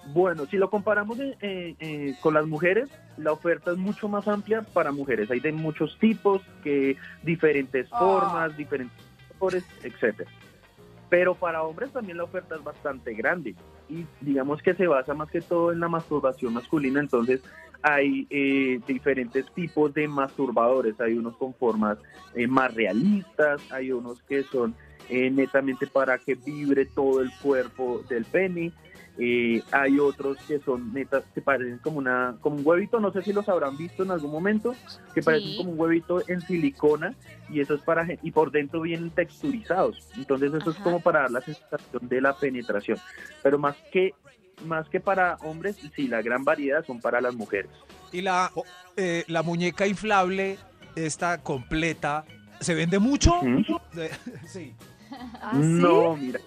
Bueno, 0.06 0.46
si 0.46 0.56
lo 0.56 0.68
comparamos 0.68 1.18
eh, 1.20 1.36
eh, 1.40 1.76
eh, 1.78 2.14
con 2.20 2.34
las 2.34 2.46
mujeres, 2.46 2.90
la 3.16 3.32
oferta 3.32 3.70
es 3.70 3.78
mucho 3.78 4.08
más 4.08 4.26
amplia 4.28 4.62
para 4.62 4.92
mujeres. 4.92 5.30
Hay 5.30 5.40
de 5.40 5.52
muchos 5.52 5.96
tipos, 5.98 6.42
que 6.62 6.96
diferentes 7.22 7.88
formas, 7.88 8.56
diferentes 8.56 8.98
colores, 9.38 9.64
etcétera. 9.82 10.30
Pero 11.08 11.34
para 11.34 11.62
hombres 11.62 11.92
también 11.92 12.18
la 12.18 12.24
oferta 12.24 12.56
es 12.56 12.64
bastante 12.64 13.14
grande 13.14 13.54
y 13.92 14.06
digamos 14.20 14.62
que 14.62 14.74
se 14.74 14.86
basa 14.86 15.12
más 15.12 15.30
que 15.30 15.40
todo 15.40 15.70
en 15.72 15.80
la 15.80 15.88
masturbación 15.88 16.54
masculina. 16.54 17.00
Entonces 17.00 17.42
hay 17.82 18.26
eh, 18.30 18.80
diferentes 18.86 19.44
tipos 19.52 19.92
de 19.92 20.08
masturbadores. 20.08 20.98
Hay 21.00 21.18
unos 21.18 21.36
con 21.36 21.52
formas 21.54 21.98
eh, 22.34 22.46
más 22.46 22.74
realistas, 22.74 23.60
hay 23.70 23.92
unos 23.92 24.22
que 24.22 24.44
son 24.44 24.74
eh, 25.08 25.30
netamente 25.30 25.86
para 25.86 26.16
que 26.18 26.34
vibre 26.34 26.86
todo 26.86 27.20
el 27.20 27.30
cuerpo 27.42 28.02
del 28.08 28.24
pene. 28.24 28.72
Eh, 29.18 29.62
hay 29.72 29.98
otros 29.98 30.38
que 30.48 30.58
son 30.60 30.92
netas 30.94 31.22
que 31.34 31.42
parecen 31.42 31.78
como 31.78 31.98
una 31.98 32.36
como 32.40 32.56
un 32.56 32.62
huevito, 32.66 32.98
no 32.98 33.12
sé 33.12 33.22
si 33.22 33.32
los 33.34 33.46
habrán 33.48 33.76
visto 33.76 34.02
en 34.04 34.10
algún 34.10 34.30
momento, 34.30 34.74
que 35.14 35.22
parecen 35.22 35.50
Sí. 35.50 35.56
como 35.56 35.72
un 35.72 35.78
huevito 35.78 36.22
en 36.28 36.40
silicona 36.40 37.14
y 37.50 37.60
eso 37.60 37.74
es 37.74 37.82
para 37.82 38.06
y 38.22 38.30
por 38.30 38.50
dentro 38.50 38.80
vienen 38.80 39.10
texturizados. 39.10 39.98
Entonces 40.16 40.54
eso 40.54 40.70
es 40.70 40.78
como 40.78 41.00
para 41.00 41.20
dar 41.22 41.30
la 41.30 41.40
sensación 41.42 42.08
de 42.08 42.20
la 42.22 42.32
penetración, 42.34 42.98
pero 43.42 43.58
más 43.58 43.76
que 43.92 44.14
más 44.64 44.88
que 44.88 45.00
para 45.00 45.36
hombres, 45.42 45.76
sí, 45.94 46.08
la 46.08 46.22
gran 46.22 46.44
variedad 46.44 46.84
son 46.86 47.00
para 47.00 47.20
las 47.20 47.34
mujeres. 47.34 47.70
Y 48.12 48.22
la, 48.22 48.50
eh, 48.96 49.24
la 49.26 49.42
muñeca 49.42 49.86
inflable, 49.86 50.56
esta 50.96 51.38
completa, 51.42 52.24
¿se 52.60 52.74
vende 52.74 52.98
mucho? 52.98 53.32
De- 53.92 54.10
sí. 54.46 54.72
¿Ah, 55.42 55.52
No, 55.54 56.16
mira, 56.16 56.40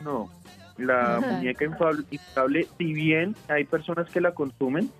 no. 0.00 0.30
La 0.78 1.20
muñeca 1.26 1.64
inflable, 1.64 2.04
inflable, 2.10 2.68
si 2.78 2.92
bien 2.92 3.34
hay 3.48 3.64
personas 3.64 4.10
que 4.10 4.20
la 4.20 4.32
consumen, 4.32 4.90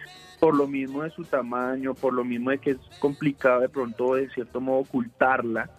por 0.41 0.55
lo 0.55 0.67
mismo 0.67 1.03
de 1.03 1.11
su 1.11 1.25
tamaño, 1.25 1.95
por 1.95 2.13
lo 2.13 2.25
mismo 2.25 2.51
de 2.51 2.59
que 2.59 2.71
es 2.73 2.79
complicado 2.99 3.61
de 3.61 3.69
pronto 3.69 4.15
de 4.15 4.29
cierto 4.31 4.61
modo 4.61 4.79
ocultarla, 4.81 5.71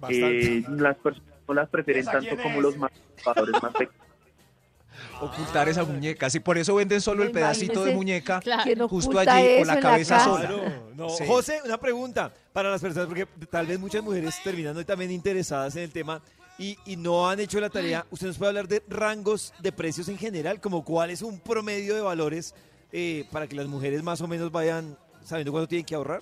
Bastante. 0.00 0.58
eh, 0.58 0.64
las 0.68 0.96
personas 0.96 1.28
no 1.46 1.54
las 1.54 1.68
prefieren 1.68 2.02
¿Esa 2.02 2.12
tanto 2.12 2.42
como 2.42 2.60
los 2.60 2.76
masturbadores 2.76 3.62
más 3.62 3.72
pequeños. 3.72 4.04
Ocultar 5.20 5.68
esa 5.68 5.84
muñeca. 5.84 6.30
Sí, 6.30 6.40
por 6.40 6.56
eso 6.56 6.74
venden 6.74 7.00
solo 7.00 7.24
el 7.24 7.32
pedacito 7.32 7.84
de 7.84 7.94
muñeca 7.94 8.40
¿Quién 8.62 8.86
justo 8.86 9.18
allí 9.18 9.30
con 9.30 9.38
eso 9.38 9.64
la 9.74 9.80
cabeza 9.80 10.20
sola. 10.20 10.46
Claro, 10.46 10.62
no. 10.94 11.08
Sí. 11.10 11.24
José, 11.26 11.60
una 11.64 11.78
pregunta 11.78 12.32
para 12.52 12.70
las 12.70 12.80
personas, 12.80 13.08
porque 13.08 13.26
tal 13.50 13.66
vez 13.66 13.78
muchas 13.78 14.02
mujeres 14.02 14.40
terminan 14.42 14.76
hoy 14.76 14.84
también 14.84 15.10
interesadas 15.10 15.74
en 15.76 15.82
el 15.82 15.90
tema 15.90 16.22
y, 16.58 16.78
y 16.86 16.96
no 16.96 17.28
han 17.28 17.40
hecho 17.40 17.58
la 17.60 17.70
tarea. 17.70 18.06
¿Usted 18.10 18.28
nos 18.28 18.38
puede 18.38 18.50
hablar 18.50 18.68
de 18.68 18.82
rangos 18.88 19.52
de 19.60 19.72
precios 19.72 20.08
en 20.08 20.18
general? 20.18 20.60
Como 20.60 20.84
cuál 20.84 21.10
es 21.10 21.22
un 21.22 21.40
promedio 21.40 21.94
de 21.94 22.00
valores 22.00 22.54
eh, 22.92 23.24
para 23.32 23.46
que 23.48 23.56
las 23.56 23.66
mujeres 23.66 24.02
más 24.02 24.20
o 24.20 24.28
menos 24.28 24.52
vayan 24.52 24.96
sabiendo 25.24 25.50
cuánto 25.52 25.68
tienen 25.68 25.84
que 25.86 25.94
ahorrar? 25.94 26.20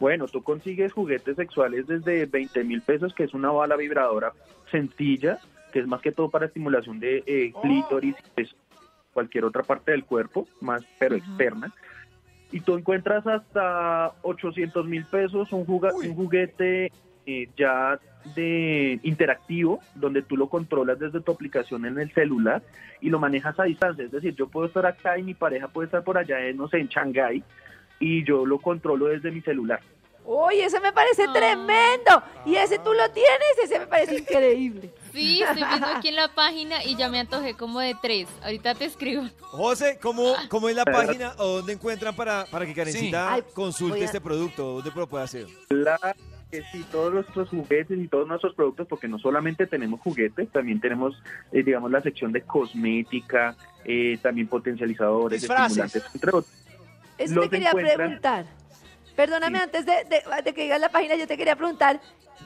Bueno, 0.00 0.26
tú 0.28 0.42
consigues 0.42 0.92
juguetes 0.92 1.36
sexuales 1.36 1.86
desde 1.88 2.26
20 2.26 2.62
mil 2.64 2.82
pesos, 2.82 3.12
que 3.14 3.24
es 3.24 3.34
una 3.34 3.50
bala 3.50 3.74
vibradora 3.76 4.32
sencilla, 4.70 5.40
que 5.72 5.80
es 5.80 5.86
más 5.88 6.00
que 6.00 6.12
todo 6.12 6.28
para 6.30 6.46
estimulación 6.46 7.00
de 7.00 7.24
eh, 7.26 7.52
clítoris 7.60 8.14
y 8.16 8.30
pues, 8.34 8.54
cualquier 9.12 9.44
otra 9.44 9.62
parte 9.64 9.90
del 9.90 10.04
cuerpo, 10.04 10.46
más 10.60 10.82
pero 11.00 11.16
externa. 11.16 11.74
Y 12.52 12.60
tú 12.60 12.76
encuentras 12.76 13.26
hasta 13.26 14.12
800 14.22 14.86
mil 14.86 15.04
pesos 15.04 15.52
un, 15.52 15.66
juga- 15.66 15.92
un 15.92 16.14
juguete 16.14 16.92
eh, 17.30 17.46
ya 17.58 18.00
de 18.34 18.98
interactivo, 19.02 19.80
donde 19.94 20.22
tú 20.22 20.34
lo 20.34 20.48
controlas 20.48 20.98
desde 20.98 21.20
tu 21.20 21.30
aplicación 21.30 21.84
en 21.84 21.98
el 21.98 22.10
celular 22.14 22.62
y 23.02 23.10
lo 23.10 23.18
manejas 23.18 23.60
a 23.60 23.64
distancia. 23.64 24.06
Es 24.06 24.10
decir, 24.10 24.34
yo 24.34 24.48
puedo 24.48 24.66
estar 24.66 24.86
acá 24.86 25.18
y 25.18 25.22
mi 25.22 25.34
pareja 25.34 25.68
puede 25.68 25.86
estar 25.86 26.02
por 26.02 26.16
allá, 26.16 26.40
en, 26.46 26.56
no 26.56 26.68
sé, 26.68 26.78
en 26.78 26.88
Shanghái, 26.88 27.44
y 28.00 28.24
yo 28.24 28.46
lo 28.46 28.60
controlo 28.60 29.08
desde 29.08 29.30
mi 29.30 29.42
celular. 29.42 29.80
Uy, 30.24 30.60
ese 30.60 30.80
me 30.80 30.90
parece 30.90 31.28
tremendo. 31.28 32.22
Y 32.46 32.54
ese 32.56 32.78
tú 32.78 32.94
lo 32.94 33.10
tienes, 33.10 33.58
ese 33.62 33.78
me 33.78 33.86
parece 33.86 34.16
increíble. 34.20 34.90
Sí, 35.12 35.42
estoy 35.42 35.64
viendo 35.64 35.86
aquí 35.86 36.08
en 36.08 36.16
la 36.16 36.28
página 36.34 36.82
y 36.82 36.96
ya 36.96 37.10
me 37.10 37.20
antojé 37.20 37.54
como 37.54 37.80
de 37.80 37.94
tres. 38.00 38.26
Ahorita 38.42 38.74
te 38.74 38.86
escribo. 38.86 39.24
José, 39.40 39.98
¿cómo, 40.00 40.34
cómo 40.48 40.70
es 40.70 40.76
la 40.76 40.86
página 40.86 41.34
o 41.36 41.56
dónde 41.56 41.74
encuentran 41.74 42.16
para, 42.16 42.46
para 42.50 42.64
que 42.64 42.74
Karencita 42.74 43.42
consulte 43.52 44.02
este 44.02 44.20
producto? 44.20 44.80
¿Dónde 44.80 44.90
lo 44.94 45.06
puede 45.06 45.24
hacer? 45.24 45.46
La, 45.68 45.98
que 46.50 46.62
sí, 46.72 46.84
todos 46.90 47.12
nuestros 47.12 47.48
juguetes 47.50 47.98
y 47.98 48.08
todos 48.08 48.26
nuestros 48.26 48.54
productos, 48.54 48.86
porque 48.88 49.06
no 49.08 49.18
solamente 49.18 49.66
tenemos 49.66 50.00
juguetes, 50.00 50.48
también 50.50 50.80
tenemos, 50.80 51.20
eh, 51.52 51.62
digamos, 51.62 51.90
la 51.90 52.00
sección 52.00 52.32
de 52.32 52.40
cosmética, 52.42 53.54
eh, 53.84 54.18
también 54.22 54.46
potencializadores, 54.48 55.42
Disfraces. 55.42 55.78
estimulantes, 55.78 56.14
entre 56.14 56.30
otros. 56.30 56.52
Eso 57.18 57.34
Los 57.34 57.44
te 57.44 57.50
quería 57.50 57.70
encuentran- 57.72 57.96
preguntar. 57.96 58.46
Perdóname, 59.16 59.58
Sí. 59.58 59.64
antes 59.64 59.84
de, 59.86 59.92
de- 60.04 60.42
de 60.44 60.54
que 60.54 60.62
digas 60.62 60.80
la 60.80 60.88
página, 60.90 61.16
yo 61.16 61.26
te 61.26 61.36
quería 61.36 61.56
preguntar, 61.56 62.00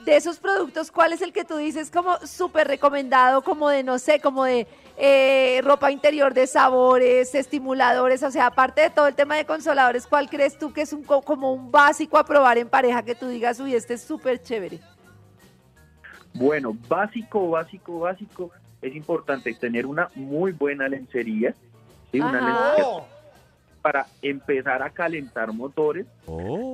de 0.05 0.17
esos 0.17 0.39
productos, 0.39 0.91
¿cuál 0.91 1.13
es 1.13 1.21
el 1.21 1.31
que 1.31 1.45
tú 1.45 1.55
dices 1.57 1.89
como 1.89 2.17
súper 2.25 2.67
recomendado, 2.67 3.41
como 3.41 3.69
de, 3.69 3.83
no 3.83 3.99
sé, 3.99 4.19
como 4.19 4.43
de 4.43 4.67
eh, 4.97 5.61
ropa 5.63 5.91
interior 5.91 6.33
de 6.33 6.45
sabores, 6.45 7.33
estimuladores, 7.35 8.21
o 8.23 8.29
sea, 8.31 8.47
aparte 8.47 8.81
de 8.81 8.89
todo 8.89 9.07
el 9.07 9.15
tema 9.15 9.35
de 9.37 9.45
consoladores, 9.45 10.05
¿cuál 10.05 10.29
crees 10.29 10.57
tú 10.57 10.73
que 10.73 10.81
es 10.81 10.91
un, 10.91 11.03
co- 11.03 11.21
como 11.21 11.53
un 11.53 11.71
básico 11.71 12.17
a 12.17 12.25
probar 12.25 12.57
en 12.57 12.67
pareja 12.67 13.03
que 13.03 13.15
tú 13.15 13.27
digas, 13.27 13.59
uy, 13.61 13.75
este 13.75 13.93
es 13.93 14.01
súper 14.01 14.41
chévere? 14.41 14.79
Bueno, 16.33 16.75
básico, 16.89 17.49
básico, 17.51 17.99
básico, 17.99 18.51
es 18.81 18.95
importante 18.95 19.53
tener 19.53 19.85
una 19.85 20.09
muy 20.15 20.51
buena 20.51 20.87
lencería, 20.89 21.53
¿sí? 22.11 22.19
una 22.19 22.41
lencería 22.41 22.85
Oh, 22.85 23.05
para 23.81 24.07
empezar 24.21 24.81
a 24.81 24.89
calentar 24.89 25.53
motores. 25.53 26.05
Oh. 26.25 26.72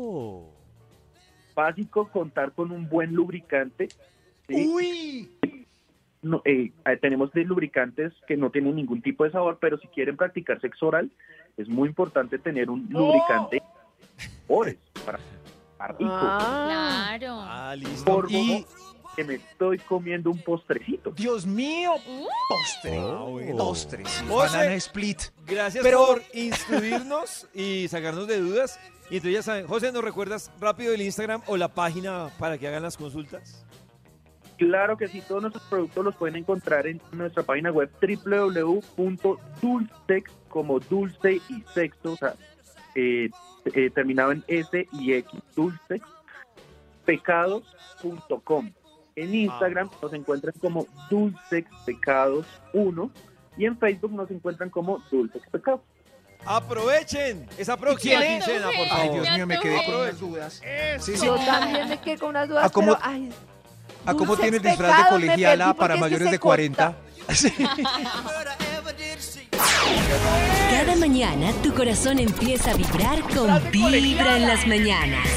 Básico, 1.64 2.08
contar 2.10 2.52
con 2.54 2.72
un 2.72 2.88
buen 2.90 3.14
lubricante. 3.14 3.90
¿sí? 4.48 4.68
Uy. 4.68 5.30
No, 6.22 6.42
eh, 6.46 6.72
eh, 6.86 6.98
tenemos 6.98 7.32
de 7.32 7.44
lubricantes 7.46 8.12
que 8.28 8.36
no 8.36 8.50
tienen 8.50 8.76
ningún 8.76 9.02
tipo 9.02 9.24
de 9.24 9.32
sabor, 9.32 9.58
pero 9.62 9.78
si 9.78 9.88
quieren 9.88 10.18
practicar 10.18 10.60
sexo 10.60 10.88
oral, 10.88 11.10
es 11.58 11.68
muy 11.70 11.88
importante 11.90 12.38
tener 12.40 12.70
un 12.70 12.90
Oh. 12.94 13.00
lubricante 13.00 13.62
sabores 14.48 14.78
para 15.06 15.18
rico. 15.98 16.10
Ah, 16.12 17.16
Claro. 17.18 17.36
Ah, 17.42 17.76
listo. 17.78 18.04
Por 18.06 18.32
y- 18.32 18.66
que 19.16 19.24
me 19.24 19.36
estoy 19.36 19.78
comiendo 19.80 20.30
un 20.30 20.40
postrecito. 20.42 21.12
Dios 21.12 21.46
mío. 21.46 21.92
Uh. 22.08 22.26
Postre. 22.50 22.98
Ah, 23.00 23.24
bueno. 23.28 23.58
Postre. 23.58 24.04
sí. 24.06 24.26
José. 24.28 24.58
Banana 24.58 24.76
split. 24.76 25.22
Gracias 25.46 25.84
Pero- 25.84 26.06
por 26.06 26.22
instruirnos 26.34 27.48
y 27.54 27.88
sacarnos 27.88 28.28
de 28.28 28.40
dudas. 28.40 28.80
Y 29.10 29.16
entonces 29.18 29.34
ya 29.34 29.44
saben, 29.44 29.66
José, 29.68 29.92
¿nos 29.92 30.04
recuerdas 30.04 30.52
rápido 30.60 30.94
el 30.94 31.02
Instagram 31.02 31.42
o 31.48 31.58
la 31.58 31.70
página 31.70 32.30
para 32.38 32.58
que 32.58 32.68
hagan 32.68 32.84
las 32.84 32.96
consultas? 32.96 33.66
Claro 34.58 34.98
que 34.98 35.08
sí, 35.08 35.24
todos 35.26 35.42
nuestros 35.42 35.64
productos 35.66 36.06
los 36.06 36.16
pueden 36.16 36.36
encontrar 36.36 36.86
en 36.86 37.02
nuestra 37.14 37.44
página 37.44 37.72
web 37.72 37.90
www.dulcex, 38.02 39.32
como 40.50 40.80
dulce 40.80 41.42
y 41.50 41.64
sexo, 41.74 42.12
o 42.14 42.18
sea, 42.18 42.36
eh, 42.94 43.30
eh, 43.74 43.90
terminado 43.90 44.34
en 44.34 44.44
S 44.48 44.88
y 44.92 45.14
X, 45.14 45.40
dulcex, 45.56 46.06
pecados.com. 47.06 48.72
En 49.16 49.34
Instagram 49.34 49.90
nos 50.02 50.14
encuentran 50.14 50.54
como 50.60 50.86
Dulcex 51.10 51.70
Pecados 51.86 52.46
1 52.74 53.12
y 53.58 53.66
en 53.66 53.78
Facebook 53.78 54.12
nos 54.12 54.30
encuentran 54.30 54.70
como 54.70 55.02
Dulcex 55.10 55.50
Pecados. 55.50 55.82
Aprovechen 56.52 57.48
esa 57.60 57.78
próxima 57.78 58.22
quincena, 58.26 58.66
por 58.66 58.74
Ay, 58.76 58.90
Ay, 58.92 59.08
favor. 59.08 59.22
Dios 59.22 59.36
mío, 59.36 59.46
me 59.46 59.60
quedé 59.60 59.86
con 59.86 59.96
unas 60.02 60.20
dudas. 60.20 60.62
Sí, 61.00 61.16
sí. 61.16 61.26
Yo 61.28 61.36
también 61.36 61.88
me 61.90 62.02
quedé 62.02 62.18
con 62.18 62.30
unas 62.30 62.50
dudas, 62.50 62.66
¿A 62.66 62.70
cómo- 62.72 62.96
pero, 62.96 63.00
ay, 63.08 63.30
¿A 64.08 64.14
cómo 64.16 64.36
tiene 64.36 64.58
el 64.58 64.64
disfraz 64.64 64.98
de 65.04 65.10
colegiala 65.12 65.76
para 65.76 65.96
mayores 65.98 66.32
de 66.32 66.40
40? 66.40 66.96
Sí. 67.36 67.54
Cada 70.72 70.96
mañana 70.96 71.52
tu 71.62 71.72
corazón 71.76 72.18
empieza 72.18 72.72
a 72.72 72.74
vibrar 72.74 73.22
con 73.30 73.72
Vibra 73.72 74.38
en 74.38 74.48
las 74.48 74.66
mañanas. 74.66 75.28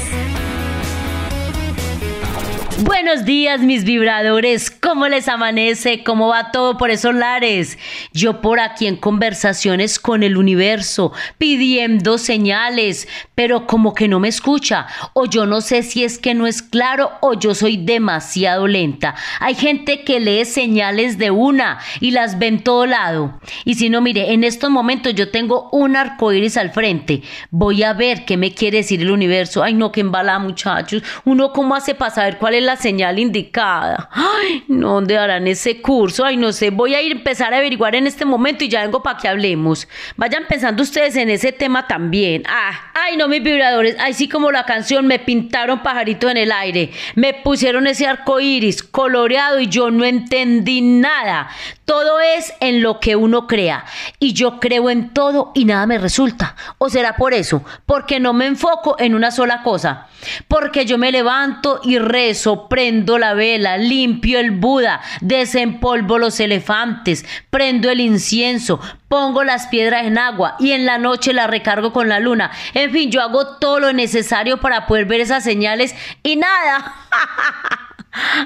Buenos 2.79 3.23
días, 3.23 3.61
mis 3.61 3.83
vibradores. 3.83 4.71
¿Cómo 4.71 5.07
les 5.07 5.27
amanece? 5.27 6.03
¿Cómo 6.03 6.29
va 6.29 6.51
todo 6.51 6.75
por 6.75 6.89
esos 6.89 7.13
lares? 7.13 7.77
Yo 8.13 8.41
por 8.41 8.59
aquí 8.59 8.87
en 8.87 8.95
conversaciones 8.97 9.99
con 9.99 10.23
el 10.23 10.37
universo, 10.37 11.13
pidiendo 11.37 12.17
señales, 12.17 13.07
pero 13.35 13.67
como 13.67 13.93
que 13.93 14.07
no 14.07 14.19
me 14.19 14.27
escucha. 14.27 14.87
O 15.13 15.25
yo 15.27 15.45
no 15.45 15.61
sé 15.61 15.83
si 15.83 16.03
es 16.03 16.17
que 16.17 16.33
no 16.33 16.47
es 16.47 16.63
claro 16.63 17.11
o 17.21 17.35
yo 17.35 17.53
soy 17.53 17.77
demasiado 17.77 18.67
lenta. 18.67 19.13
Hay 19.39 19.53
gente 19.53 20.03
que 20.03 20.19
lee 20.19 20.43
señales 20.43 21.19
de 21.19 21.29
una 21.29 21.77
y 21.99 22.09
las 22.11 22.39
ve 22.39 22.47
en 22.47 22.63
todo 22.63 22.87
lado. 22.87 23.39
Y 23.65 23.75
si 23.75 23.89
no, 23.89 24.01
mire, 24.01 24.33
en 24.33 24.43
estos 24.43 24.71
momentos 24.71 25.13
yo 25.13 25.29
tengo 25.29 25.69
un 25.71 25.95
arco 25.95 26.33
iris 26.33 26.57
al 26.57 26.71
frente. 26.71 27.21
Voy 27.51 27.83
a 27.83 27.93
ver 27.93 28.25
qué 28.25 28.35
me 28.35 28.53
quiere 28.53 28.79
decir 28.79 29.01
el 29.01 29.11
universo. 29.11 29.61
Ay, 29.61 29.75
no, 29.75 29.91
que 29.91 30.01
embala, 30.01 30.39
muchachos. 30.39 31.03
Uno, 31.23 31.53
¿cómo 31.53 31.75
hace 31.75 31.93
para 31.93 32.15
saber 32.15 32.39
cuál 32.39 32.55
es 32.55 32.63
la 32.63 32.72
señal 32.75 33.19
indicada? 33.19 34.09
Ay, 34.11 34.63
¿dónde 34.67 35.17
harán 35.17 35.47
ese 35.47 35.81
curso? 35.81 36.25
Ay, 36.25 36.37
no 36.37 36.51
sé. 36.51 36.69
Voy 36.69 36.95
a 36.95 37.01
ir 37.01 37.11
a 37.11 37.15
empezar 37.17 37.53
a 37.53 37.57
averiguar 37.57 37.95
en 37.95 38.07
este 38.07 38.25
momento 38.25 38.63
y 38.63 38.69
ya 38.69 38.81
vengo 38.81 39.03
para 39.03 39.17
que 39.17 39.27
hablemos. 39.27 39.87
Vayan 40.15 40.45
pensando 40.47 40.83
ustedes 40.83 41.15
en 41.15 41.29
ese 41.29 41.51
tema 41.51 41.87
también. 41.87 42.43
Ah, 42.47 42.91
ay, 42.93 43.17
no, 43.17 43.27
mis 43.27 43.43
vibradores. 43.43 43.95
Ay, 43.99 44.13
sí, 44.13 44.27
como 44.27 44.51
la 44.51 44.65
canción, 44.65 45.07
me 45.07 45.19
pintaron 45.19 45.81
pajaritos 45.83 46.31
en 46.31 46.37
el 46.37 46.51
aire. 46.51 46.91
Me 47.15 47.33
pusieron 47.33 47.87
ese 47.87 48.07
arco 48.07 48.39
iris 48.39 48.83
coloreado 48.83 49.59
y 49.59 49.67
yo 49.67 49.91
no 49.91 50.05
entendí 50.05 50.81
nada. 50.81 51.49
Todo 51.85 52.19
es 52.19 52.53
en 52.59 52.81
lo 52.81 52.99
que 52.99 53.15
uno 53.15 53.45
crea. 53.45 53.85
Y 54.19 54.33
yo 54.33 54.59
creo 54.59 54.89
en 54.89 55.13
todo 55.13 55.51
y 55.53 55.65
nada 55.65 55.85
me 55.85 55.97
resulta. 55.97 56.55
¿O 56.77 56.89
será 56.89 57.17
por 57.17 57.33
eso? 57.33 57.63
Porque 57.85 58.19
no 58.19 58.33
me 58.33 58.45
enfoco 58.45 58.95
en 58.99 59.15
una 59.15 59.31
sola 59.31 59.63
cosa. 59.63 60.07
Porque 60.47 60.85
yo 60.85 60.97
me 60.97 61.11
levanto 61.11 61.81
y 61.83 61.97
rezo, 61.97 62.52
prendo 62.69 63.17
la 63.17 63.33
vela, 63.33 63.77
limpio 63.77 64.39
el 64.39 64.51
Buda, 64.51 65.01
desempolvo 65.21 66.17
los 66.17 66.39
elefantes, 66.39 67.25
prendo 67.49 67.89
el 67.89 67.99
incienso, 67.99 68.79
pongo 69.07 69.43
las 69.43 69.67
piedras 69.67 70.05
en 70.05 70.17
agua 70.17 70.55
y 70.59 70.71
en 70.71 70.85
la 70.85 70.97
noche 70.97 71.33
las 71.33 71.49
recargo 71.49 71.93
con 71.93 72.09
la 72.09 72.19
luna. 72.19 72.51
En 72.73 72.91
fin, 72.91 73.11
yo 73.11 73.21
hago 73.21 73.57
todo 73.57 73.79
lo 73.79 73.93
necesario 73.93 74.59
para 74.59 74.87
poder 74.87 75.05
ver 75.05 75.21
esas 75.21 75.43
señales 75.43 75.95
y 76.23 76.35
nada. 76.35 76.95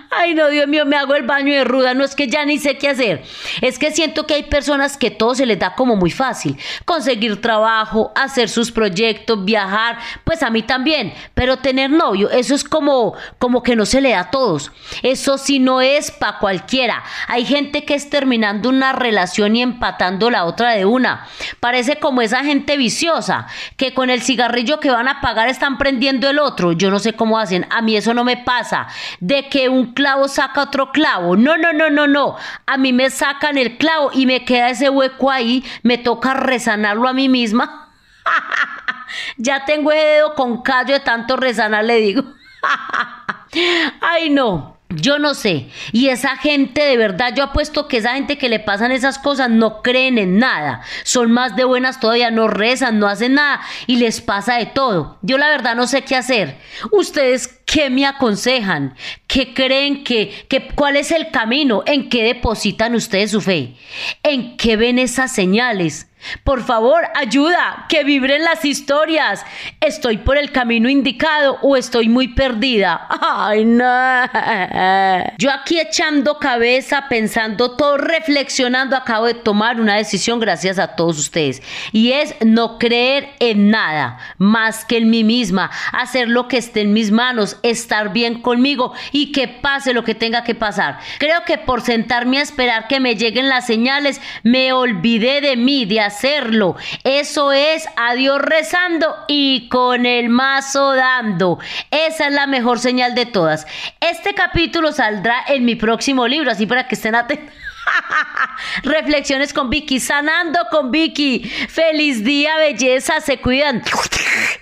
Ay, 0.10 0.34
no, 0.34 0.48
Dios 0.48 0.68
mío, 0.68 0.86
me 0.86 0.96
hago 0.96 1.16
el 1.16 1.24
baño 1.24 1.54
de 1.54 1.64
ruda. 1.64 1.94
No 1.94 2.04
es 2.04 2.16
que 2.16 2.28
ya 2.28 2.46
ni 2.46 2.58
sé 2.58 2.78
qué 2.78 2.90
hacer. 2.90 3.24
Es 3.62 3.78
que 3.78 3.92
siento 3.92 4.26
que 4.26 4.36
hay 4.36 4.44
personas 4.44 4.98
que 4.98 5.12
todo 5.12 5.36
se 5.36 5.46
les 5.46 5.60
da 5.60 5.76
como 5.76 5.96
muy 5.96 6.12
fácil. 6.12 6.58
Conseguir 6.86 7.42
trabajo, 7.42 8.12
hacer 8.16 8.50
sus 8.50 8.72
proyectos, 8.72 9.44
viajar, 9.44 10.00
pues 10.24 10.42
a 10.44 10.50
mí 10.50 10.64
también. 10.64 11.14
Pero 11.34 11.58
tener 11.58 11.90
novio, 11.90 12.30
eso 12.30 12.56
es 12.56 12.64
como, 12.64 13.16
como 13.40 13.62
que 13.62 13.76
no 13.76 13.86
se 13.86 14.02
le 14.02 14.12
da 14.12 14.22
a 14.22 14.32
todos. 14.32 14.72
Eso 15.04 15.38
sí 15.38 15.60
no 15.60 15.82
es 15.82 16.12
para 16.12 16.40
cualquiera. 16.40 17.04
Hay 17.28 17.46
gente 17.46 17.84
que 17.84 17.96
es 17.96 18.10
terminando 18.10 18.70
una 18.70 18.94
relación 18.94 19.56
y 19.56 19.62
empatando 19.62 20.30
la 20.30 20.46
otra 20.46 20.72
de 20.72 20.86
una. 20.86 21.28
Parece 21.60 21.98
como 21.98 22.22
esa 22.22 22.44
gente 22.44 22.78
viciosa, 22.78 23.48
que 23.76 23.94
con 23.94 24.10
el 24.10 24.22
cigarrillo 24.22 24.80
que 24.80 24.92
van 24.92 25.08
a 25.08 25.22
pagar 25.22 25.50
están 25.50 25.78
prendiendo 25.78 26.30
el 26.30 26.40
otro. 26.40 26.72
Yo 26.72 26.90
no 26.90 27.00
sé 27.00 27.14
cómo 27.14 27.38
hacen. 27.38 27.66
A 27.70 27.82
mí 27.82 27.98
eso 27.98 28.14
no 28.14 28.24
me 28.24 28.38
pasa. 28.38 28.88
De 29.20 29.50
que 29.50 29.57
un 29.70 29.94
clavo 29.94 30.28
saca 30.28 30.62
otro 30.62 30.92
clavo. 30.92 31.36
No, 31.36 31.58
no, 31.58 31.74
no, 31.74 31.90
no, 31.90 32.08
no. 32.08 32.36
A 32.66 32.78
mí 32.78 32.94
me 32.94 33.10
sacan 33.10 33.58
el 33.58 33.78
clavo 33.78 34.12
y 34.14 34.26
me 34.26 34.46
queda 34.46 34.70
ese 34.70 34.90
hueco 34.90 35.32
ahí. 35.32 35.64
Me 35.84 35.98
toca 35.98 36.34
resanarlo 36.34 37.08
a 37.08 37.14
mí 37.14 37.30
misma. 37.30 37.90
ya 39.38 39.66
tengo 39.66 39.92
el 39.92 39.98
dedo 39.98 40.36
con 40.36 40.62
callo 40.62 40.94
de 40.94 41.00
tanto 41.00 41.36
resanar, 41.36 41.84
le 41.86 41.98
digo. 41.98 42.24
Ay, 44.02 44.30
no. 44.30 44.78
Yo 44.90 45.20
no 45.20 45.34
sé. 45.34 45.70
Y 45.92 46.08
esa 46.08 46.38
gente, 46.38 46.82
de 46.82 46.96
verdad, 46.96 47.34
yo 47.36 47.44
apuesto 47.44 47.90
que 47.90 47.98
esa 47.98 48.14
gente 48.14 48.38
que 48.38 48.48
le 48.48 48.60
pasan 48.60 48.94
esas 48.94 49.20
cosas 49.20 49.50
no 49.50 49.82
creen 49.82 50.18
en 50.18 50.40
nada. 50.40 50.82
Son 51.04 51.30
más 51.32 51.58
de 51.58 51.66
buenas 51.66 52.00
todavía, 52.00 52.32
no 52.32 52.48
rezan, 52.48 52.98
no 52.98 53.08
hacen 53.08 53.34
nada 53.34 53.60
y 53.86 53.98
les 53.98 54.22
pasa 54.22 54.56
de 54.56 54.68
todo. 54.68 55.20
Yo 55.24 55.38
la 55.38 55.50
verdad 55.50 55.76
no 55.76 55.88
sé 55.88 56.04
qué 56.04 56.16
hacer. 56.16 56.58
Ustedes, 56.92 57.62
¿qué 57.68 57.92
me 57.92 58.08
aconsejan? 58.08 58.96
¿Qué 59.28 59.54
creen 59.54 60.04
que, 60.04 60.48
que 60.50 60.70
cuál 60.70 60.96
es 60.96 61.12
el 61.12 61.30
camino? 61.30 61.84
¿En 61.86 62.10
qué 62.10 62.24
depositan 62.24 62.96
ustedes 62.96 63.32
su 63.32 63.42
fe? 63.42 63.76
¿En 64.24 64.58
qué 64.58 64.78
ven 64.78 64.98
esas 64.98 65.32
señales? 65.32 66.08
Por 66.44 66.64
favor, 66.64 67.04
ayuda, 67.16 67.86
que 67.90 68.04
vibren 68.04 68.44
las 68.44 68.66
historias. 68.66 69.46
¿Estoy 69.80 70.18
por 70.18 70.38
el 70.38 70.52
camino 70.52 70.90
indicado 70.90 71.60
o 71.62 71.76
estoy 71.76 72.10
muy 72.10 72.30
perdida? 72.30 73.08
Ay, 73.22 73.66
no. 73.66 73.84
Yo 75.38 75.52
aquí 75.52 75.80
echando 75.80 76.40
cabeza, 76.40 77.06
pensando 77.08 77.72
todo, 77.72 77.98
reflexionando, 77.98 78.96
acabo 78.96 79.26
de 79.26 79.36
tomar 79.36 79.80
una 79.80 79.96
decisión 79.96 80.40
gracias 80.40 80.80
a 80.80 80.96
todos 80.96 81.20
ustedes. 81.20 81.62
Y 81.92 82.12
es 82.12 82.36
no 82.44 82.80
creer 82.80 83.30
en 83.40 83.70
nada 83.70 84.18
más 84.38 84.86
que 84.86 84.98
en 84.98 85.10
mí 85.10 85.24
misma, 85.24 85.70
hacer 85.94 86.28
lo 86.30 86.48
que 86.48 86.58
esté 86.58 86.82
en 86.82 86.94
mis 86.94 87.12
manos, 87.12 87.57
estar 87.64 88.14
bien 88.14 88.42
conmigo 88.42 88.94
y 89.12 89.32
que 89.32 89.48
pase 89.48 89.94
lo 89.94 90.04
que 90.04 90.16
tenga 90.16 90.44
que 90.44 90.56
pasar. 90.56 91.00
Creo 91.18 91.44
que 91.46 91.58
por 91.58 91.82
sentarme 91.82 92.40
a 92.40 92.44
esperar 92.44 92.88
que 92.88 93.00
me 93.00 93.16
lleguen 93.16 93.50
las 93.50 93.68
señales, 93.68 94.22
me 94.44 94.74
olvidé 94.74 95.42
de 95.42 95.58
mí, 95.58 95.86
de 95.86 96.02
hacerlo. 96.02 96.76
Eso 97.04 97.52
es 97.52 97.88
a 97.96 98.14
Dios 98.14 98.42
rezando 98.42 99.16
y 99.28 99.68
con 99.70 100.06
el 100.06 100.30
mazo 100.30 100.94
dando. 100.94 101.60
Esa 101.92 102.28
es 102.28 102.34
la 102.34 102.48
mejor 102.48 102.80
señal 102.80 103.16
de 103.16 103.26
todas. 103.26 103.68
Este 104.00 104.34
capítulo 104.34 104.92
saldrá 104.92 105.44
en 105.48 105.66
mi 105.66 105.76
próximo 105.76 106.28
libro, 106.28 106.52
así 106.52 106.66
para 106.66 106.88
que 106.88 106.96
estén 106.96 107.16
atentos. 107.16 107.54
Reflexiones 108.84 109.54
con 109.54 109.70
Vicky, 109.70 110.00
sanando 110.00 110.60
con 110.72 110.92
Vicky. 110.92 111.40
Feliz 111.70 112.24
día, 112.24 112.58
belleza, 112.58 113.22
se 113.22 113.40
cuidan. 113.40 113.84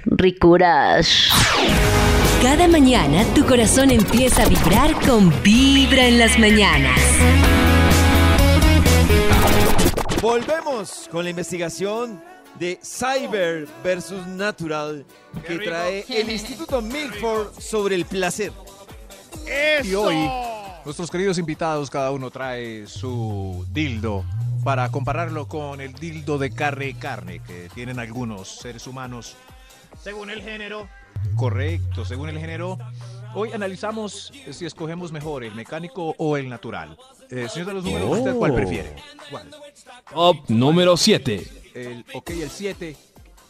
Ricuras. 0.05 1.29
Cada 2.45 2.67
mañana 2.67 3.23
tu 3.33 3.43
corazón 3.43 3.89
empieza 3.89 4.43
a 4.43 4.47
vibrar 4.47 4.93
con 5.03 5.33
Vibra 5.41 6.05
en 6.05 6.19
las 6.19 6.37
mañanas. 6.37 7.01
Volvemos 10.21 11.09
con 11.11 11.23
la 11.23 11.31
investigación 11.31 12.23
de 12.59 12.79
Cyber 12.83 13.67
versus 13.83 14.27
Natural 14.27 15.03
que 15.47 15.57
trae 15.57 16.05
el 16.07 16.29
Instituto 16.29 16.83
Milford 16.83 17.59
sobre 17.59 17.95
el 17.95 18.05
placer. 18.05 18.51
Y 19.83 19.95
hoy, 19.95 20.29
nuestros 20.85 21.09
queridos 21.09 21.39
invitados, 21.39 21.89
cada 21.89 22.11
uno 22.11 22.29
trae 22.29 22.85
su 22.85 23.65
dildo 23.71 24.23
para 24.63 24.91
compararlo 24.91 25.47
con 25.47 25.81
el 25.81 25.93
dildo 25.93 26.37
de 26.37 26.51
carne 26.51 26.89
y 26.89 26.93
carne 26.93 27.39
que 27.39 27.69
tienen 27.73 27.97
algunos 27.97 28.59
seres 28.59 28.85
humanos. 28.85 29.35
Según 29.99 30.29
el 30.29 30.43
género. 30.43 30.87
Correcto, 31.35 32.05
según 32.05 32.29
el 32.29 32.39
género. 32.39 32.77
Hoy 33.33 33.51
analizamos 33.51 34.31
si 34.51 34.65
escogemos 34.65 35.11
mejor 35.11 35.43
el 35.43 35.53
mecánico 35.55 36.15
o 36.17 36.37
el 36.37 36.47
natural. 36.47 36.97
Eh, 37.29 37.47
señor 37.49 37.67
de 37.67 37.73
los 37.73 37.83
números, 37.83 38.09
¿usted 38.19 38.33
cuál 38.35 38.51
Oh. 38.51 38.55
prefiere? 38.55 38.95
¿Cuál? 39.29 39.49
Top 40.13 40.37
número 40.47 40.95
7. 40.95 41.45
El, 41.73 42.05
ok, 42.13 42.29
el 42.29 42.49
7. 42.49 42.95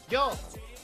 Yo, 0.10 0.32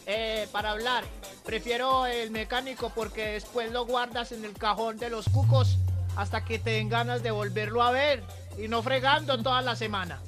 eh, 0.05 0.47
para 0.51 0.71
hablar, 0.71 1.03
prefiero 1.43 2.05
el 2.05 2.29
mecánico 2.29 2.91
porque 2.93 3.25
después 3.29 3.71
lo 3.71 3.85
guardas 3.85 4.31
en 4.31 4.45
el 4.45 4.53
cajón 4.53 4.97
de 4.97 5.09
los 5.09 5.27
cucos 5.29 5.77
hasta 6.15 6.45
que 6.45 6.59
te 6.59 6.71
den 6.71 6.89
ganas 6.89 7.23
de 7.23 7.31
volverlo 7.31 7.81
a 7.81 7.89
ver 7.91 8.21
y 8.63 8.67
no 8.67 8.83
fregando 8.83 9.41
toda 9.41 9.61
la 9.63 9.75
semana. 9.75 10.19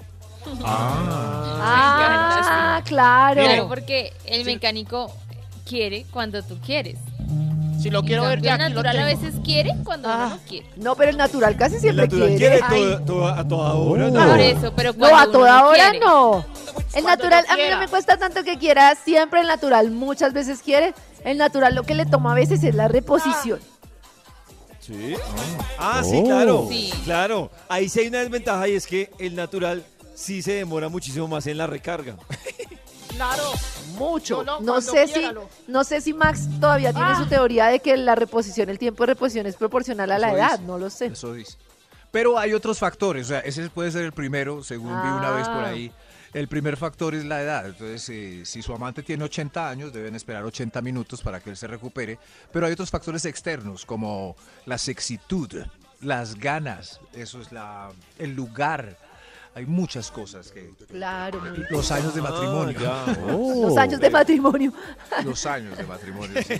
Ah, 1.65 2.81
claro. 2.85 3.41
Claro, 3.43 3.67
porque 3.67 4.13
el 4.25 4.45
mecánico 4.45 5.13
quiere 5.67 6.05
cuando 6.11 6.41
tú 6.43 6.57
quieres. 6.65 6.97
Si 7.81 7.89
lo 7.89 8.01
quiero 8.03 8.23
ver, 8.23 8.41
ya 8.41 8.55
el 8.55 8.61
aquí 8.61 8.73
lo 8.73 8.81
natural 8.81 8.97
a 8.97 9.05
tengo. 9.07 9.21
veces 9.21 9.39
quiere 9.43 9.71
cuando 9.83 10.07
uno 10.07 10.17
Ah, 10.17 10.29
no 10.29 10.39
quiere. 10.47 10.67
No, 10.77 10.95
pero 10.95 11.09
el 11.11 11.17
natural 11.17 11.57
casi 11.57 11.79
siempre 11.79 12.05
natural 12.05 12.29
quiere. 12.37 12.59
quiere 12.61 12.69
todo- 12.69 13.01
todo- 13.01 13.27
a 13.27 13.47
toda 13.47 13.73
hora. 13.73 14.09
No. 14.09 14.23
¿no? 14.25 14.31
Por 14.31 14.39
eso, 14.39 14.73
pero 14.75 14.93
No, 14.93 14.99
cuando 14.99 15.17
a 15.17 15.23
uno 15.23 15.31
toda 15.31 15.59
no 15.59 15.67
hora 15.67 15.89
quiere. 15.89 15.99
no. 15.99 16.37
El 16.37 17.03
Cuando 17.03 17.09
natural, 17.09 17.45
yo 17.45 17.51
a 17.51 17.55
mí 17.55 17.61
no 17.63 17.67
quiera. 17.67 17.79
me 17.79 17.87
cuesta 17.89 18.17
tanto 18.17 18.43
que 18.43 18.57
quiera, 18.57 18.95
siempre 18.95 19.41
el 19.41 19.47
natural, 19.47 19.91
muchas 19.91 20.31
veces 20.33 20.59
quiere. 20.61 20.93
El 21.25 21.37
natural 21.37 21.75
lo 21.75 21.83
que 21.83 21.95
le 21.95 22.05
toma 22.05 22.31
a 22.31 22.35
veces 22.35 22.63
es 22.63 22.73
la 22.75 22.87
reposición. 22.87 23.59
Sí. 24.79 25.15
Ah, 25.77 26.01
sí, 26.03 26.19
Oh. 26.21 26.25
claro. 26.25 26.67
Sí. 26.69 26.91
Claro. 27.05 27.51
Ahí 27.69 27.89
sí 27.89 27.99
hay 28.01 28.07
una 28.07 28.19
desventaja 28.19 28.67
y 28.67 28.75
es 28.75 28.85
que 28.87 29.09
el 29.19 29.35
natural 29.35 29.83
sí 30.15 30.41
se 30.41 30.53
demora 30.53 30.89
muchísimo 30.89 31.27
más 31.27 31.47
en 31.47 31.57
la 31.57 31.67
recarga. 31.67 32.15
Claro. 33.09 33.43
Mucho. 33.97 34.43
No, 34.43 34.59
No, 34.61 34.81
sé 34.81 35.07
si, 35.07 35.13
quiera 35.13 35.33
no 35.67 35.83
sé 35.83 36.01
si 36.01 36.13
Max 36.13 36.47
todavía 36.59 36.91
tiene 36.91 37.07
Ah. 37.11 37.19
su 37.23 37.27
teoría 37.27 37.67
de 37.67 37.79
que 37.79 37.95
la 37.97 38.15
reposición, 38.15 38.69
el 38.69 38.79
tiempo 38.79 39.03
de 39.03 39.07
reposición 39.13 39.45
es 39.45 39.55
proporcional 39.55 40.11
a 40.11 40.19
la 40.19 40.27
Eso 40.29 40.37
edad, 40.37 40.51
dice. 40.59 40.63
no 40.63 40.77
lo 40.77 40.89
sé. 40.89 41.05
Eso 41.07 41.33
dice. 41.33 41.57
Pero 42.11 42.37
hay 42.37 42.53
otros 42.53 42.77
factores, 42.79 43.25
o 43.25 43.29
sea, 43.29 43.39
ese 43.39 43.69
puede 43.69 43.91
ser 43.91 44.03
el 44.03 44.11
primero, 44.11 44.63
según 44.63 44.89
vi 45.01 45.07
una 45.09 45.31
vez 45.31 45.47
por 45.47 45.63
Ah. 45.63 45.69
ahí. 45.69 45.91
El 46.33 46.47
primer 46.47 46.77
factor 46.77 47.13
es 47.13 47.25
la 47.25 47.41
edad. 47.43 47.65
Entonces, 47.67 48.09
eh, 48.09 48.41
si 48.45 48.61
su 48.63 48.73
amante 48.73 49.03
tiene 49.03 49.23
80 49.23 49.69
años, 49.69 49.93
deben 49.93 50.15
esperar 50.15 50.43
80 50.43 50.81
minutos 50.81 51.21
para 51.21 51.39
que 51.39 51.51
él 51.51 51.57
se 51.57 51.67
recupere. 51.67 52.17
Pero 52.51 52.65
hay 52.65 52.73
otros 52.73 52.89
factores 52.89 53.23
externos, 53.25 53.85
como 53.85 54.35
la 54.65 54.79
sexitud, 54.79 55.63
las 56.01 56.35
ganas, 56.35 56.99
eso 57.13 57.39
es 57.39 57.51
la, 57.51 57.91
el 58.17 58.33
lugar. 58.33 58.97
Hay 59.55 59.65
muchas 59.67 60.09
cosas 60.09 60.51
que... 60.51 60.73
Claro, 60.89 61.39
Los 61.69 61.91
años 61.91 62.15
de 62.15 62.21
matrimonio. 62.21 62.79
Ah, 62.85 63.05
ya. 63.07 63.33
los 63.33 63.77
años 63.77 63.99
de 63.99 64.09
matrimonio. 64.09 64.73
Los 65.23 65.45
años 65.45 65.77
de 65.77 65.83
matrimonio. 65.83 66.41
sí. 66.41 66.59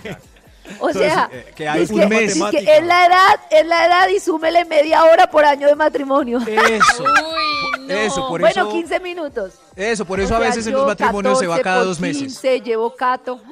O 0.80 0.90
sea, 0.92 1.28
eh, 1.30 1.52
que 1.54 1.68
hay 1.68 1.82
es 1.82 1.90
un 1.90 2.00
que, 2.00 2.06
mes. 2.06 2.36
es 2.36 2.42
que 2.50 2.58
es 2.78 2.86
la 2.86 3.04
edad, 3.06 3.40
es 3.50 3.66
la 3.66 3.84
edad 3.86 4.08
y 4.08 4.18
súmele 4.18 4.64
media 4.64 5.04
hora 5.04 5.26
por 5.30 5.44
año 5.44 5.66
de 5.66 5.74
matrimonio. 5.74 6.38
Eso. 6.38 7.02
Uy, 7.04 7.86
no. 7.86 7.94
Eso, 7.94 8.28
por 8.28 8.40
bueno, 8.40 8.62
eso... 8.62 8.70
15 8.72 9.00
minutos. 9.00 9.54
Eso, 9.76 10.06
por 10.06 10.20
O 10.20 10.22
eso 10.22 10.34
a 10.36 10.38
veces 10.38 10.66
en 10.66 10.72
los 10.72 10.86
matrimonios 10.86 11.38
se 11.38 11.46
va 11.46 11.56
14 11.56 11.62
cada 11.64 11.78
por 11.80 11.86
dos 11.88 12.00
meses. 12.00 12.22
15, 12.22 12.60
llevo 12.62 12.94
cato. 12.96 13.42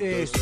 Eso, 0.00 0.32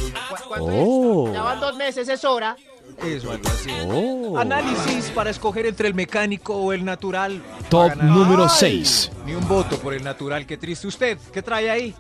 Cu- 0.49 0.71
Oh. 0.71 1.27
es- 1.29 1.35
ya 1.35 1.43
van 1.43 1.61
dos 1.61 1.77
meses, 1.77 2.09
es 2.09 2.25
hora. 2.25 2.57
Eso, 3.03 3.31
algo 3.31 3.49
así. 3.49 3.71
Oh. 3.87 4.39
Análisis 4.39 5.11
para 5.11 5.31
escoger 5.31 5.67
entre 5.67 5.89
el 5.89 5.95
mecánico 5.95 6.55
o 6.55 6.73
el 6.73 6.85
natural. 6.85 7.43
Top 7.69 7.95
número 7.97 8.45
Ay, 8.45 8.85
6. 8.85 9.13
Ni 9.27 9.35
un 9.35 9.47
voto 9.47 9.79
por 9.79 9.95
el 9.95 10.05
natural, 10.05 10.47
qué 10.47 10.57
triste 10.57 10.87
usted. 10.87 11.19
¿Qué 11.33 11.43
trae 11.43 11.71
ahí? 11.71 11.95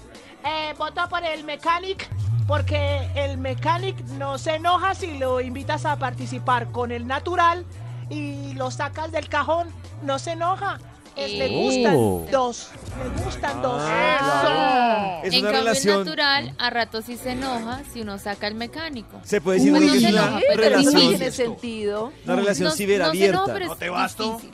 Eh, 0.44 0.74
voto 0.78 1.02
por 1.08 1.24
el 1.24 1.44
mechanic 1.44 2.08
porque 2.50 3.08
el 3.14 3.38
mechanic 3.38 3.96
no 4.18 4.36
se 4.36 4.56
enoja 4.56 4.96
si 4.96 5.18
lo 5.18 5.40
invitas 5.40 5.86
a 5.86 5.96
participar 6.00 6.72
con 6.72 6.90
el 6.90 7.06
natural 7.06 7.64
y 8.08 8.54
lo 8.54 8.72
sacas 8.72 9.12
del 9.12 9.28
cajón, 9.28 9.68
no 10.02 10.18
se 10.18 10.32
enoja. 10.32 10.80
Es, 11.16 11.32
le 11.32 11.48
Oh. 11.50 11.60
gustan 11.62 12.30
dos, 12.30 12.68
le 13.16 13.24
gustan 13.24 13.62
dos. 13.62 13.82
Ah, 13.84 15.20
Es 15.22 15.34
en 15.34 15.40
una 15.40 15.52
cambio, 15.52 15.64
relación. 15.64 15.98
el 15.98 16.04
natural 16.04 16.54
a 16.58 16.70
rato 16.70 17.02
sí 17.02 17.16
se 17.16 17.32
enoja 17.32 17.82
si 17.92 18.00
uno 18.00 18.18
saca 18.18 18.46
el 18.46 18.54
mecánico. 18.54 19.20
Se 19.24 19.40
puede 19.40 19.58
decir 19.58 19.74
que 19.74 19.80
no 19.80 19.94
es 19.94 20.00
se 20.02 20.08
una 20.12 20.40
pero 20.48 20.56
no 20.56 20.62
relación, 20.62 21.08
tiene 21.08 21.30
sentido. 21.30 22.12
una 22.24 22.36
relación 22.36 22.64
No- 22.64 22.70
no 22.70 22.76
se 22.76 22.82
ciberabierta. 22.84 23.36
enoja, 23.38 23.52
pero 23.52 23.66
¿No 23.66 23.72
es 23.74 23.78
te 23.78 23.88
basto? 23.90 24.32
difícil. 24.34 24.50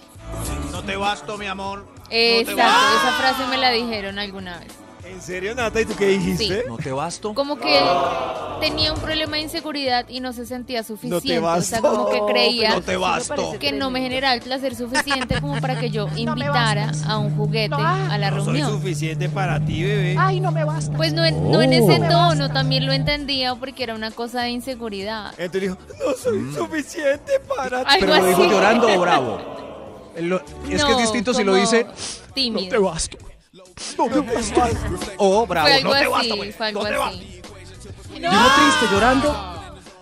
No 0.72 0.82
te 0.82 0.96
basto, 0.96 1.38
mi 1.38 1.46
amor. 1.46 1.86
Exacto, 2.10 2.52
esa 2.62 3.12
frase 3.18 3.46
me 3.50 3.56
la 3.58 3.70
dijeron 3.70 4.18
alguna 4.18 4.58
vez. 4.58 4.72
¿En 5.08 5.22
serio, 5.22 5.54
Nata? 5.54 5.80
¿Y 5.80 5.84
tú 5.84 5.94
qué 5.96 6.06
dijiste? 6.08 6.64
¿No 6.68 6.76
te 6.76 6.90
basto? 6.92 7.32
Como 7.32 7.58
que 7.58 7.78
él 7.78 7.84
tenía 8.60 8.92
un 8.92 9.00
problema 9.00 9.36
de 9.36 9.42
inseguridad 9.42 10.06
y 10.08 10.20
no 10.20 10.32
se 10.32 10.46
sentía 10.46 10.82
suficiente. 10.82 11.38
o 11.38 11.60
sea, 11.62 11.80
basto. 11.80 11.82
como 11.82 12.08
que 12.10 12.32
creía 12.32 12.70
No 12.70 12.82
te 12.82 12.96
basto. 12.96 13.56
que 13.58 13.72
no 13.72 13.90
me 13.90 14.00
generaba 14.00 14.34
el 14.34 14.40
placer 14.42 14.74
suficiente 14.74 15.40
como 15.40 15.60
para 15.60 15.78
que 15.78 15.90
yo 15.90 16.08
invitara 16.16 16.92
a 17.06 17.18
un 17.18 17.36
juguete 17.36 17.68
No, 17.70 17.78
a 17.78 18.18
la 18.18 18.30
No 18.30 18.36
soy 18.44 18.54
reunión. 18.54 18.72
suficiente 18.72 19.28
para 19.28 19.64
ti, 19.64 19.82
bebé. 19.84 20.16
Ay, 20.18 20.40
no 20.40 20.50
me 20.52 20.64
basta. 20.64 20.96
Pues 20.96 21.12
no, 21.12 21.24
en- 21.24 21.50
no 21.50 21.62
en 21.62 21.72
ese 21.72 21.98
tono, 22.00 22.50
también 22.52 22.84
lo 22.86 22.92
entendía 22.92 23.54
porque 23.54 23.84
era 23.84 23.94
una 23.94 24.10
cosa 24.10 24.42
de 24.42 24.50
inseguridad. 24.50 25.32
Entonces 25.38 25.60
dijo, 25.62 25.76
no 26.04 26.14
soy 26.16 26.52
suficiente 26.54 27.32
para 27.56 27.84
ti. 27.84 27.96
¿Pero 28.00 28.16
lo 28.16 28.26
dijo 28.26 28.44
llorando 28.44 28.88
o 28.92 29.00
bravo? 29.00 29.40
Lo- 30.20 30.36
es 30.38 30.44
que 30.64 30.74
es 30.76 30.82
No, 30.82 30.98
distinto 30.98 31.34
si 31.34 31.44
lo 31.44 31.54
dice 31.54 31.86
Tímido. 32.34 32.82
basto. 32.82 33.18
O 35.18 35.46
bravo. 35.46 35.66
Fue 35.68 35.76
algo 35.76 35.88
no 35.88 35.94
te 35.94 36.04
así, 36.04 36.10
basto, 36.10 36.36
fue 36.56 36.66
algo 36.66 36.82
no 36.82 36.88
te 36.88 36.94
así. 36.96 37.42
Dijo 38.14 38.48
triste, 38.56 38.86
llorando. 38.92 39.52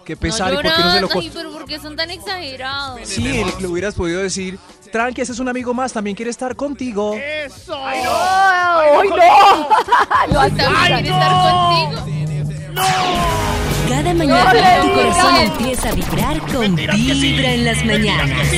Qué 0.05 0.17
pesar, 0.17 0.53
¿y 0.53 0.57
por 0.57 0.63
qué 0.65 0.83
no 0.83 0.93
se 0.93 1.01
lo 1.01 1.09
ay, 1.15 1.31
pero 1.33 1.51
¿por 1.51 1.65
qué 1.65 1.79
son 1.79 1.97
tan 1.97 2.11
exagerados? 2.11 3.01
Sí, 3.05 3.23
le, 3.23 3.45
le 3.59 3.67
hubieras 3.67 3.95
podido 3.95 4.21
decir, 4.21 4.59
tranqui, 4.93 5.23
ese 5.23 5.33
es 5.33 5.39
un 5.39 5.49
amigo 5.49 5.73
más, 5.73 5.95
también 5.95 6.15
quiere 6.15 6.31
estar 6.31 6.55
contigo. 6.57 7.15
Eso. 7.15 7.75
¡Ay, 7.75 8.03
no! 8.05 9.15
Lo 10.29 10.41
También 10.41 10.57
quiere 10.57 11.09
estar 11.09 11.33
contigo. 11.33 12.05
Cada 13.89 14.15
mañana 14.15 14.81
tu 14.83 14.93
corazón 14.95 15.37
empieza 15.37 15.89
a 15.89 15.93
vibrar 15.93 16.41
con 16.53 16.77
Vibra 16.77 17.53
en 17.53 17.65
las 17.65 17.85
mañanas. 17.85 18.49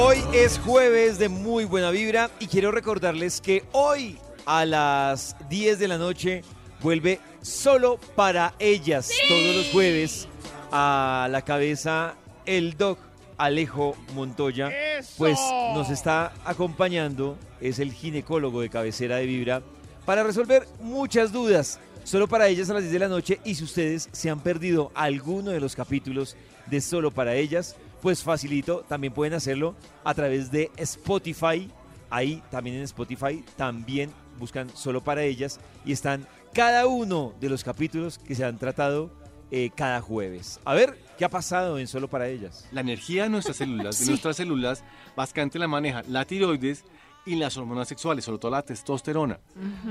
Hoy 0.00 0.18
es 0.32 0.60
jueves 0.60 1.18
de 1.18 1.28
muy 1.28 1.64
buena 1.64 1.90
vibra 1.90 2.30
y 2.38 2.46
quiero 2.46 2.70
recordarles 2.70 3.40
que 3.40 3.64
hoy 3.72 4.16
a 4.46 4.64
las 4.64 5.34
10 5.50 5.80
de 5.80 5.88
la 5.88 5.98
noche 5.98 6.42
vuelve 6.80 7.18
solo 7.42 7.98
para 8.14 8.54
ellas 8.60 9.10
todos 9.28 9.56
los 9.56 9.66
jueves 9.72 10.28
a 10.70 11.26
la 11.32 11.42
cabeza 11.42 12.14
el 12.46 12.76
doc 12.76 13.00
Alejo 13.38 13.96
Montoya. 14.14 14.70
Pues 15.16 15.36
nos 15.74 15.90
está 15.90 16.32
acompañando, 16.44 17.36
es 17.60 17.80
el 17.80 17.92
ginecólogo 17.92 18.60
de 18.60 18.70
cabecera 18.70 19.16
de 19.16 19.26
Vibra, 19.26 19.62
para 20.06 20.22
resolver 20.22 20.68
muchas 20.80 21.32
dudas. 21.32 21.80
Solo 22.04 22.28
para 22.28 22.46
ellas 22.46 22.70
a 22.70 22.74
las 22.74 22.84
10 22.84 22.92
de 22.92 22.98
la 23.00 23.08
noche 23.08 23.40
y 23.44 23.56
si 23.56 23.64
ustedes 23.64 24.08
se 24.12 24.30
han 24.30 24.40
perdido 24.40 24.92
alguno 24.94 25.50
de 25.50 25.60
los 25.60 25.74
capítulos 25.74 26.36
de 26.66 26.80
Solo 26.80 27.10
para 27.10 27.34
ellas, 27.34 27.76
pues 28.00 28.22
facilito, 28.22 28.84
también 28.88 29.12
pueden 29.12 29.34
hacerlo 29.34 29.74
a 30.04 30.14
través 30.14 30.50
de 30.50 30.70
Spotify. 30.76 31.70
Ahí 32.10 32.42
también 32.50 32.76
en 32.76 32.82
Spotify 32.82 33.44
también 33.56 34.10
buscan 34.38 34.70
solo 34.74 35.02
para 35.02 35.22
ellas 35.22 35.60
y 35.84 35.92
están 35.92 36.26
cada 36.54 36.86
uno 36.86 37.34
de 37.40 37.48
los 37.48 37.64
capítulos 37.64 38.18
que 38.18 38.34
se 38.34 38.44
han 38.44 38.58
tratado 38.58 39.10
eh, 39.50 39.70
cada 39.74 40.00
jueves. 40.00 40.60
A 40.64 40.74
ver, 40.74 40.98
¿qué 41.18 41.24
ha 41.24 41.28
pasado 41.28 41.78
en 41.78 41.86
solo 41.86 42.08
para 42.08 42.28
ellas? 42.28 42.66
La 42.72 42.80
energía 42.80 43.24
de 43.24 43.28
nuestras 43.30 43.56
células, 43.56 43.98
de 44.00 44.06
nuestras 44.10 44.36
células, 44.36 44.84
básicamente 45.16 45.58
la 45.58 45.68
maneja 45.68 46.02
la 46.08 46.24
tiroides 46.24 46.84
y 47.26 47.34
las 47.36 47.56
hormonas 47.56 47.88
sexuales, 47.88 48.24
sobre 48.24 48.38
todo 48.38 48.50
la 48.50 48.62
testosterona. 48.62 49.38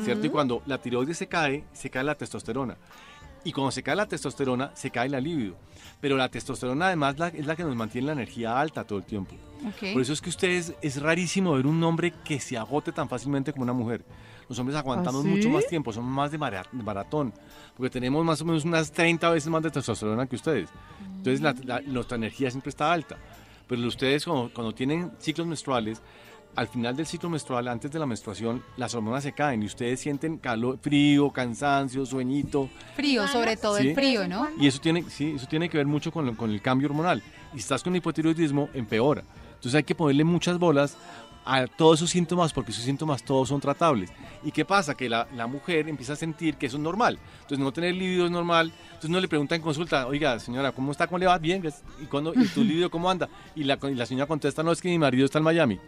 ¿cierto? 0.03 0.25
Y 0.25 0.29
cuando 0.29 0.63
la 0.65 0.79
tiroides 0.79 1.17
se 1.17 1.27
cae, 1.27 1.65
se 1.73 1.89
cae 1.89 2.03
la 2.03 2.15
testosterona. 2.15 2.77
Y 3.47 3.53
cuando 3.53 3.71
se 3.71 3.81
cae 3.81 3.95
la 3.95 4.05
testosterona, 4.05 4.71
se 4.75 4.91
cae 4.91 5.07
la 5.07 5.21
libido. 5.21 5.55
Pero 6.01 6.17
la 6.17 6.27
testosterona 6.29 6.87
además 6.87 7.17
la- 7.17 7.29
es 7.29 7.45
la 7.45 7.55
que 7.55 7.63
nos 7.63 7.75
mantiene 7.77 8.07
la 8.07 8.13
energía 8.13 8.59
alta 8.59 8.83
todo 8.83 8.99
el 8.99 9.05
tiempo. 9.05 9.35
Ok. 9.65 9.93
Por 9.93 10.01
eso 10.01 10.11
es 10.11 10.19
que 10.21 10.29
ustedes, 10.29 10.73
es 10.81 11.01
rarísimo 11.01 11.53
ver 11.53 11.65
un 11.65 11.81
hombre 11.83 12.13
que 12.25 12.39
se 12.41 12.57
agote 12.57 12.91
tan 12.91 13.07
fácilmente 13.07 13.53
como 13.53 13.63
una 13.63 13.71
mujer. 13.73 14.03
Los 14.49 14.59
hombres 14.59 14.77
aguantamos 14.77 15.21
¿Ah, 15.21 15.23
sí? 15.23 15.29
mucho 15.29 15.49
más 15.49 15.65
tiempo, 15.67 15.93
somos 15.93 16.11
más 16.11 16.31
de 16.31 16.37
maratón, 16.37 17.33
porque 17.75 17.89
tenemos 17.89 18.23
más 18.25 18.41
o 18.41 18.45
menos 18.45 18.65
unas 18.65 18.91
30 18.91 19.29
veces 19.29 19.49
más 19.49 19.63
de 19.63 19.71
testosterona 19.71 20.25
que 20.27 20.35
ustedes. 20.35 20.69
Entonces 21.17 21.39
la- 21.41 21.55
la- 21.63 21.81
nuestra 21.81 22.17
energía 22.17 22.51
siempre 22.51 22.69
está 22.69 22.91
alta. 22.91 23.17
Pero 23.67 23.85
ustedes 23.87 24.25
cuando, 24.25 24.51
cuando 24.53 24.73
tienen 24.73 25.11
ciclos 25.19 25.47
menstruales, 25.47 26.01
al 26.57 26.67
final 26.67 26.95
del 26.95 27.05
ciclo 27.05 27.29
menstrual, 27.29 27.67
antes 27.67 27.91
de 27.91 27.99
la 27.99 28.05
menstruación, 28.05 28.63
las 28.75 28.93
hormonas 28.95 29.23
se 29.23 29.31
caen 29.31 29.63
y 29.63 29.67
ustedes 29.67 29.99
sienten 29.99 30.37
calor, 30.37 30.77
frío, 30.81 31.29
cansancio, 31.31 32.05
sueñito. 32.05 32.69
Frío, 32.95 33.27
sobre 33.27 33.55
todo 33.55 33.77
Sí. 33.77 33.89
el 33.89 33.95
frío, 33.95 34.27
¿no? 34.27 34.47
Y 34.59 34.67
eso 34.67 34.79
tiene, 34.81 35.03
sí, 35.09 35.33
eso 35.35 35.47
tiene 35.47 35.69
que 35.69 35.77
ver 35.77 35.85
mucho 35.87 36.11
con, 36.11 36.25
lo- 36.25 36.35
con 36.35 36.51
el 36.51 36.61
cambio 36.61 36.87
hormonal. 36.89 37.21
Y 37.53 37.57
si 37.57 37.59
estás 37.59 37.83
con 37.83 37.95
hipotiroidismo, 37.95 38.69
empeora. 38.73 39.23
Entonces 39.49 39.75
hay 39.75 39.83
que 39.83 39.95
ponerle 39.95 40.23
muchas 40.23 40.59
bolas 40.59 40.97
a 41.49 41.65
todos 41.65 41.99
esos 41.99 42.09
síntomas 42.09 42.51
porque 42.51 42.71
esos 42.71 42.83
síntomas 42.83 43.23
todos 43.23 43.47
son 43.47 43.61
tratables. 43.61 44.11
¿Y 44.43 44.51
qué 44.51 44.65
pasa? 44.65 44.95
Que 44.95 45.07
la, 45.07 45.27
la 45.33 45.47
mujer 45.47 45.87
empieza 45.87 46.13
a 46.13 46.15
sentir 46.17 46.55
que 46.55 46.65
eso 46.65 46.75
es 46.77 46.83
normal. 46.83 47.17
Entonces 47.35 47.59
no 47.59 47.71
tener 47.71 47.95
libido 47.95 48.25
es 48.25 48.31
normal. 48.31 48.73
Entonces 48.87 49.09
no 49.09 49.19
le 49.19 49.27
pregunta 49.29 49.55
en 49.55 49.61
consulta, 49.61 50.07
oiga 50.07 50.37
señora, 50.39 50.71
¿cómo 50.73 50.91
está? 50.91 51.07
¿Cómo 51.07 51.19
le 51.19 51.25
va? 51.27 51.37
Bien. 51.37 51.63
¿Y, 52.01 52.05
cuándo- 52.05 52.33
y 52.35 52.47
tu 52.49 52.63
libido 52.63 52.89
cómo 52.91 53.09
anda? 53.09 53.29
Y 53.55 53.63
la, 53.63 53.77
y 53.83 53.93
la 53.95 54.05
señora 54.05 54.25
contesta, 54.27 54.61
no, 54.63 54.71
es 54.73 54.81
que 54.81 54.89
mi 54.89 54.99
marido 54.99 55.23
está 55.25 55.37
en 55.37 55.43
Miami. 55.45 55.79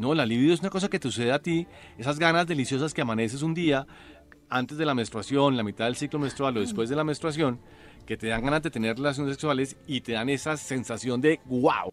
No, 0.00 0.14
la 0.14 0.24
libido 0.24 0.54
es 0.54 0.60
una 0.60 0.70
cosa 0.70 0.88
que 0.88 0.98
te 0.98 1.08
sucede 1.08 1.30
a 1.30 1.42
ti, 1.42 1.66
esas 1.98 2.18
ganas 2.18 2.46
deliciosas 2.46 2.94
que 2.94 3.02
amaneces 3.02 3.42
un 3.42 3.52
día 3.52 3.86
antes 4.48 4.78
de 4.78 4.86
la 4.86 4.94
menstruación, 4.94 5.58
la 5.58 5.62
mitad 5.62 5.84
del 5.84 5.94
ciclo 5.94 6.18
menstrual 6.18 6.56
o 6.56 6.60
después 6.60 6.88
de 6.88 6.96
la 6.96 7.04
menstruación, 7.04 7.60
que 8.06 8.16
te 8.16 8.28
dan 8.28 8.42
ganas 8.42 8.62
de 8.62 8.70
tener 8.70 8.96
relaciones 8.96 9.34
sexuales 9.34 9.76
y 9.86 10.00
te 10.00 10.12
dan 10.12 10.30
esa 10.30 10.56
sensación 10.56 11.20
de 11.20 11.38
wow. 11.44 11.92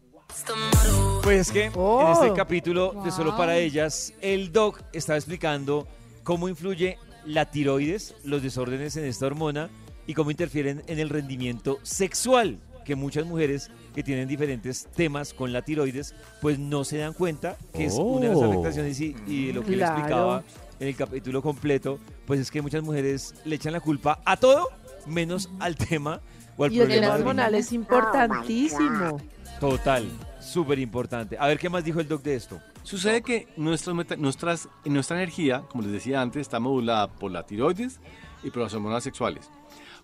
Pues 1.22 1.52
que 1.52 1.70
Oh. 1.74 2.00
en 2.06 2.12
este 2.12 2.32
capítulo 2.32 2.94
de 3.04 3.10
Solo 3.10 3.36
para 3.36 3.58
ellas, 3.58 4.14
el 4.22 4.52
doc 4.52 4.80
estaba 4.94 5.18
explicando 5.18 5.86
cómo 6.24 6.48
influye 6.48 6.96
la 7.26 7.50
tiroides, 7.50 8.14
los 8.24 8.42
desórdenes 8.42 8.96
en 8.96 9.04
esta 9.04 9.26
hormona 9.26 9.68
y 10.06 10.14
cómo 10.14 10.30
interfieren 10.30 10.82
en 10.86 10.98
el 10.98 11.10
rendimiento 11.10 11.78
sexual, 11.82 12.58
que 12.86 12.96
muchas 12.96 13.26
mujeres 13.26 13.70
que 13.98 14.04
tienen 14.04 14.28
diferentes 14.28 14.86
temas 14.94 15.34
con 15.34 15.52
la 15.52 15.62
tiroides, 15.62 16.14
pues 16.40 16.56
no 16.56 16.84
se 16.84 16.98
dan 16.98 17.12
cuenta 17.14 17.56
que 17.74 17.86
es 17.86 17.94
una 17.94 18.26
de 18.26 18.28
las 18.28 18.36
Oh. 18.38 18.44
afectaciones 18.44 19.00
y, 19.00 19.16
y 19.26 19.50
lo 19.52 19.62
que 19.64 19.72
Claro. 19.74 19.92
le 19.94 19.98
explicaba 20.00 20.42
en 20.78 20.86
el 20.86 20.94
capítulo 20.94 21.42
completo, 21.42 21.98
pues 22.24 22.38
es 22.38 22.48
que 22.52 22.62
muchas 22.62 22.84
mujeres 22.84 23.34
le 23.44 23.56
echan 23.56 23.72
la 23.72 23.80
culpa 23.80 24.20
a 24.24 24.36
todo 24.36 24.68
menos 25.06 25.50
al 25.58 25.74
tema 25.74 26.20
o 26.56 26.62
al 26.62 26.72
Y 26.72 26.76
el 26.78 26.82
problema 26.86 27.00
tema 27.06 27.12
del 27.14 27.22
hormonal 27.22 27.54
es 27.56 27.72
importantísimo. 27.72 29.20
Total, 29.58 30.08
súper 30.40 30.78
importante. 30.78 31.36
A 31.36 31.48
ver 31.48 31.58
qué 31.58 31.68
más 31.68 31.82
dijo 31.82 31.98
el 31.98 32.06
doc 32.06 32.22
de 32.22 32.36
esto. 32.36 32.60
Sucede 32.84 33.22
que 33.22 33.48
nuestras, 33.56 34.68
nuestra 34.84 35.16
energía, 35.16 35.62
como 35.72 35.82
les 35.82 35.90
decía 35.90 36.20
antes, 36.22 36.42
está 36.42 36.60
modulada 36.60 37.08
por 37.08 37.32
la 37.32 37.44
tiroides 37.44 37.98
y 38.44 38.50
por 38.50 38.62
las 38.62 38.72
hormonas 38.74 39.02
sexuales. 39.02 39.50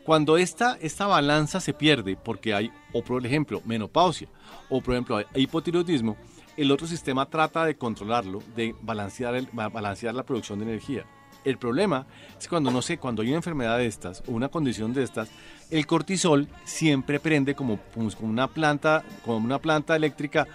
Cuando 0.05 0.37
esta, 0.37 0.77
esta 0.83 1.07
balanza 1.07 1.61
se 1.61 1.73
pierde 1.73 2.17
porque 2.17 2.53
hay, 2.55 2.71
o 2.93 3.03
por 3.03 3.25
ejemplo, 3.25 3.63
menopausia, 3.65 4.29
o 4.69 4.81
por 4.81 4.95
ejemplo, 4.95 5.23
hipotiroidismo, 5.35 6.17
el 6.57 6.71
otro 6.71 6.87
sistema 6.87 7.27
trata 7.27 7.65
de 7.65 7.77
controlarlo, 7.77 8.43
de 8.55 8.75
balancear, 8.83 9.43
balancear 9.53 10.15
la 10.15 10.23
producción 10.23 10.59
de 10.59 10.67
energía. 10.67 11.05
El 11.45 11.59
problema 11.59 12.07
es 12.39 12.49
cuando, 12.49 12.71
no 12.71 12.81
sé, 12.81 12.99
cuando 12.99 13.23
hay 13.23 13.29
una 13.29 13.37
enfermedad 13.39 13.79
de 13.79 13.87
estas 13.87 14.23
o 14.27 14.33
una 14.33 14.49
condición 14.49 14.93
de 14.95 15.03
estas, 15.03 15.31
el 15.71 15.87
cortisol 15.87 16.49
siempre 16.65 17.19
prende 17.19 17.55
como, 17.55 17.77
pues, 17.79 18.15
como 18.15 18.29
una 18.31 18.49
planta, 18.49 19.03
como 19.25 19.39
una 19.39 19.59
planta 19.59 19.97
eléctrica 19.97 20.47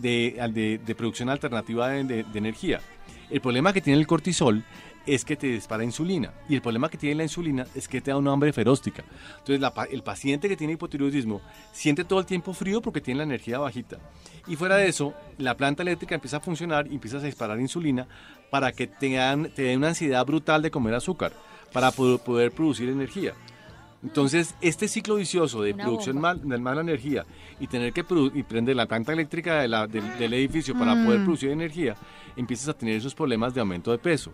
de, 0.00 0.80
de- 0.84 0.94
producción 0.94 1.28
alternativa 1.30 1.88
de- 1.88 2.24
de 2.24 2.38
energía. 2.38 2.80
El 3.30 3.40
problema 3.40 3.72
que 3.72 3.80
tiene 3.80 3.98
el 4.00 4.06
cortisol 4.06 4.64
es 5.14 5.24
que 5.24 5.36
te 5.36 5.46
dispara 5.46 5.82
insulina. 5.84 6.32
Y 6.48 6.54
el 6.54 6.62
problema 6.62 6.88
que 6.88 6.98
tiene 6.98 7.14
la 7.16 7.22
insulina 7.22 7.66
es 7.74 7.88
que 7.88 8.00
te 8.00 8.10
da 8.10 8.16
una 8.18 8.32
hambre 8.32 8.52
feróstica. 8.52 9.02
Entonces 9.38 9.60
la 9.60 9.72
el 9.90 10.02
paciente 10.02 10.48
que 10.48 10.56
tiene 10.56 10.74
hipotiroidismo 10.74 11.40
siente 11.72 12.04
todo 12.04 12.20
el 12.20 12.26
tiempo 12.26 12.52
frío 12.52 12.80
porque 12.82 13.00
tiene 13.00 13.18
la 13.18 13.24
energía 13.24 13.58
bajita. 13.58 13.98
Y 14.46 14.56
fuera 14.56 14.76
de 14.76 14.88
eso, 14.88 15.14
la 15.38 15.56
planta 15.56 15.82
eléctrica 15.82 16.14
empieza 16.14 16.36
a 16.36 16.40
funcionar 16.40 16.86
y 16.86 16.94
empiezas 16.94 17.22
a 17.22 17.26
disparar 17.26 17.58
insulina 17.60 18.06
para 18.50 18.72
que 18.72 18.86
te, 18.86 19.12
dan- 19.12 19.50
te 19.54 19.62
dé 19.62 19.76
una 19.76 19.88
ansiedad 19.88 20.24
brutal 20.26 20.62
de 20.62 20.70
comer 20.70 20.94
azúcar, 20.94 21.32
para 21.72 21.90
poder, 21.90 22.20
poder 22.20 22.52
producir 22.52 22.88
energía. 22.88 23.34
Entonces, 24.02 24.54
este 24.60 24.86
ciclo 24.86 25.16
vicioso 25.16 25.60
de 25.60 25.72
Una 25.72 25.84
producción 25.84 26.20
mal, 26.20 26.40
de 26.48 26.58
mala 26.58 26.82
energía 26.82 27.26
y 27.58 27.66
tener 27.66 27.92
que 27.92 28.04
y 28.34 28.42
prender 28.44 28.76
la 28.76 28.86
planta 28.86 29.12
eléctrica 29.12 29.60
de 29.60 29.66
la- 29.68 29.86
del, 29.88 30.18
del 30.18 30.32
edificio 30.34 30.74
para 30.78 30.94
Mm. 30.94 31.04
poder 31.04 31.22
producir 31.24 31.50
energía, 31.50 31.96
empiezas 32.36 32.68
a 32.68 32.74
tener 32.74 32.96
esos 32.96 33.14
problemas 33.14 33.54
de 33.54 33.60
aumento 33.60 33.90
de 33.90 33.98
peso. 33.98 34.32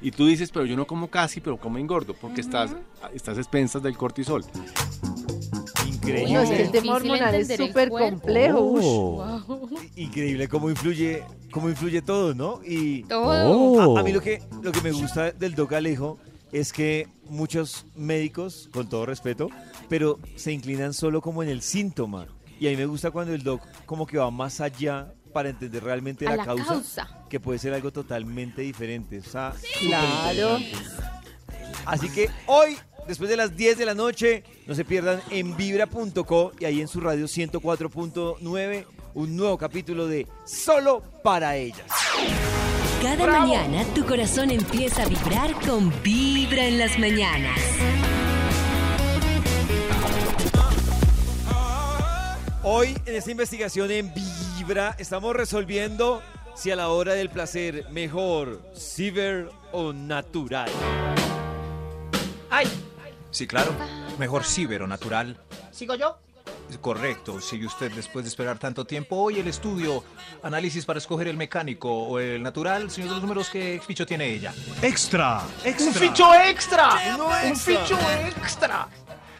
Y 0.00 0.10
tú 0.10 0.26
dices, 0.26 0.50
pero 0.50 0.66
yo 0.66 0.76
no 0.76 0.86
como 0.86 1.08
casi, 1.08 1.40
pero 1.40 1.58
como 1.58 1.78
engordo, 1.78 2.14
porque 2.14 2.40
estás, 2.40 2.70
estás 3.14 3.38
a 3.38 3.40
expensas 3.40 3.82
del 3.82 3.96
cortisol. 3.96 4.44
Increíble. 5.86 6.32
No, 6.32 6.40
es 6.42 6.50
que 6.50 6.62
el 6.62 6.70
tema 6.70 6.94
hormonal 6.96 7.34
es 7.34 7.48
súper 7.56 7.88
complejo. 7.88 8.58
Oh. 8.60 9.68
Increíble 9.96 10.48
cómo 10.48 10.70
influye, 10.70 11.24
cómo 11.50 11.68
influye 11.68 12.02
todo, 12.02 12.34
¿no? 12.34 12.60
Y 12.64 13.02
Todo. 13.04 13.96
a, 13.96 14.00
a 14.00 14.02
mí 14.02 14.12
lo 14.12 14.20
que, 14.20 14.42
lo 14.62 14.72
que 14.72 14.80
me 14.82 14.92
gusta 14.92 15.32
del 15.32 15.54
Doc 15.54 15.72
Alejo 15.72 16.18
es 16.52 16.72
que 16.72 17.08
muchos 17.28 17.86
médicos, 17.96 18.68
con 18.72 18.88
todo 18.88 19.06
respeto, 19.06 19.48
pero 19.88 20.18
se 20.36 20.52
inclinan 20.52 20.94
solo 20.94 21.20
como 21.20 21.42
en 21.42 21.48
el 21.48 21.62
síntoma. 21.62 22.26
Y 22.58 22.68
a 22.68 22.70
mí 22.70 22.76
me 22.76 22.86
gusta 22.86 23.10
cuando 23.10 23.34
el 23.34 23.42
Doc 23.42 23.62
como 23.84 24.06
que 24.06 24.18
va 24.18 24.30
más 24.30 24.60
allá 24.60 25.12
para 25.36 25.50
entender 25.50 25.84
realmente 25.84 26.24
la, 26.24 26.34
la 26.34 26.46
causa, 26.46 26.64
causa. 26.64 27.08
que 27.28 27.38
puede 27.38 27.58
ser 27.58 27.74
algo 27.74 27.92
totalmente 27.92 28.62
diferente. 28.62 29.18
O 29.18 29.22
sea, 29.22 29.52
Claro. 29.80 30.58
Así 31.84 32.08
que 32.08 32.30
hoy, 32.46 32.78
después 33.06 33.28
de 33.28 33.36
las 33.36 33.54
10 33.54 33.76
de 33.76 33.84
la 33.84 33.92
noche, 33.92 34.44
no 34.66 34.74
se 34.74 34.86
pierdan 34.86 35.20
en 35.28 35.54
vibra.co 35.54 36.52
y 36.58 36.64
ahí 36.64 36.80
en 36.80 36.88
su 36.88 37.00
radio 37.02 37.26
104.9, 37.26 38.86
un 39.12 39.36
nuevo 39.36 39.58
capítulo 39.58 40.06
de 40.06 40.26
Solo 40.46 41.02
para 41.22 41.54
ellas. 41.56 41.84
Cada 43.02 43.26
mañana 43.26 43.84
tu 43.94 44.06
corazón 44.06 44.50
empieza 44.50 45.02
a 45.02 45.06
vibrar 45.06 45.52
con 45.66 45.92
Vibra 46.02 46.64
en 46.66 46.78
las 46.78 46.98
mañanas. 46.98 47.60
Hoy 52.62 52.96
en 53.04 53.14
esta 53.16 53.30
investigación 53.30 53.90
en 53.90 54.14
Vibra 54.14 54.55
estamos 54.98 55.34
resolviendo 55.36 56.22
si 56.56 56.70
a 56.70 56.76
la 56.76 56.88
hora 56.88 57.14
del 57.14 57.30
placer 57.30 57.86
mejor 57.90 58.62
ciber 58.74 59.48
o 59.72 59.92
natural. 59.92 60.70
Ay, 62.50 62.66
Sí, 63.30 63.46
claro. 63.46 63.70
Mejor 64.18 64.44
cibero 64.44 64.86
natural. 64.86 65.38
¿sigo 65.70 65.94
yo? 65.94 66.16
Correcto. 66.80 67.38
Sigue 67.40 67.66
usted 67.66 67.92
después 67.92 68.24
de 68.24 68.30
esperar 68.30 68.58
tanto 68.58 68.86
tiempo. 68.86 69.16
Hoy 69.16 69.38
el 69.38 69.46
estudio, 69.46 70.02
análisis 70.42 70.86
para 70.86 70.98
escoger 70.98 71.28
el 71.28 71.36
mecánico 71.36 71.90
o 71.90 72.18
el 72.18 72.42
natural. 72.42 72.90
Señor 72.90 73.10
de 73.10 73.14
los 73.16 73.22
números, 73.22 73.50
¿qué 73.50 73.80
ficho 73.86 74.06
tiene 74.06 74.26
ella? 74.30 74.54
Extra, 74.80 75.42
¡Un 75.66 75.92
ficho 75.92 76.34
extra! 76.34 76.94
Uno 77.14 77.26
¡Un 77.26 77.34
extra. 77.48 77.84
ficho 77.84 77.98
extra! 78.26 78.88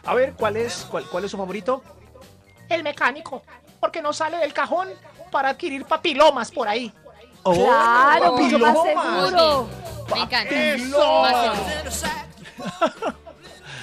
A 0.05 0.13
ver, 0.13 0.33
¿cuál 0.33 0.57
es, 0.57 0.85
cuál, 0.89 1.05
cuál 1.05 1.25
es 1.25 1.31
su 1.31 1.37
favorito? 1.37 1.81
El 2.69 2.83
mecánico, 2.83 3.41
porque 3.79 4.01
no 4.01 4.13
sale 4.13 4.37
del 4.37 4.53
cajón 4.53 4.89
para 5.29 5.49
adquirir 5.49 5.85
papilomas 5.85 6.51
por 6.51 6.67
ahí. 6.67 6.91
Claro, 7.43 8.37
mucho 8.37 8.59
más 8.59 8.75
papilomas. 8.75 9.29
seguro. 9.29 9.69
Me 10.13 10.21
encanta. 10.21 10.55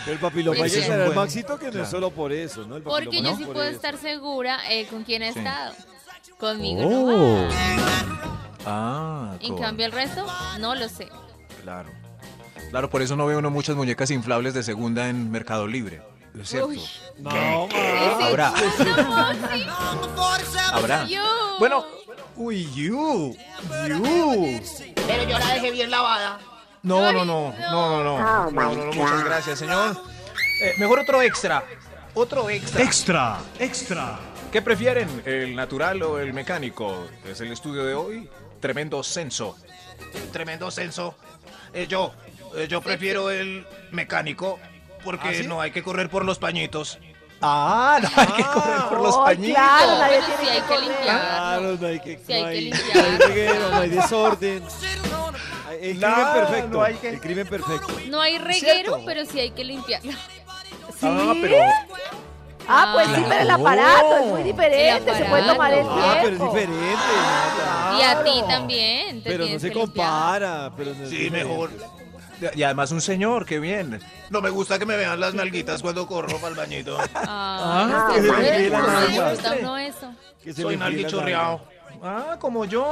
El 0.07 0.19
papiloma 0.19 0.59
ya 0.59 0.69
sí. 0.69 0.83
será 0.83 1.07
el 1.07 1.15
Maxito 1.15 1.59
que 1.59 1.71
no 1.71 1.83
es 1.83 1.89
solo 1.89 2.11
por 2.11 2.31
eso, 2.31 2.67
¿no? 2.67 2.77
El 2.77 2.83
Porque 2.83 3.23
yo 3.23 3.35
sí 3.37 3.45
por 3.45 3.55
puedo 3.55 3.67
eso. 3.69 3.77
estar 3.77 3.97
segura 3.97 4.59
eh, 4.71 4.87
con 4.87 5.03
quién 5.03 5.23
he 5.23 5.33
Sí. 5.33 5.39
estado. 5.39 5.75
Conmigo 6.39 6.83
Oh. 6.85 7.47
no. 7.47 7.49
Ah, 8.67 9.33
En 9.41 9.55
con- 9.55 9.63
cambio 9.63 9.87
el 9.87 9.93
resto, 9.93 10.27
no 10.61 10.75
lo 10.75 10.89
sé. 10.91 11.09
Claro. 11.63 11.89
Claro, 12.71 12.91
por 12.91 13.01
eso 13.01 13.17
no 13.17 13.25
ve 13.25 13.35
uno 13.37 13.51
muchas 13.51 13.77
muñecas 13.77 14.11
inflables 14.11 14.53
de 14.53 14.63
segunda 14.63 15.09
en 15.09 15.31
Mercado 15.31 15.67
Libre. 15.67 16.03
¿Es 16.41 16.49
cierto? 16.49 16.69
Uy. 16.69 16.83
No, 17.19 17.31
Habrá. 18.23 18.53
Habrá. 20.73 21.07
Yo. 21.07 21.23
Bueno, 21.59 21.85
uy, 22.37 22.69
you. 22.75 23.37
You. 23.89 24.61
Pero 25.07 25.23
yo 25.25 25.39
la 25.39 25.55
dejé 25.55 25.71
bien 25.71 25.91
lavada. 25.91 26.41
No, 26.83 27.13
no, 27.13 27.25
no, 27.25 27.55
no, 27.59 28.03
no, 28.03 28.05
no. 28.05 28.51
No, 28.51 28.51
no, 28.51 28.75
no, 28.75 28.93
muchas 28.93 29.25
gracias, 29.25 29.59
señor. 29.59 29.97
Eh, 30.61 30.75
mejor 30.79 30.99
otro 31.01 31.23
extra. 31.23 31.65
Otro 32.15 32.51
extra. 32.51 32.83
Extra, 32.83 33.39
extra. 33.59 34.19
¿Qué 34.53 34.61
prefieren, 34.63 35.23
el 35.25 35.57
natural 35.57 36.03
o 36.03 36.19
el 36.19 36.33
mecánico? 36.33 37.07
Es 37.25 37.41
el 37.41 37.53
estudio 37.53 37.85
de 37.85 37.95
hoy. 37.95 38.29
Tremendo 38.61 39.03
censo. 39.03 39.57
Tremendo 40.33 40.71
censo. 40.71 41.17
Eh, 41.73 41.87
yo, 41.89 42.13
eh, 42.55 42.67
yo 42.69 42.81
prefiero 42.81 43.31
el 43.31 43.67
mecánico 43.91 44.59
porque 45.05 45.29
¿Ah, 45.29 45.35
sí? 45.35 45.47
no 45.47 45.61
hay 45.61 45.71
que 45.71 45.83
correr 45.83 46.09
por 46.09 46.25
los 46.25 46.39
pañitos. 46.39 46.99
Ah, 47.43 47.99
no 48.03 48.09
hay 48.17 48.27
que 48.33 48.43
correr 48.45 48.81
por 48.89 49.01
los 49.03 49.15
Oh, 49.17 49.25
pañitos. 49.25 49.55
claro, 49.55 49.99
nadie 49.99 50.19
Bueno, 50.21 50.27
tiene 50.39 50.41
sí 50.43 50.49
hay 50.57 50.61
que 50.63 50.67
correr. 50.67 50.81
limpiar. 50.89 51.21
Claro, 51.21 51.77
no 51.81 51.87
hay 51.87 52.01
que, 52.01 52.19
Sí, 52.27 52.33
hay 52.33 52.41
no 52.43 52.49
que 52.49 52.55
hay, 52.57 52.61
limpiar. 52.63 52.97
no 52.97 53.03
hay 53.05 53.19
reguero, 53.19 53.71
no 53.71 53.77
hay 53.81 53.89
desorden. 53.91 54.63
El 55.81 55.99
crimen 55.99 56.27
perfecto. 56.33 56.69
no 56.69 56.83
hay 56.83 56.95
que- 56.95 57.09
El 57.09 57.21
crimen 57.21 57.47
perfecto. 57.49 57.87
No 58.09 58.21
hay 58.21 58.39
reguero, 58.39 58.75
¿Cierto? 58.95 59.03
pero 59.05 59.25
sí 59.27 59.41
hay 59.41 59.51
que 59.51 59.65
limpiarlo. 59.65 60.13
¿Sí? 60.13 60.19
Ah, 61.07 61.35
pero 61.41 61.57
Ah, 62.67 62.93
pues 62.95 63.09
sí, 63.15 63.23
pero 63.29 63.41
el 63.43 63.51
aparato 63.51 64.17
es 64.17 64.27
muy 64.27 64.43
diferente, 64.43 65.15
se 65.15 65.25
puede 65.27 65.43
tomar 65.43 65.71
el 65.75 65.81
aparato. 65.81 66.03
Ah, 66.03 66.17
pero 66.23 66.33
es 66.33 66.39
tiempo. 66.39 66.55
diferente. 66.55 67.03
Y 67.99 68.03
a 68.03 68.25
ti 68.25 68.43
también. 68.49 69.23
te 69.23 69.31
Pero 69.31 69.45
no 69.45 69.59
se 69.59 69.67
limpiar. 69.69 69.73
compara. 69.75 70.73
Pero 70.75 70.95
no 70.95 71.07
Sí, 71.07 71.17
diferente. 71.17 71.45
mejor. 71.45 71.71
Y 72.55 72.63
además 72.63 72.91
un 72.93 73.01
señor, 73.01 73.47
qué 73.47 73.59
bien. 73.61 74.01
No 74.31 74.41
me 74.41 74.51
gusta 74.51 74.79
que 74.79 74.87
me 74.87 74.97
vean 74.97 75.19
las 75.21 75.35
nalguitas 75.35 75.83
cuando 75.83 76.07
corro 76.07 76.37
para 76.39 76.49
el 76.49 76.55
bañito. 76.55 76.99
Ah, 77.15 78.11
que 78.15 78.21
se 78.21 78.27
no, 78.29 78.39
le 78.39 78.49
enfríe 78.49 78.71
la 78.71 78.79
no, 78.81 78.87
nalga. 78.87 79.25
le 79.29 79.31
gusta 79.35 79.51
a 79.51 79.55
uno 79.55 79.79
eso. 79.79 80.13
Soy 80.55 80.77
nalguichorreado. 80.77 81.61
Ah, 82.03 82.37
como 82.39 82.65
yo. 82.67 82.85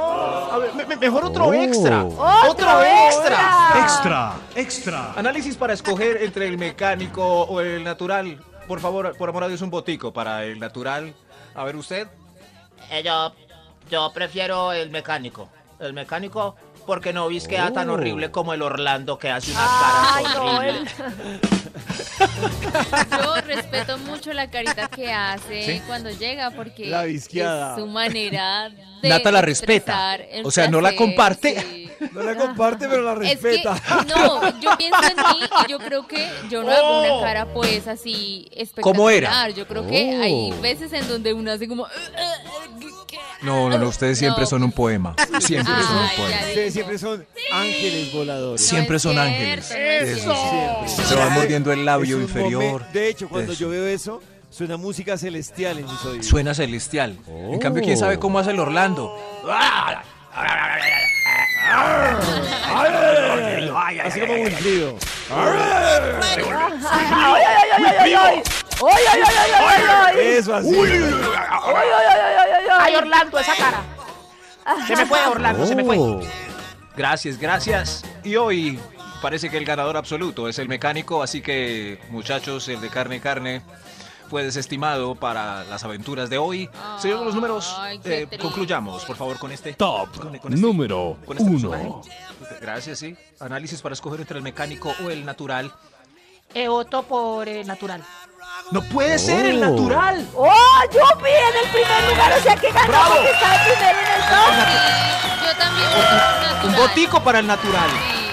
A 0.51 0.57
ver, 0.57 0.73
me- 0.73 0.85
me- 0.85 0.95
mejor 0.95 1.25
otro 1.25 1.53
extra. 1.53 2.03
¡Otro 2.03 2.83
extra! 2.83 3.69
Extra, 3.83 4.33
extra. 4.55 5.13
Análisis 5.15 5.55
para 5.55 5.73
escoger 5.73 6.23
entre 6.23 6.47
el 6.47 6.57
mecánico 6.57 7.23
o 7.43 7.59
el 7.61 7.83
natural. 7.83 8.41
Por 8.67 8.79
favor, 8.79 9.15
por 9.17 9.29
amor 9.29 9.43
a 9.43 9.47
Dios, 9.49 9.61
un 9.61 9.69
botico 9.69 10.11
para 10.13 10.43
el 10.45 10.57
natural. 10.59 11.13
A 11.53 11.63
ver 11.63 11.75
usted. 11.75 12.07
Eh, 12.89 13.03
yo, 13.03 13.33
yo 13.91 14.11
prefiero 14.13 14.71
el 14.73 14.89
mecánico. 14.89 15.49
El 15.79 15.93
mecánico 15.93 16.55
porque 16.85 17.13
no 17.13 17.27
vis 17.27 17.47
queda 17.47 17.71
tan 17.73 17.89
Oh. 17.89 17.93
horrible 17.93 18.31
como 18.31 18.53
el 18.53 18.61
Orlando 18.61 19.17
que 19.17 19.29
hace 19.31 19.51
unas 19.51 19.63
Ay, 19.69 20.23
caras 20.25 20.37
no, 20.37 20.57
horribles. 20.57 20.93
Yo 23.11 23.35
respeto 23.41 23.97
mucho 23.99 24.33
la 24.33 24.49
carita 24.49 24.87
que 24.87 25.11
hace 25.11 25.63
¿Sí? 25.65 25.81
cuando 25.87 26.09
llega 26.11 26.51
porque 26.51 26.87
La 26.87 27.03
visqueada. 27.03 27.75
es 27.75 27.79
su 27.81 27.87
manera 27.87 28.69
de 29.01 29.09
Nata 29.09 29.31
la 29.31 29.41
respeta. 29.41 30.17
O 30.43 30.51
sea, 30.51 30.67
no 30.69 30.81
la 30.81 30.95
comparte. 30.95 31.59
sí. 31.61 31.82
No 32.11 32.23
la 32.23 32.35
comparte, 32.35 32.87
pero 32.87 33.01
la 33.03 33.13
Es 33.27 33.39
que, 33.39 33.47
respeta. 33.47 33.81
no, 34.07 34.59
yo 34.59 34.77
pienso 34.77 34.99
en 35.03 35.15
mí 35.17 35.45
y 35.67 35.71
yo 35.71 35.77
creo 35.79 36.07
que 36.07 36.29
yo 36.49 36.63
no 36.63 36.71
hago 36.71 37.01
una 37.15 37.21
cara 37.25 37.53
pues 37.53 37.87
así 37.87 38.47
espectacular. 38.51 38.95
¿Cómo 38.95 39.09
era? 39.09 39.49
Yo 39.49 39.67
creo 39.67 39.87
que 39.87 40.17
Oh. 40.17 40.21
hay 40.23 40.51
veces 40.61 40.91
en 40.93 41.07
donde 41.07 41.33
uno 41.33 41.51
hace 41.51 41.67
como... 41.67 41.87
No, 43.41 43.69
no, 43.69 43.77
no, 43.77 43.87
ustedes 43.89 44.17
siempre 44.17 44.43
No. 44.43 44.47
son 44.49 44.63
un 44.63 44.71
poema. 44.71 45.15
Siempre 45.39 45.73
son 45.83 45.97
un 45.97 46.09
poema. 46.15 46.37
Ustedes 46.47 46.73
siempre 46.73 46.97
son 46.97 47.25
ángeles 47.51 48.13
voladores. 48.13 48.65
Siempre 48.65 48.99
son 48.99 49.13
cierto, 49.13 49.29
ángeles. 49.31 49.71
Eso. 49.71 50.33
Siempre. 50.35 51.05
Se 51.05 51.15
va 51.15 51.29
mordiendo 51.29 51.71
el 51.71 51.83
labio 51.85 52.19
inferior. 52.21 52.63
momen- 52.81 52.91
De 52.91 53.09
hecho, 53.09 53.27
cuando 53.27 53.51
Eso. 53.51 53.59
yo 53.61 53.69
veo 53.69 53.85
eso, 53.85 54.21
suena 54.49 54.77
música 54.77 55.17
celestial 55.17 55.79
en 55.79 55.85
mis 55.85 56.05
oídos. 56.05 56.25
Suena 56.25 56.53
celestial. 56.53 57.17
En 57.27 57.59
cambio, 57.59 57.83
quién 57.83 57.97
sabe 57.97 58.17
cómo 58.17 58.39
hace 58.39 58.51
el 58.51 58.59
Orlando. 58.59 59.13
Así 64.03 64.19
como 64.19 64.33
un 64.33 64.51
frío. 64.51 64.97
¡Ay, 65.29 65.47
ay, 67.07 67.45
ay, 67.45 67.69
ay, 67.71 67.83
ay, 67.85 67.95
ay, 67.99 68.13
ay! 68.13 68.43
¡Ay, 68.81 69.03
ay, 69.11 69.21
ay, 69.25 69.35
ay, 69.37 69.51
ay, 69.53 69.83
ay! 70.05 70.19
Eso 70.19 70.55
así. 70.55 70.75
¡Ay, 70.75 70.91
ay, 70.91 71.87
ay, 71.87 72.07
ay, 72.09 72.35
ay, 72.37 72.51
ay! 72.53 72.77
Ay, 72.79 72.95
Orlando, 72.95 73.39
esa 73.39 73.55
cara. 73.55 73.83
Se 74.87 74.95
me 74.95 75.05
fue, 75.05 75.25
Orlando, 75.27 75.65
se 75.65 75.75
me 75.75 75.83
fue. 75.83 75.97
Oh. 75.97 76.19
Gracias, 76.95 77.37
gracias. 77.37 78.03
Y 78.23 78.35
hoy 78.35 78.79
parece 79.21 79.49
que 79.49 79.57
el 79.57 79.65
ganador 79.65 79.97
absoluto 79.97 80.49
es 80.49 80.59
el 80.59 80.67
mecánico, 80.67 81.23
así 81.23 81.41
que 81.41 81.99
muchachos, 82.09 82.67
el 82.67 82.81
de 82.81 82.89
carne 82.89 83.19
carne 83.21 83.61
fue 84.29 84.43
desestimado 84.43 85.15
para 85.15 85.63
las 85.65 85.83
aventuras 85.83 86.29
de 86.29 86.37
hoy. 86.37 86.69
Señor 86.99 87.23
los 87.25 87.35
números, 87.35 87.75
eh, 88.05 88.27
concluyamos, 88.41 89.05
por 89.05 89.15
favor, 89.15 89.37
con 89.39 89.51
este. 89.51 89.73
Top 89.73 90.09
con- 90.17 90.37
con 90.39 90.53
este- 90.53 90.65
número 90.65 91.17
con 91.25 91.37
este 91.37 91.49
personaje. 91.51 91.85
1. 91.85 92.01
Gracias, 92.61 92.99
sí. 92.99 93.15
Análisis 93.39 93.81
para 93.81 93.93
escoger 93.93 94.19
entre 94.21 94.37
el 94.37 94.43
mecánico 94.43 94.93
o 95.05 95.09
el 95.09 95.25
natural. 95.25 95.71
Eh, 96.53 96.67
voto 96.67 97.03
por 97.03 97.47
el 97.49 97.65
natural. 97.65 98.03
No 98.71 98.81
puede 98.83 99.17
ser 99.19 99.45
el 99.47 99.59
natural. 99.59 100.27
¡Oh, 100.35 100.51
Yupi 100.85 101.29
en 101.29 101.65
el 101.65 101.71
primer 101.71 102.09
lugar! 102.11 102.33
O 102.37 102.41
sea, 102.41 102.55
que 102.55 102.71
ganó 102.71 102.97
porque 103.09 103.31
está 103.31 103.63
primero 103.65 103.99
en 103.99 104.13
el 104.13 104.29
top. 104.29 105.45
Yo 105.45 105.57
también 105.57 105.89
voto 105.89 106.01
natural. 106.15 106.65
Un 106.65 106.75
botico 106.75 107.23
para 107.23 107.39
el 107.39 107.47
natural. 107.47 107.89
Sí. 107.89 108.29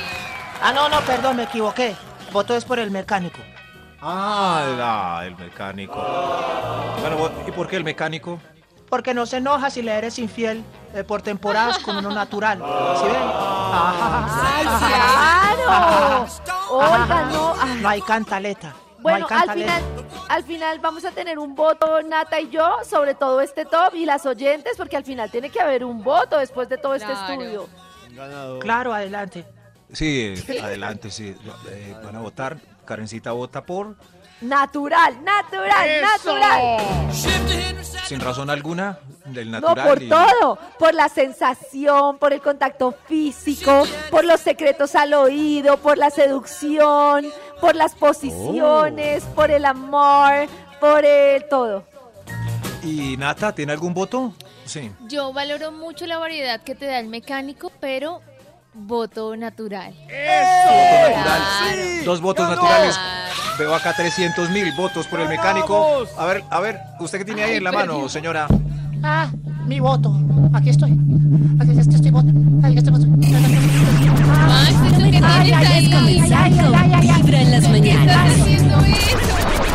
Ah, 0.63 0.73
no, 0.73 0.89
no, 0.89 1.01
perdón, 1.01 1.37
me 1.37 1.45
equivoqué. 1.45 1.97
Voto 2.33 2.55
es 2.57 2.65
por 2.65 2.79
el 2.79 2.91
mecánico. 2.91 3.39
Ah, 4.03 4.65
la- 5.21 5.27
el 5.27 5.37
mecánico. 5.37 5.95
Bueno, 7.01 7.31
¿y 7.47 7.51
por 7.53 7.69
qué 7.69 7.77
el 7.77 7.85
mecánico? 7.85 8.41
Porque 8.89 9.15
no 9.15 9.25
se 9.27 9.37
enoja 9.37 9.71
si 9.71 9.83
le 9.83 9.93
eres 9.93 10.19
infiel 10.19 10.65
eh, 10.95 11.05
por 11.05 11.23
temporadas 11.23 11.79
con 11.79 11.97
uno 11.99 12.11
natural. 12.11 12.59
¿Sí 12.59 13.05
ven? 13.05 13.15
¡Ay, 13.23 14.67
Ajá. 14.67 15.55
claro! 15.65 16.27
Oiga, 16.71 17.25
no. 17.33 17.55
No 17.77 17.89
hay 17.89 18.01
cantaleta. 18.03 18.75
Bueno, 18.99 19.27
no 19.31 19.37
hay 19.37 19.49
al 19.49 19.55
final, 19.55 19.83
al 20.29 20.45
final 20.45 20.79
vamos 20.81 21.05
a 21.07 21.11
tener 21.11 21.39
un 21.39 21.55
voto, 21.55 22.03
Nata 22.03 22.39
y 22.41 22.51
yo, 22.51 22.79
sobre 22.85 23.15
todo 23.15 23.41
este 23.41 23.65
top 23.65 23.95
y 23.95 24.05
las 24.05 24.27
oyentes, 24.27 24.75
porque 24.77 24.97
al 24.97 25.05
final 25.05 25.31
tiene 25.31 25.49
que 25.51 25.61
haber 25.61 25.85
un 25.85 26.03
voto 26.03 26.37
después 26.39 26.69
de 26.69 26.77
todo 26.77 26.95
este 26.95 27.07
Claro. 27.11 27.33
estudio. 27.33 27.69
Claro, 28.61 28.93
adelante. 28.93 29.47
Sí, 29.93 30.35
adelante, 30.63 31.11
sí. 31.11 31.35
Eh, 31.71 31.97
van 32.05 32.17
a 32.17 32.21
votar. 32.21 32.59
Karencita 32.95 33.31
vota 33.31 33.63
por. 33.65 33.95
Natural, 34.41 35.23
natural, 35.23 35.89
natural. 36.03 36.81
Sin 38.09 38.19
razón 38.19 38.51
alguna, 38.51 38.99
del 39.27 39.49
No, 39.49 39.61
natural. 39.61 39.87
por 39.89 40.03
y- 40.03 40.09
todo, 40.09 40.59
por 40.77 40.93
la 40.95 41.09
sensación, 41.09 42.19
por 42.19 42.33
el 42.33 42.41
contacto 42.41 42.93
físico, 43.07 43.85
por 44.11 44.25
los 44.25 44.41
secretos 44.41 44.97
al 44.97 45.15
oído, 45.15 45.77
por 45.77 45.99
la 45.99 46.11
seducción, 46.11 47.27
por 47.61 47.77
las 47.77 47.95
posiciones, 47.95 49.23
Oh. 49.31 49.35
por 49.37 49.53
el 49.53 49.65
amor, 49.67 50.49
por 50.81 51.05
el 51.05 51.47
todo. 51.49 51.85
¿Y 52.83 53.17
Nata, 53.19 53.55
tiene 53.55 53.71
algún 53.71 53.95
voto? 53.95 54.35
Sí. 54.65 54.91
Yo 55.07 55.33
valoro 55.33 55.71
mucho 55.71 56.07
la 56.09 56.19
variedad 56.19 56.61
que 56.61 56.75
te 56.75 56.87
da 56.87 56.99
el 56.99 57.07
mecánico, 57.07 57.71
pero 57.79 58.21
voto 58.75 59.37
natural. 59.37 59.93
Voto 59.95 61.19
natural. 61.19 62.05
Dos 62.05 62.21
votos 62.21 62.49
naturales. 62.49 62.99
Veo 63.59 63.75
acá 63.75 63.93
300 63.95 64.49
mil 64.51 64.73
votos 64.73 65.07
por 65.07 65.21
el 65.21 65.29
mecánico. 65.29 66.05
A 66.17 66.27
ver, 66.27 66.45
a 66.51 66.61
ver, 66.61 66.81
¿usted 66.99 67.19
qué 67.19 67.25
tiene 67.25 67.43
ahí 67.43 67.51
Ay, 67.53 67.57
en 67.59 67.65
la 67.65 67.73
mano, 67.73 68.09
señora? 68.09 68.47
Ah, 69.03 69.29
mi 69.67 69.81
voto. 69.81 70.15
Aquí 70.55 70.71
estoy. 70.71 70.93
Aquí 71.61 71.79
estoy, 71.79 71.95
estoy 71.95 72.11
votando. 72.11 72.67
Estoy 72.69 72.93
votando. 72.93 73.17
Max, 73.17 74.71
¿eso 74.71 74.97
qué 74.97 75.11
tienes 75.11 75.23
ahí? 75.23 75.91
Con 75.91 76.09
el 76.09 76.21
Psycho, 76.21 76.73
vibra 77.01 77.41
en 77.43 77.51
las 77.51 77.67
¿Qué 77.67 77.79
estás 77.79 78.07
mañanas. 78.07 78.41
haciendo 78.41 78.79
eso? 78.81 79.70